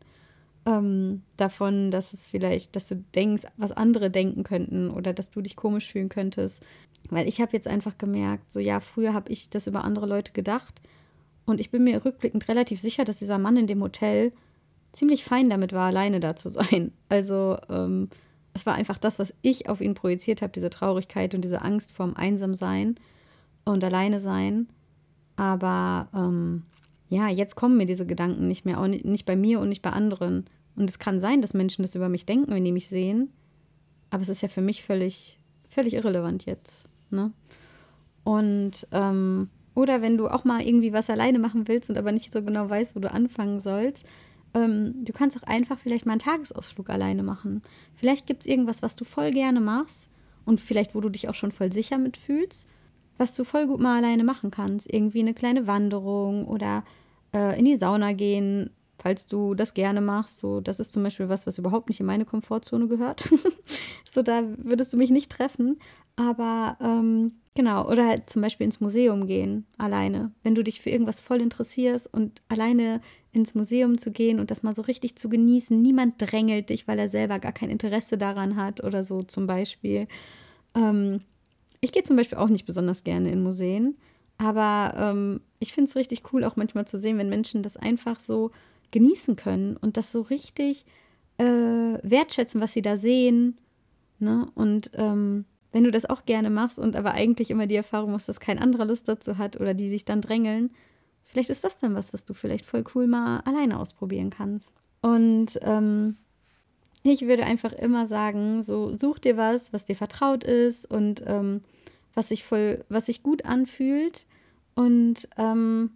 ähm, 0.66 1.22
davon, 1.36 1.90
dass 1.90 2.12
es 2.12 2.28
vielleicht, 2.28 2.76
dass 2.76 2.88
du 2.88 2.96
denkst, 3.14 3.44
was 3.56 3.72
andere 3.72 4.10
denken 4.10 4.42
könnten 4.42 4.90
oder 4.90 5.12
dass 5.12 5.30
du 5.30 5.40
dich 5.40 5.56
komisch 5.56 5.92
fühlen 5.92 6.08
könntest. 6.08 6.62
Weil 7.10 7.28
ich 7.28 7.40
habe 7.40 7.52
jetzt 7.52 7.68
einfach 7.68 7.96
gemerkt, 7.96 8.52
so 8.52 8.60
ja, 8.60 8.80
früher 8.80 9.14
habe 9.14 9.30
ich 9.30 9.50
das 9.50 9.66
über 9.66 9.84
andere 9.84 10.06
Leute 10.06 10.32
gedacht 10.32 10.80
und 11.46 11.60
ich 11.60 11.70
bin 11.70 11.84
mir 11.84 12.04
rückblickend 12.04 12.48
relativ 12.48 12.80
sicher, 12.80 13.04
dass 13.04 13.18
dieser 13.18 13.38
Mann 13.38 13.56
in 13.56 13.66
dem 13.66 13.82
Hotel 13.82 14.32
ziemlich 14.92 15.24
fein 15.24 15.50
damit 15.50 15.72
war, 15.72 15.86
alleine 15.86 16.20
da 16.20 16.36
zu 16.36 16.48
sein. 16.48 16.92
Also 17.08 17.58
ähm, 17.68 18.08
es 18.54 18.64
war 18.66 18.74
einfach 18.74 18.98
das, 18.98 19.18
was 19.18 19.34
ich 19.42 19.68
auf 19.68 19.80
ihn 19.80 19.94
projiziert 19.94 20.40
habe, 20.40 20.52
diese 20.52 20.70
Traurigkeit 20.70 21.34
und 21.34 21.42
diese 21.42 21.62
Angst 21.62 21.90
vorm 21.92 22.14
Einsamsein 22.14 22.94
und 23.64 23.82
alleine 23.82 24.20
sein. 24.20 24.68
Aber 25.36 26.08
ähm, 26.14 26.62
ja, 27.08 27.28
jetzt 27.28 27.56
kommen 27.56 27.76
mir 27.76 27.86
diese 27.86 28.06
Gedanken 28.06 28.46
nicht 28.46 28.64
mehr, 28.64 28.80
auch 28.80 28.86
nicht 28.86 29.26
bei 29.26 29.36
mir 29.36 29.60
und 29.60 29.68
nicht 29.68 29.82
bei 29.82 29.90
anderen. 29.90 30.46
Und 30.76 30.88
es 30.88 30.98
kann 30.98 31.20
sein, 31.20 31.40
dass 31.40 31.54
Menschen 31.54 31.82
das 31.82 31.94
über 31.94 32.08
mich 32.08 32.26
denken, 32.26 32.52
wenn 32.52 32.64
die 32.64 32.72
mich 32.72 32.88
sehen. 32.88 33.30
Aber 34.10 34.22
es 34.22 34.28
ist 34.28 34.42
ja 34.42 34.48
für 34.48 34.62
mich 34.62 34.84
völlig, 34.84 35.38
völlig 35.68 35.94
irrelevant 35.94 36.46
jetzt. 36.46 36.88
Ne? 37.10 37.32
Und 38.22 38.86
ähm, 38.92 39.50
oder 39.74 40.02
wenn 40.02 40.16
du 40.16 40.28
auch 40.28 40.44
mal 40.44 40.62
irgendwie 40.62 40.92
was 40.92 41.10
alleine 41.10 41.38
machen 41.38 41.68
willst 41.68 41.90
und 41.90 41.98
aber 41.98 42.12
nicht 42.12 42.32
so 42.32 42.42
genau 42.42 42.68
weißt, 42.68 42.94
wo 42.96 43.00
du 43.00 43.10
anfangen 43.10 43.60
sollst, 43.60 44.06
ähm, 44.54 45.04
du 45.04 45.12
kannst 45.12 45.36
auch 45.36 45.46
einfach 45.46 45.78
vielleicht 45.78 46.06
mal 46.06 46.12
einen 46.12 46.20
Tagesausflug 46.20 46.90
alleine 46.90 47.22
machen. 47.22 47.62
Vielleicht 47.94 48.26
gibt 48.26 48.42
es 48.42 48.46
irgendwas, 48.46 48.82
was 48.82 48.96
du 48.96 49.04
voll 49.04 49.32
gerne 49.32 49.60
machst 49.60 50.08
und 50.44 50.60
vielleicht, 50.60 50.94
wo 50.94 51.00
du 51.00 51.08
dich 51.08 51.28
auch 51.28 51.34
schon 51.34 51.52
voll 51.52 51.72
sicher 51.72 51.98
mitfühlst 51.98 52.68
was 53.18 53.34
du 53.34 53.44
voll 53.44 53.66
gut 53.66 53.80
mal 53.80 53.98
alleine 53.98 54.24
machen 54.24 54.50
kannst. 54.50 54.92
Irgendwie 54.92 55.20
eine 55.20 55.34
kleine 55.34 55.66
Wanderung 55.66 56.46
oder 56.46 56.84
äh, 57.32 57.58
in 57.58 57.64
die 57.64 57.76
Sauna 57.76 58.12
gehen, 58.12 58.70
falls 58.98 59.26
du 59.26 59.54
das 59.54 59.74
gerne 59.74 60.00
machst. 60.00 60.40
So, 60.40 60.60
das 60.60 60.80
ist 60.80 60.92
zum 60.92 61.02
Beispiel 61.02 61.28
was, 61.28 61.46
was 61.46 61.58
überhaupt 61.58 61.88
nicht 61.88 62.00
in 62.00 62.06
meine 62.06 62.24
Komfortzone 62.24 62.88
gehört. 62.88 63.32
so, 64.12 64.22
da 64.22 64.42
würdest 64.58 64.92
du 64.92 64.96
mich 64.96 65.10
nicht 65.10 65.30
treffen. 65.30 65.78
Aber 66.16 66.76
ähm, 66.80 67.32
genau, 67.54 67.88
oder 67.90 68.06
halt 68.06 68.30
zum 68.30 68.42
Beispiel 68.42 68.64
ins 68.66 68.80
Museum 68.80 69.26
gehen, 69.26 69.66
alleine. 69.78 70.32
Wenn 70.42 70.54
du 70.54 70.62
dich 70.62 70.80
für 70.80 70.90
irgendwas 70.90 71.20
voll 71.20 71.40
interessierst 71.40 72.12
und 72.12 72.42
alleine 72.48 73.00
ins 73.32 73.54
Museum 73.56 73.98
zu 73.98 74.12
gehen 74.12 74.38
und 74.38 74.50
das 74.50 74.62
mal 74.62 74.74
so 74.76 74.82
richtig 74.82 75.16
zu 75.16 75.28
genießen. 75.28 75.80
Niemand 75.80 76.14
drängelt 76.18 76.70
dich, 76.70 76.86
weil 76.86 76.98
er 77.00 77.08
selber 77.08 77.40
gar 77.40 77.52
kein 77.52 77.70
Interesse 77.70 78.16
daran 78.16 78.56
hat 78.56 78.82
oder 78.84 79.02
so 79.02 79.22
zum 79.22 79.46
Beispiel. 79.48 80.06
Ähm, 80.74 81.20
Ich 81.80 81.92
gehe 81.92 82.02
zum 82.02 82.16
Beispiel 82.16 82.38
auch 82.38 82.48
nicht 82.48 82.64
besonders 82.66 83.04
gerne 83.04 83.30
in 83.30 83.42
Museen, 83.42 83.96
aber 84.38 84.94
ähm, 84.98 85.40
ich 85.58 85.72
finde 85.74 85.88
es 85.90 85.96
richtig 85.96 86.32
cool, 86.32 86.44
auch 86.44 86.56
manchmal 86.56 86.86
zu 86.86 86.98
sehen, 86.98 87.18
wenn 87.18 87.28
Menschen 87.28 87.62
das 87.62 87.76
einfach 87.76 88.20
so 88.20 88.52
genießen 88.92 89.36
können 89.36 89.76
und 89.76 89.96
das 89.96 90.12
so 90.12 90.22
richtig 90.22 90.86
äh, 91.38 91.44
wertschätzen, 91.44 92.60
was 92.60 92.72
sie 92.72 92.82
da 92.82 92.96
sehen. 92.96 93.58
Ne? 94.18 94.48
Und 94.54 94.90
ähm, 94.94 95.44
wenn 95.74 95.82
du 95.82 95.90
das 95.90 96.08
auch 96.08 96.24
gerne 96.24 96.50
machst 96.50 96.78
und 96.78 96.94
aber 96.94 97.14
eigentlich 97.14 97.50
immer 97.50 97.66
die 97.66 97.74
Erfahrung 97.74 98.12
machst, 98.12 98.28
dass 98.28 98.38
kein 98.38 98.60
anderer 98.60 98.84
Lust 98.84 99.08
dazu 99.08 99.38
hat 99.38 99.60
oder 99.60 99.74
die 99.74 99.88
sich 99.88 100.04
dann 100.04 100.20
drängeln, 100.20 100.70
vielleicht 101.24 101.50
ist 101.50 101.64
das 101.64 101.78
dann 101.78 101.96
was, 101.96 102.12
was 102.12 102.24
du 102.24 102.32
vielleicht 102.32 102.64
voll 102.64 102.84
cool 102.94 103.08
mal 103.08 103.40
alleine 103.40 103.80
ausprobieren 103.80 104.30
kannst. 104.30 104.72
Und 105.02 105.58
ähm, 105.62 106.16
ich 107.02 107.22
würde 107.22 107.44
einfach 107.44 107.72
immer 107.72 108.06
sagen, 108.06 108.62
so 108.62 108.96
such 108.96 109.18
dir 109.18 109.36
was, 109.36 109.72
was 109.72 109.84
dir 109.84 109.96
vertraut 109.96 110.44
ist 110.44 110.88
und 110.88 111.24
ähm, 111.26 111.62
was 112.14 112.28
sich 112.28 112.44
voll, 112.44 112.84
was 112.88 113.06
sich 113.06 113.24
gut 113.24 113.44
anfühlt. 113.44 114.26
Und 114.76 115.28
ähm, 115.36 115.90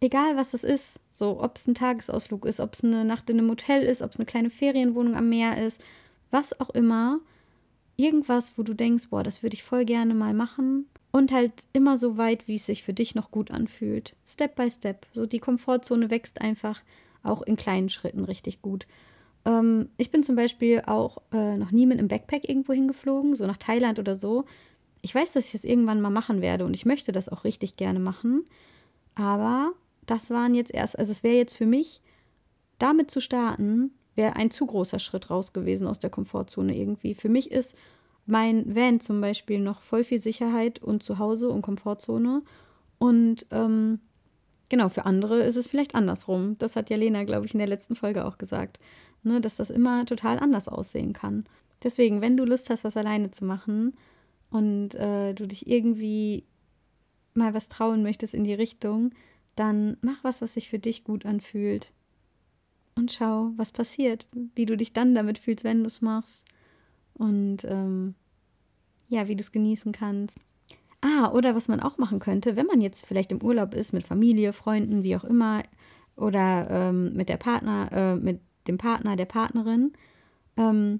egal 0.00 0.36
was 0.36 0.52
das 0.52 0.64
ist, 0.64 0.98
so 1.10 1.42
ob 1.42 1.58
es 1.58 1.66
ein 1.66 1.74
Tagesausflug 1.74 2.46
ist, 2.46 2.60
ob 2.60 2.72
es 2.72 2.82
eine 2.82 3.04
Nacht 3.04 3.28
in 3.28 3.38
einem 3.38 3.50
Hotel 3.50 3.82
ist, 3.82 4.00
ob 4.00 4.12
es 4.12 4.18
eine 4.18 4.24
kleine 4.24 4.48
Ferienwohnung 4.48 5.14
am 5.14 5.28
Meer 5.28 5.62
ist, 5.62 5.78
was 6.30 6.58
auch 6.58 6.70
immer, 6.70 7.20
irgendwas, 7.98 8.56
wo 8.56 8.62
du 8.62 8.72
denkst, 8.72 9.08
boah, 9.10 9.22
das 9.22 9.42
würde 9.42 9.54
ich 9.54 9.62
voll 9.62 9.84
gerne 9.84 10.14
mal 10.14 10.32
machen. 10.32 10.86
Und 11.10 11.32
halt 11.32 11.52
immer 11.72 11.96
so 11.96 12.16
weit, 12.16 12.48
wie 12.48 12.54
es 12.54 12.66
sich 12.66 12.82
für 12.82 12.92
dich 12.94 13.14
noch 13.14 13.30
gut 13.30 13.50
anfühlt. 13.50 14.14
Step 14.26 14.56
by 14.56 14.70
Step. 14.70 15.06
So 15.12 15.26
die 15.26 15.40
Komfortzone 15.40 16.10
wächst 16.10 16.40
einfach 16.40 16.82
auch 17.22 17.42
in 17.42 17.56
kleinen 17.56 17.88
Schritten 17.88 18.24
richtig 18.24 18.62
gut. 18.62 18.86
Ähm, 19.44 19.88
ich 19.96 20.10
bin 20.10 20.22
zum 20.22 20.36
Beispiel 20.36 20.82
auch 20.86 21.18
äh, 21.32 21.56
noch 21.56 21.72
nie 21.72 21.86
mit 21.86 21.98
einem 21.98 22.08
Backpack 22.08 22.48
irgendwo 22.48 22.72
hingeflogen, 22.72 23.34
so 23.34 23.46
nach 23.46 23.56
Thailand 23.56 23.98
oder 23.98 24.16
so. 24.16 24.44
Ich 25.00 25.14
weiß, 25.14 25.32
dass 25.32 25.46
ich 25.46 25.52
das 25.52 25.64
irgendwann 25.64 26.00
mal 26.00 26.10
machen 26.10 26.40
werde 26.40 26.64
und 26.64 26.74
ich 26.74 26.86
möchte 26.86 27.10
das 27.10 27.28
auch 27.28 27.44
richtig 27.44 27.76
gerne 27.76 28.00
machen. 28.00 28.44
Aber 29.14 29.72
das 30.06 30.30
waren 30.30 30.54
jetzt 30.54 30.72
erst, 30.72 30.98
also 30.98 31.10
es 31.10 31.22
wäre 31.22 31.36
jetzt 31.36 31.56
für 31.56 31.66
mich, 31.66 32.00
damit 32.78 33.10
zu 33.10 33.20
starten, 33.20 33.92
wäre 34.18 34.36
ein 34.36 34.50
zu 34.50 34.66
großer 34.66 34.98
Schritt 34.98 35.30
raus 35.30 35.54
gewesen 35.54 35.86
aus 35.86 36.00
der 36.00 36.10
Komfortzone 36.10 36.76
irgendwie. 36.76 37.14
Für 37.14 37.30
mich 37.30 37.50
ist 37.50 37.74
mein 38.26 38.74
Van 38.74 39.00
zum 39.00 39.22
Beispiel 39.22 39.60
noch 39.60 39.80
voll 39.80 40.04
viel 40.04 40.18
Sicherheit 40.18 40.82
und 40.82 41.02
Zuhause 41.02 41.48
und 41.48 41.62
Komfortzone. 41.62 42.42
Und 42.98 43.46
ähm, 43.52 44.00
genau, 44.68 44.90
für 44.90 45.06
andere 45.06 45.38
ist 45.44 45.56
es 45.56 45.68
vielleicht 45.68 45.94
andersrum. 45.94 46.58
Das 46.58 46.76
hat 46.76 46.90
ja 46.90 46.96
Lena, 46.96 47.24
glaube 47.24 47.46
ich, 47.46 47.54
in 47.54 47.58
der 47.58 47.68
letzten 47.68 47.94
Folge 47.94 48.26
auch 48.26 48.36
gesagt, 48.36 48.80
ne, 49.22 49.40
dass 49.40 49.56
das 49.56 49.70
immer 49.70 50.04
total 50.04 50.38
anders 50.38 50.68
aussehen 50.68 51.14
kann. 51.14 51.44
Deswegen, 51.82 52.20
wenn 52.20 52.36
du 52.36 52.44
Lust 52.44 52.68
hast, 52.70 52.84
was 52.84 52.96
alleine 52.96 53.30
zu 53.30 53.44
machen 53.44 53.94
und 54.50 54.94
äh, 54.96 55.32
du 55.32 55.46
dich 55.46 55.68
irgendwie 55.68 56.44
mal 57.34 57.54
was 57.54 57.68
trauen 57.68 58.02
möchtest 58.02 58.34
in 58.34 58.44
die 58.44 58.54
Richtung, 58.54 59.12
dann 59.54 59.96
mach 60.00 60.24
was, 60.24 60.42
was 60.42 60.54
sich 60.54 60.68
für 60.68 60.78
dich 60.78 61.04
gut 61.04 61.24
anfühlt. 61.24 61.92
Und 62.98 63.12
schau, 63.12 63.52
was 63.56 63.70
passiert, 63.70 64.26
wie 64.56 64.66
du 64.66 64.76
dich 64.76 64.92
dann 64.92 65.14
damit 65.14 65.38
fühlst, 65.38 65.62
wenn 65.62 65.80
du 65.80 65.86
es 65.86 66.02
machst. 66.02 66.44
Und 67.14 67.58
ähm, 67.64 68.16
ja, 69.08 69.28
wie 69.28 69.36
du 69.36 69.40
es 69.40 69.52
genießen 69.52 69.92
kannst. 69.92 70.40
Ah, 71.00 71.30
oder 71.30 71.54
was 71.54 71.68
man 71.68 71.78
auch 71.78 71.96
machen 71.98 72.18
könnte, 72.18 72.56
wenn 72.56 72.66
man 72.66 72.80
jetzt 72.80 73.06
vielleicht 73.06 73.30
im 73.30 73.40
Urlaub 73.40 73.72
ist 73.72 73.92
mit 73.92 74.04
Familie, 74.04 74.52
Freunden, 74.52 75.04
wie 75.04 75.14
auch 75.14 75.22
immer, 75.22 75.62
oder 76.16 76.68
ähm, 76.68 77.14
mit 77.14 77.28
der 77.28 77.36
Partner, 77.36 77.88
äh, 77.92 78.16
mit 78.16 78.40
dem 78.66 78.78
Partner, 78.78 79.14
der 79.14 79.26
Partnerin, 79.26 79.92
ähm, 80.56 80.98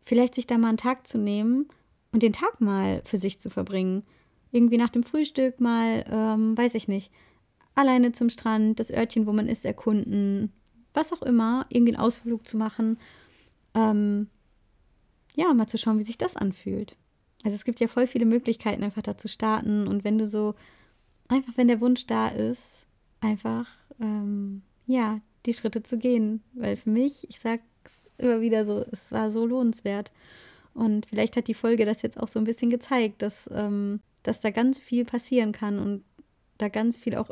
vielleicht 0.00 0.34
sich 0.34 0.46
da 0.46 0.56
mal 0.56 0.68
einen 0.68 0.78
Tag 0.78 1.06
zu 1.06 1.18
nehmen 1.18 1.68
und 2.12 2.22
den 2.22 2.32
Tag 2.32 2.62
mal 2.62 3.02
für 3.04 3.18
sich 3.18 3.38
zu 3.38 3.50
verbringen. 3.50 4.02
Irgendwie 4.50 4.78
nach 4.78 4.88
dem 4.88 5.02
Frühstück 5.02 5.60
mal, 5.60 6.06
ähm, 6.10 6.56
weiß 6.56 6.74
ich 6.74 6.88
nicht, 6.88 7.12
alleine 7.74 8.12
zum 8.12 8.30
Strand, 8.30 8.80
das 8.80 8.90
Örtchen, 8.90 9.26
wo 9.26 9.34
man 9.34 9.46
ist, 9.46 9.66
erkunden, 9.66 10.50
was 10.94 11.12
auch 11.12 11.22
immer, 11.22 11.66
irgendwie 11.68 11.94
einen 11.94 12.02
Ausflug 12.02 12.46
zu 12.48 12.56
machen. 12.56 12.98
Ähm, 13.74 14.28
ja, 15.34 15.52
mal 15.52 15.66
zu 15.66 15.76
schauen, 15.76 15.98
wie 15.98 16.04
sich 16.04 16.18
das 16.18 16.36
anfühlt. 16.36 16.96
Also 17.44 17.54
es 17.54 17.64
gibt 17.64 17.80
ja 17.80 17.88
voll 17.88 18.06
viele 18.06 18.24
Möglichkeiten, 18.24 18.82
einfach 18.82 19.02
da 19.02 19.18
zu 19.18 19.28
starten. 19.28 19.86
Und 19.86 20.04
wenn 20.04 20.16
du 20.16 20.26
so, 20.26 20.54
einfach 21.28 21.52
wenn 21.56 21.68
der 21.68 21.80
Wunsch 21.80 22.06
da 22.06 22.28
ist, 22.28 22.86
einfach, 23.20 23.66
ähm, 24.00 24.62
ja, 24.86 25.20
die 25.44 25.54
Schritte 25.54 25.82
zu 25.82 25.98
gehen. 25.98 26.42
Weil 26.54 26.76
für 26.76 26.90
mich, 26.90 27.28
ich 27.28 27.38
sag's 27.40 28.10
immer 28.16 28.40
wieder 28.40 28.64
so, 28.64 28.84
es 28.90 29.12
war 29.12 29.30
so 29.30 29.44
lohnenswert. 29.44 30.12
Und 30.72 31.06
vielleicht 31.06 31.36
hat 31.36 31.48
die 31.48 31.54
Folge 31.54 31.84
das 31.84 32.02
jetzt 32.02 32.18
auch 32.18 32.28
so 32.28 32.38
ein 32.38 32.44
bisschen 32.44 32.70
gezeigt, 32.70 33.22
dass, 33.22 33.48
ähm, 33.52 34.00
dass 34.22 34.40
da 34.40 34.50
ganz 34.50 34.78
viel 34.78 35.04
passieren 35.04 35.52
kann 35.52 35.78
und 35.78 36.04
da 36.58 36.68
ganz 36.68 36.96
viel 36.96 37.16
auch 37.16 37.30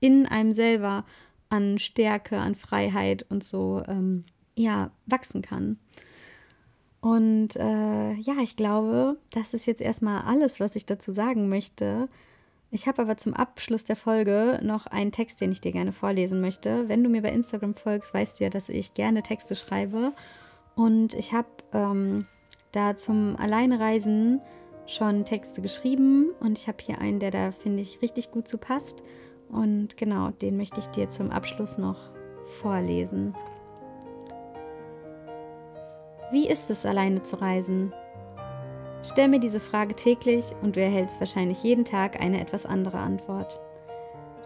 in 0.00 0.26
einem 0.26 0.52
selber 0.52 1.04
an 1.48 1.78
Stärke, 1.78 2.38
an 2.38 2.54
Freiheit 2.54 3.26
und 3.30 3.42
so, 3.42 3.82
ähm, 3.86 4.24
ja, 4.54 4.90
wachsen 5.06 5.42
kann. 5.42 5.78
Und 7.00 7.56
äh, 7.56 8.14
ja, 8.14 8.34
ich 8.42 8.56
glaube, 8.56 9.18
das 9.30 9.54
ist 9.54 9.66
jetzt 9.66 9.80
erstmal 9.80 10.22
alles, 10.22 10.58
was 10.58 10.76
ich 10.76 10.84
dazu 10.84 11.12
sagen 11.12 11.48
möchte. 11.48 12.08
Ich 12.70 12.86
habe 12.86 13.02
aber 13.02 13.16
zum 13.16 13.34
Abschluss 13.34 13.84
der 13.84 13.96
Folge 13.96 14.60
noch 14.62 14.86
einen 14.86 15.12
Text, 15.12 15.40
den 15.40 15.52
ich 15.52 15.60
dir 15.60 15.72
gerne 15.72 15.92
vorlesen 15.92 16.40
möchte. 16.40 16.88
Wenn 16.88 17.02
du 17.02 17.08
mir 17.08 17.22
bei 17.22 17.30
Instagram 17.30 17.74
folgst, 17.74 18.12
weißt 18.12 18.38
du 18.40 18.44
ja, 18.44 18.50
dass 18.50 18.68
ich 18.68 18.94
gerne 18.94 19.22
Texte 19.22 19.56
schreibe. 19.56 20.12
Und 20.74 21.14
ich 21.14 21.32
habe 21.32 21.48
ähm, 21.72 22.26
da 22.72 22.94
zum 22.94 23.36
Alleinereisen 23.36 24.40
schon 24.86 25.24
Texte 25.24 25.62
geschrieben. 25.62 26.30
Und 26.40 26.58
ich 26.58 26.68
habe 26.68 26.78
hier 26.82 26.98
einen, 26.98 27.20
der 27.20 27.30
da, 27.30 27.52
finde 27.52 27.80
ich, 27.80 28.02
richtig 28.02 28.30
gut 28.30 28.46
zu 28.46 28.58
passt. 28.58 29.02
Und 29.50 29.96
genau, 29.96 30.30
den 30.30 30.56
möchte 30.56 30.80
ich 30.80 30.86
dir 30.88 31.08
zum 31.08 31.30
Abschluss 31.30 31.78
noch 31.78 31.98
vorlesen. 32.60 33.34
Wie 36.30 36.48
ist 36.48 36.70
es, 36.70 36.84
alleine 36.84 37.22
zu 37.22 37.40
reisen? 37.40 37.92
Stell 39.02 39.28
mir 39.28 39.40
diese 39.40 39.60
Frage 39.60 39.94
täglich 39.94 40.44
und 40.60 40.76
du 40.76 40.80
erhältst 40.80 41.20
wahrscheinlich 41.20 41.62
jeden 41.62 41.84
Tag 41.84 42.20
eine 42.20 42.40
etwas 42.40 42.66
andere 42.66 42.98
Antwort. 42.98 43.60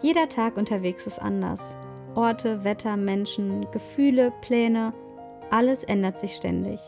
Jeder 0.01 0.29
Tag 0.29 0.57
unterwegs 0.57 1.07
ist 1.07 1.19
anders. 1.19 1.75
Orte, 2.15 2.63
Wetter, 2.63 2.95
Menschen, 2.95 3.69
Gefühle, 3.71 4.31
Pläne, 4.41 4.93
alles 5.49 5.83
ändert 5.83 6.19
sich 6.19 6.35
ständig. 6.35 6.79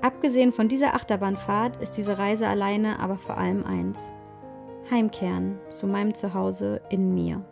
Abgesehen 0.00 0.52
von 0.52 0.68
dieser 0.68 0.94
Achterbahnfahrt 0.94 1.76
ist 1.76 1.92
diese 1.92 2.18
Reise 2.18 2.48
alleine 2.48 2.98
aber 2.98 3.18
vor 3.18 3.36
allem 3.36 3.64
eins. 3.64 4.10
Heimkehren 4.90 5.58
zu 5.68 5.86
meinem 5.86 6.14
Zuhause 6.14 6.80
in 6.90 7.14
mir. 7.14 7.44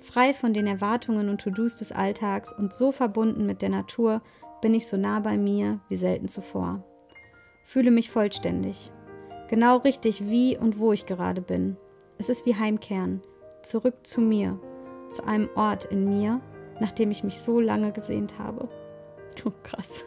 Frei 0.00 0.34
von 0.34 0.52
den 0.52 0.66
Erwartungen 0.66 1.28
und 1.28 1.40
To-Dos 1.40 1.76
des 1.76 1.92
Alltags 1.92 2.52
und 2.52 2.72
so 2.72 2.92
verbunden 2.92 3.46
mit 3.46 3.62
der 3.62 3.70
Natur, 3.70 4.20
bin 4.60 4.74
ich 4.74 4.86
so 4.86 4.96
nah 4.96 5.20
bei 5.20 5.36
mir 5.36 5.80
wie 5.88 5.96
selten 5.96 6.28
zuvor. 6.28 6.84
Fühle 7.64 7.90
mich 7.90 8.10
vollständig. 8.10 8.92
Genau 9.48 9.78
richtig, 9.78 10.28
wie 10.28 10.56
und 10.58 10.78
wo 10.78 10.92
ich 10.92 11.06
gerade 11.06 11.40
bin. 11.40 11.76
Es 12.18 12.28
ist 12.28 12.46
wie 12.46 12.54
Heimkehren, 12.54 13.22
zurück 13.62 14.06
zu 14.06 14.20
mir, 14.20 14.58
zu 15.10 15.24
einem 15.24 15.48
Ort 15.54 15.86
in 15.86 16.04
mir, 16.04 16.40
nach 16.80 16.92
dem 16.92 17.10
ich 17.10 17.24
mich 17.24 17.40
so 17.40 17.60
lange 17.60 17.92
gesehnt 17.92 18.38
habe. 18.38 18.68
Oh, 19.44 19.52
krass. 19.64 20.04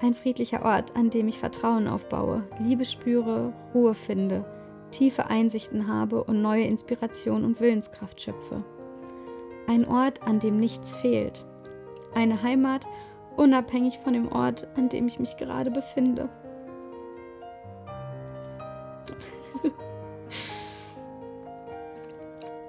Ein 0.00 0.14
friedlicher 0.14 0.64
Ort, 0.64 0.96
an 0.96 1.10
dem 1.10 1.28
ich 1.28 1.38
Vertrauen 1.38 1.88
aufbaue, 1.88 2.42
Liebe 2.58 2.86
spüre, 2.86 3.52
Ruhe 3.74 3.92
finde, 3.92 4.46
tiefe 4.90 5.26
Einsichten 5.26 5.88
habe 5.88 6.24
und 6.24 6.42
neue 6.42 6.64
Inspiration 6.64 7.44
und 7.44 7.60
Willenskraft 7.60 8.20
schöpfe. 8.20 8.64
Ein 9.66 9.86
Ort, 9.86 10.22
an 10.22 10.38
dem 10.40 10.58
nichts 10.58 10.96
fehlt. 10.96 11.44
Eine 12.14 12.42
Heimat, 12.42 12.86
unabhängig 13.36 13.98
von 13.98 14.14
dem 14.14 14.32
Ort, 14.32 14.66
an 14.76 14.88
dem 14.88 15.06
ich 15.08 15.18
mich 15.20 15.36
gerade 15.36 15.70
befinde. 15.70 16.28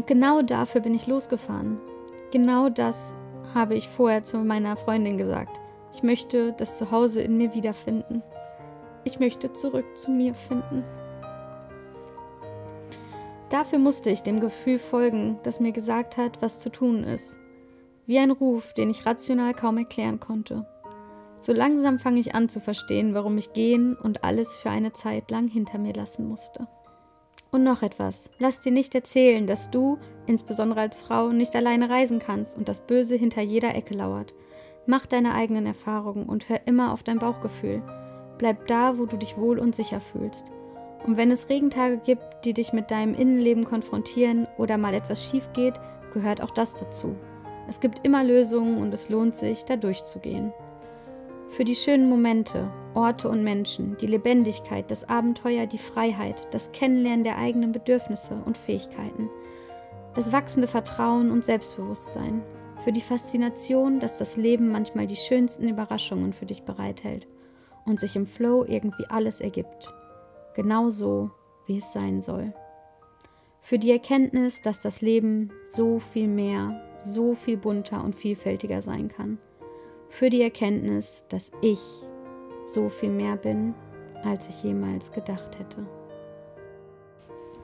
genau 0.05 0.41
dafür 0.41 0.81
bin 0.81 0.93
ich 0.93 1.07
losgefahren. 1.07 1.79
Genau 2.31 2.69
das 2.69 3.15
habe 3.53 3.75
ich 3.75 3.87
vorher 3.87 4.23
zu 4.23 4.37
meiner 4.37 4.77
Freundin 4.77 5.17
gesagt. 5.17 5.59
Ich 5.93 6.03
möchte 6.03 6.53
das 6.53 6.77
Zuhause 6.77 7.21
in 7.21 7.37
mir 7.37 7.55
wiederfinden. 7.55 8.21
Ich 9.03 9.19
möchte 9.19 9.51
zurück 9.53 9.97
zu 9.97 10.11
mir 10.11 10.35
finden. 10.35 10.83
Dafür 13.49 13.79
musste 13.79 14.09
ich 14.09 14.21
dem 14.21 14.39
Gefühl 14.39 14.79
folgen, 14.79 15.39
das 15.43 15.59
mir 15.59 15.71
gesagt 15.71 16.17
hat, 16.17 16.41
was 16.41 16.59
zu 16.59 16.69
tun 16.69 17.03
ist 17.03 17.39
wie 18.09 18.17
ein 18.17 18.31
Ruf, 18.31 18.73
den 18.73 18.89
ich 18.89 19.05
rational 19.05 19.53
kaum 19.53 19.77
erklären 19.77 20.19
konnte. 20.19 20.65
So 21.37 21.53
langsam 21.53 21.99
fange 21.99 22.19
ich 22.19 22.33
an 22.33 22.49
zu 22.49 22.59
verstehen, 22.59 23.13
warum 23.13 23.37
ich 23.37 23.53
gehen 23.53 23.95
und 23.95 24.23
alles 24.23 24.55
für 24.55 24.71
eine 24.71 24.93
Zeit 24.93 25.29
lang 25.29 25.47
hinter 25.47 25.77
mir 25.77 25.93
lassen 25.93 26.27
musste. 26.27 26.67
Und 27.51 27.63
noch 27.63 27.83
etwas. 27.83 28.31
Lass 28.39 28.61
dir 28.61 28.71
nicht 28.71 28.95
erzählen, 28.95 29.45
dass 29.45 29.69
du, 29.69 29.99
insbesondere 30.25 30.81
als 30.81 30.97
Frau, 30.97 31.29
nicht 31.29 31.55
alleine 31.55 31.87
reisen 31.87 32.17
kannst 32.17 32.57
und 32.57 32.67
das 32.67 32.81
Böse 32.81 33.15
hinter 33.15 33.43
jeder 33.43 33.75
Ecke 33.75 33.93
lauert. 33.93 34.33
Mach 34.87 35.05
deine 35.05 35.35
eigenen 35.35 35.67
Erfahrungen 35.67 36.27
und 36.27 36.49
hör 36.49 36.61
immer 36.65 36.93
auf 36.93 37.03
dein 37.03 37.19
Bauchgefühl. 37.19 37.83
Bleib 38.39 38.65
da, 38.65 38.97
wo 38.97 39.05
du 39.05 39.17
dich 39.17 39.37
wohl 39.37 39.59
und 39.59 39.75
sicher 39.75 40.01
fühlst. 40.01 40.51
Und 41.05 41.17
wenn 41.17 41.31
es 41.31 41.49
Regentage 41.49 41.97
gibt, 41.97 42.45
die 42.45 42.53
dich 42.53 42.73
mit 42.73 42.91
deinem 42.91 43.15
Innenleben 43.15 43.63
konfrontieren 43.63 44.47
oder 44.57 44.77
mal 44.77 44.93
etwas 44.93 45.23
schief 45.23 45.49
geht, 45.53 45.75
gehört 46.13 46.41
auch 46.41 46.51
das 46.51 46.75
dazu. 46.75 47.15
Es 47.67 47.79
gibt 47.79 48.05
immer 48.05 48.23
Lösungen 48.23 48.77
und 48.77 48.93
es 48.93 49.09
lohnt 49.09 49.35
sich, 49.35 49.63
da 49.63 49.75
durchzugehen. 49.75 50.51
Für 51.49 51.63
die 51.63 51.75
schönen 51.75 52.09
Momente, 52.09 52.71
Orte 52.93 53.29
und 53.29 53.43
Menschen, 53.43 53.97
die 53.97 54.07
Lebendigkeit, 54.07 54.89
das 54.91 55.07
Abenteuer, 55.07 55.65
die 55.65 55.77
Freiheit, 55.77 56.47
das 56.51 56.71
Kennenlernen 56.71 57.23
der 57.23 57.37
eigenen 57.37 57.71
Bedürfnisse 57.71 58.35
und 58.45 58.57
Fähigkeiten, 58.57 59.29
das 60.13 60.31
wachsende 60.31 60.67
Vertrauen 60.67 61.31
und 61.31 61.45
Selbstbewusstsein, 61.45 62.43
für 62.77 62.91
die 62.91 63.01
Faszination, 63.01 63.99
dass 63.99 64.17
das 64.17 64.37
Leben 64.37 64.71
manchmal 64.71 65.07
die 65.07 65.15
schönsten 65.15 65.67
Überraschungen 65.67 66.33
für 66.33 66.45
dich 66.45 66.63
bereithält 66.63 67.27
und 67.85 67.99
sich 67.99 68.15
im 68.15 68.25
Flow 68.25 68.63
irgendwie 68.65 69.05
alles 69.09 69.41
ergibt. 69.41 69.93
Genau 70.55 70.89
so, 70.89 71.31
wie 71.65 71.77
es 71.77 71.93
sein 71.93 72.21
soll. 72.21 72.53
Für 73.61 73.77
die 73.77 73.91
Erkenntnis, 73.91 74.61
dass 74.61 74.79
das 74.79 75.01
Leben 75.01 75.51
so 75.63 75.99
viel 75.99 76.27
mehr, 76.27 76.81
so 76.99 77.35
viel 77.35 77.57
bunter 77.57 78.03
und 78.03 78.15
vielfältiger 78.15 78.81
sein 78.81 79.09
kann. 79.09 79.37
Für 80.09 80.29
die 80.29 80.41
Erkenntnis, 80.41 81.23
dass 81.29 81.51
ich 81.61 81.79
so 82.65 82.89
viel 82.89 83.11
mehr 83.11 83.35
bin, 83.35 83.75
als 84.23 84.49
ich 84.49 84.63
jemals 84.63 85.11
gedacht 85.11 85.59
hätte. 85.59 85.85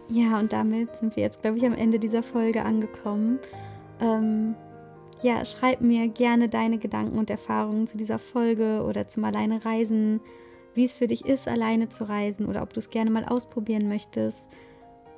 Ja, 0.09 0.39
und 0.39 0.53
damit 0.53 0.95
sind 0.95 1.15
wir 1.15 1.23
jetzt, 1.23 1.41
glaube 1.41 1.57
ich, 1.57 1.65
am 1.65 1.73
Ende 1.73 1.97
dieser 1.97 2.21
Folge 2.21 2.63
angekommen. 2.63 3.39
Ähm, 3.99 4.55
ja, 5.21 5.43
schreib 5.45 5.81
mir 5.81 6.07
gerne 6.07 6.49
deine 6.49 6.77
Gedanken 6.77 7.17
und 7.17 7.29
Erfahrungen 7.29 7.87
zu 7.87 7.97
dieser 7.97 8.19
Folge 8.19 8.83
oder 8.87 9.07
zum 9.07 9.23
Alleine 9.25 9.65
Reisen, 9.65 10.21
wie 10.75 10.85
es 10.85 10.95
für 10.95 11.07
dich 11.07 11.25
ist, 11.25 11.47
alleine 11.47 11.89
zu 11.89 12.07
reisen 12.07 12.45
oder 12.47 12.61
ob 12.61 12.73
du 12.73 12.79
es 12.79 12.89
gerne 12.89 13.09
mal 13.09 13.25
ausprobieren 13.25 13.87
möchtest 13.87 14.47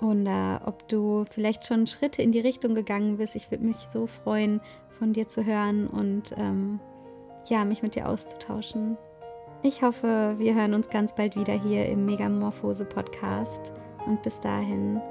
oder 0.02 0.62
ob 0.66 0.88
du 0.88 1.26
vielleicht 1.30 1.66
schon 1.66 1.88
Schritte 1.88 2.22
in 2.22 2.32
die 2.32 2.40
Richtung 2.40 2.76
gegangen 2.76 3.18
bist. 3.18 3.36
Ich 3.36 3.52
würde 3.52 3.66
mich 3.66 3.78
so 3.92 4.08
freuen, 4.08 4.62
von 5.00 5.14
dir 5.14 5.28
zu 5.28 5.46
hören 5.46 5.88
und 5.88 6.34
ähm, 6.38 6.80
ja, 7.48 7.66
mich 7.66 7.84
mit 7.84 7.96
dir 7.96 8.10
auszutauschen. 8.10 8.98
Ich 9.64 9.82
hoffe, 9.82 10.36
wir 10.38 10.56
hören 10.56 10.74
uns 10.74 10.90
ganz 10.90 11.16
bald 11.16 11.36
wieder 11.36 11.54
hier 11.54 11.88
im 11.88 12.06
Megamorphose 12.06 12.86
Podcast 12.86 13.72
und 14.06 14.22
bis 14.22 14.40
dahin 14.40 15.02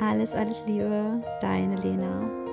alles, 0.00 0.34
alles 0.34 0.62
Liebe, 0.66 1.22
deine 1.40 1.76
Lena. 1.76 2.45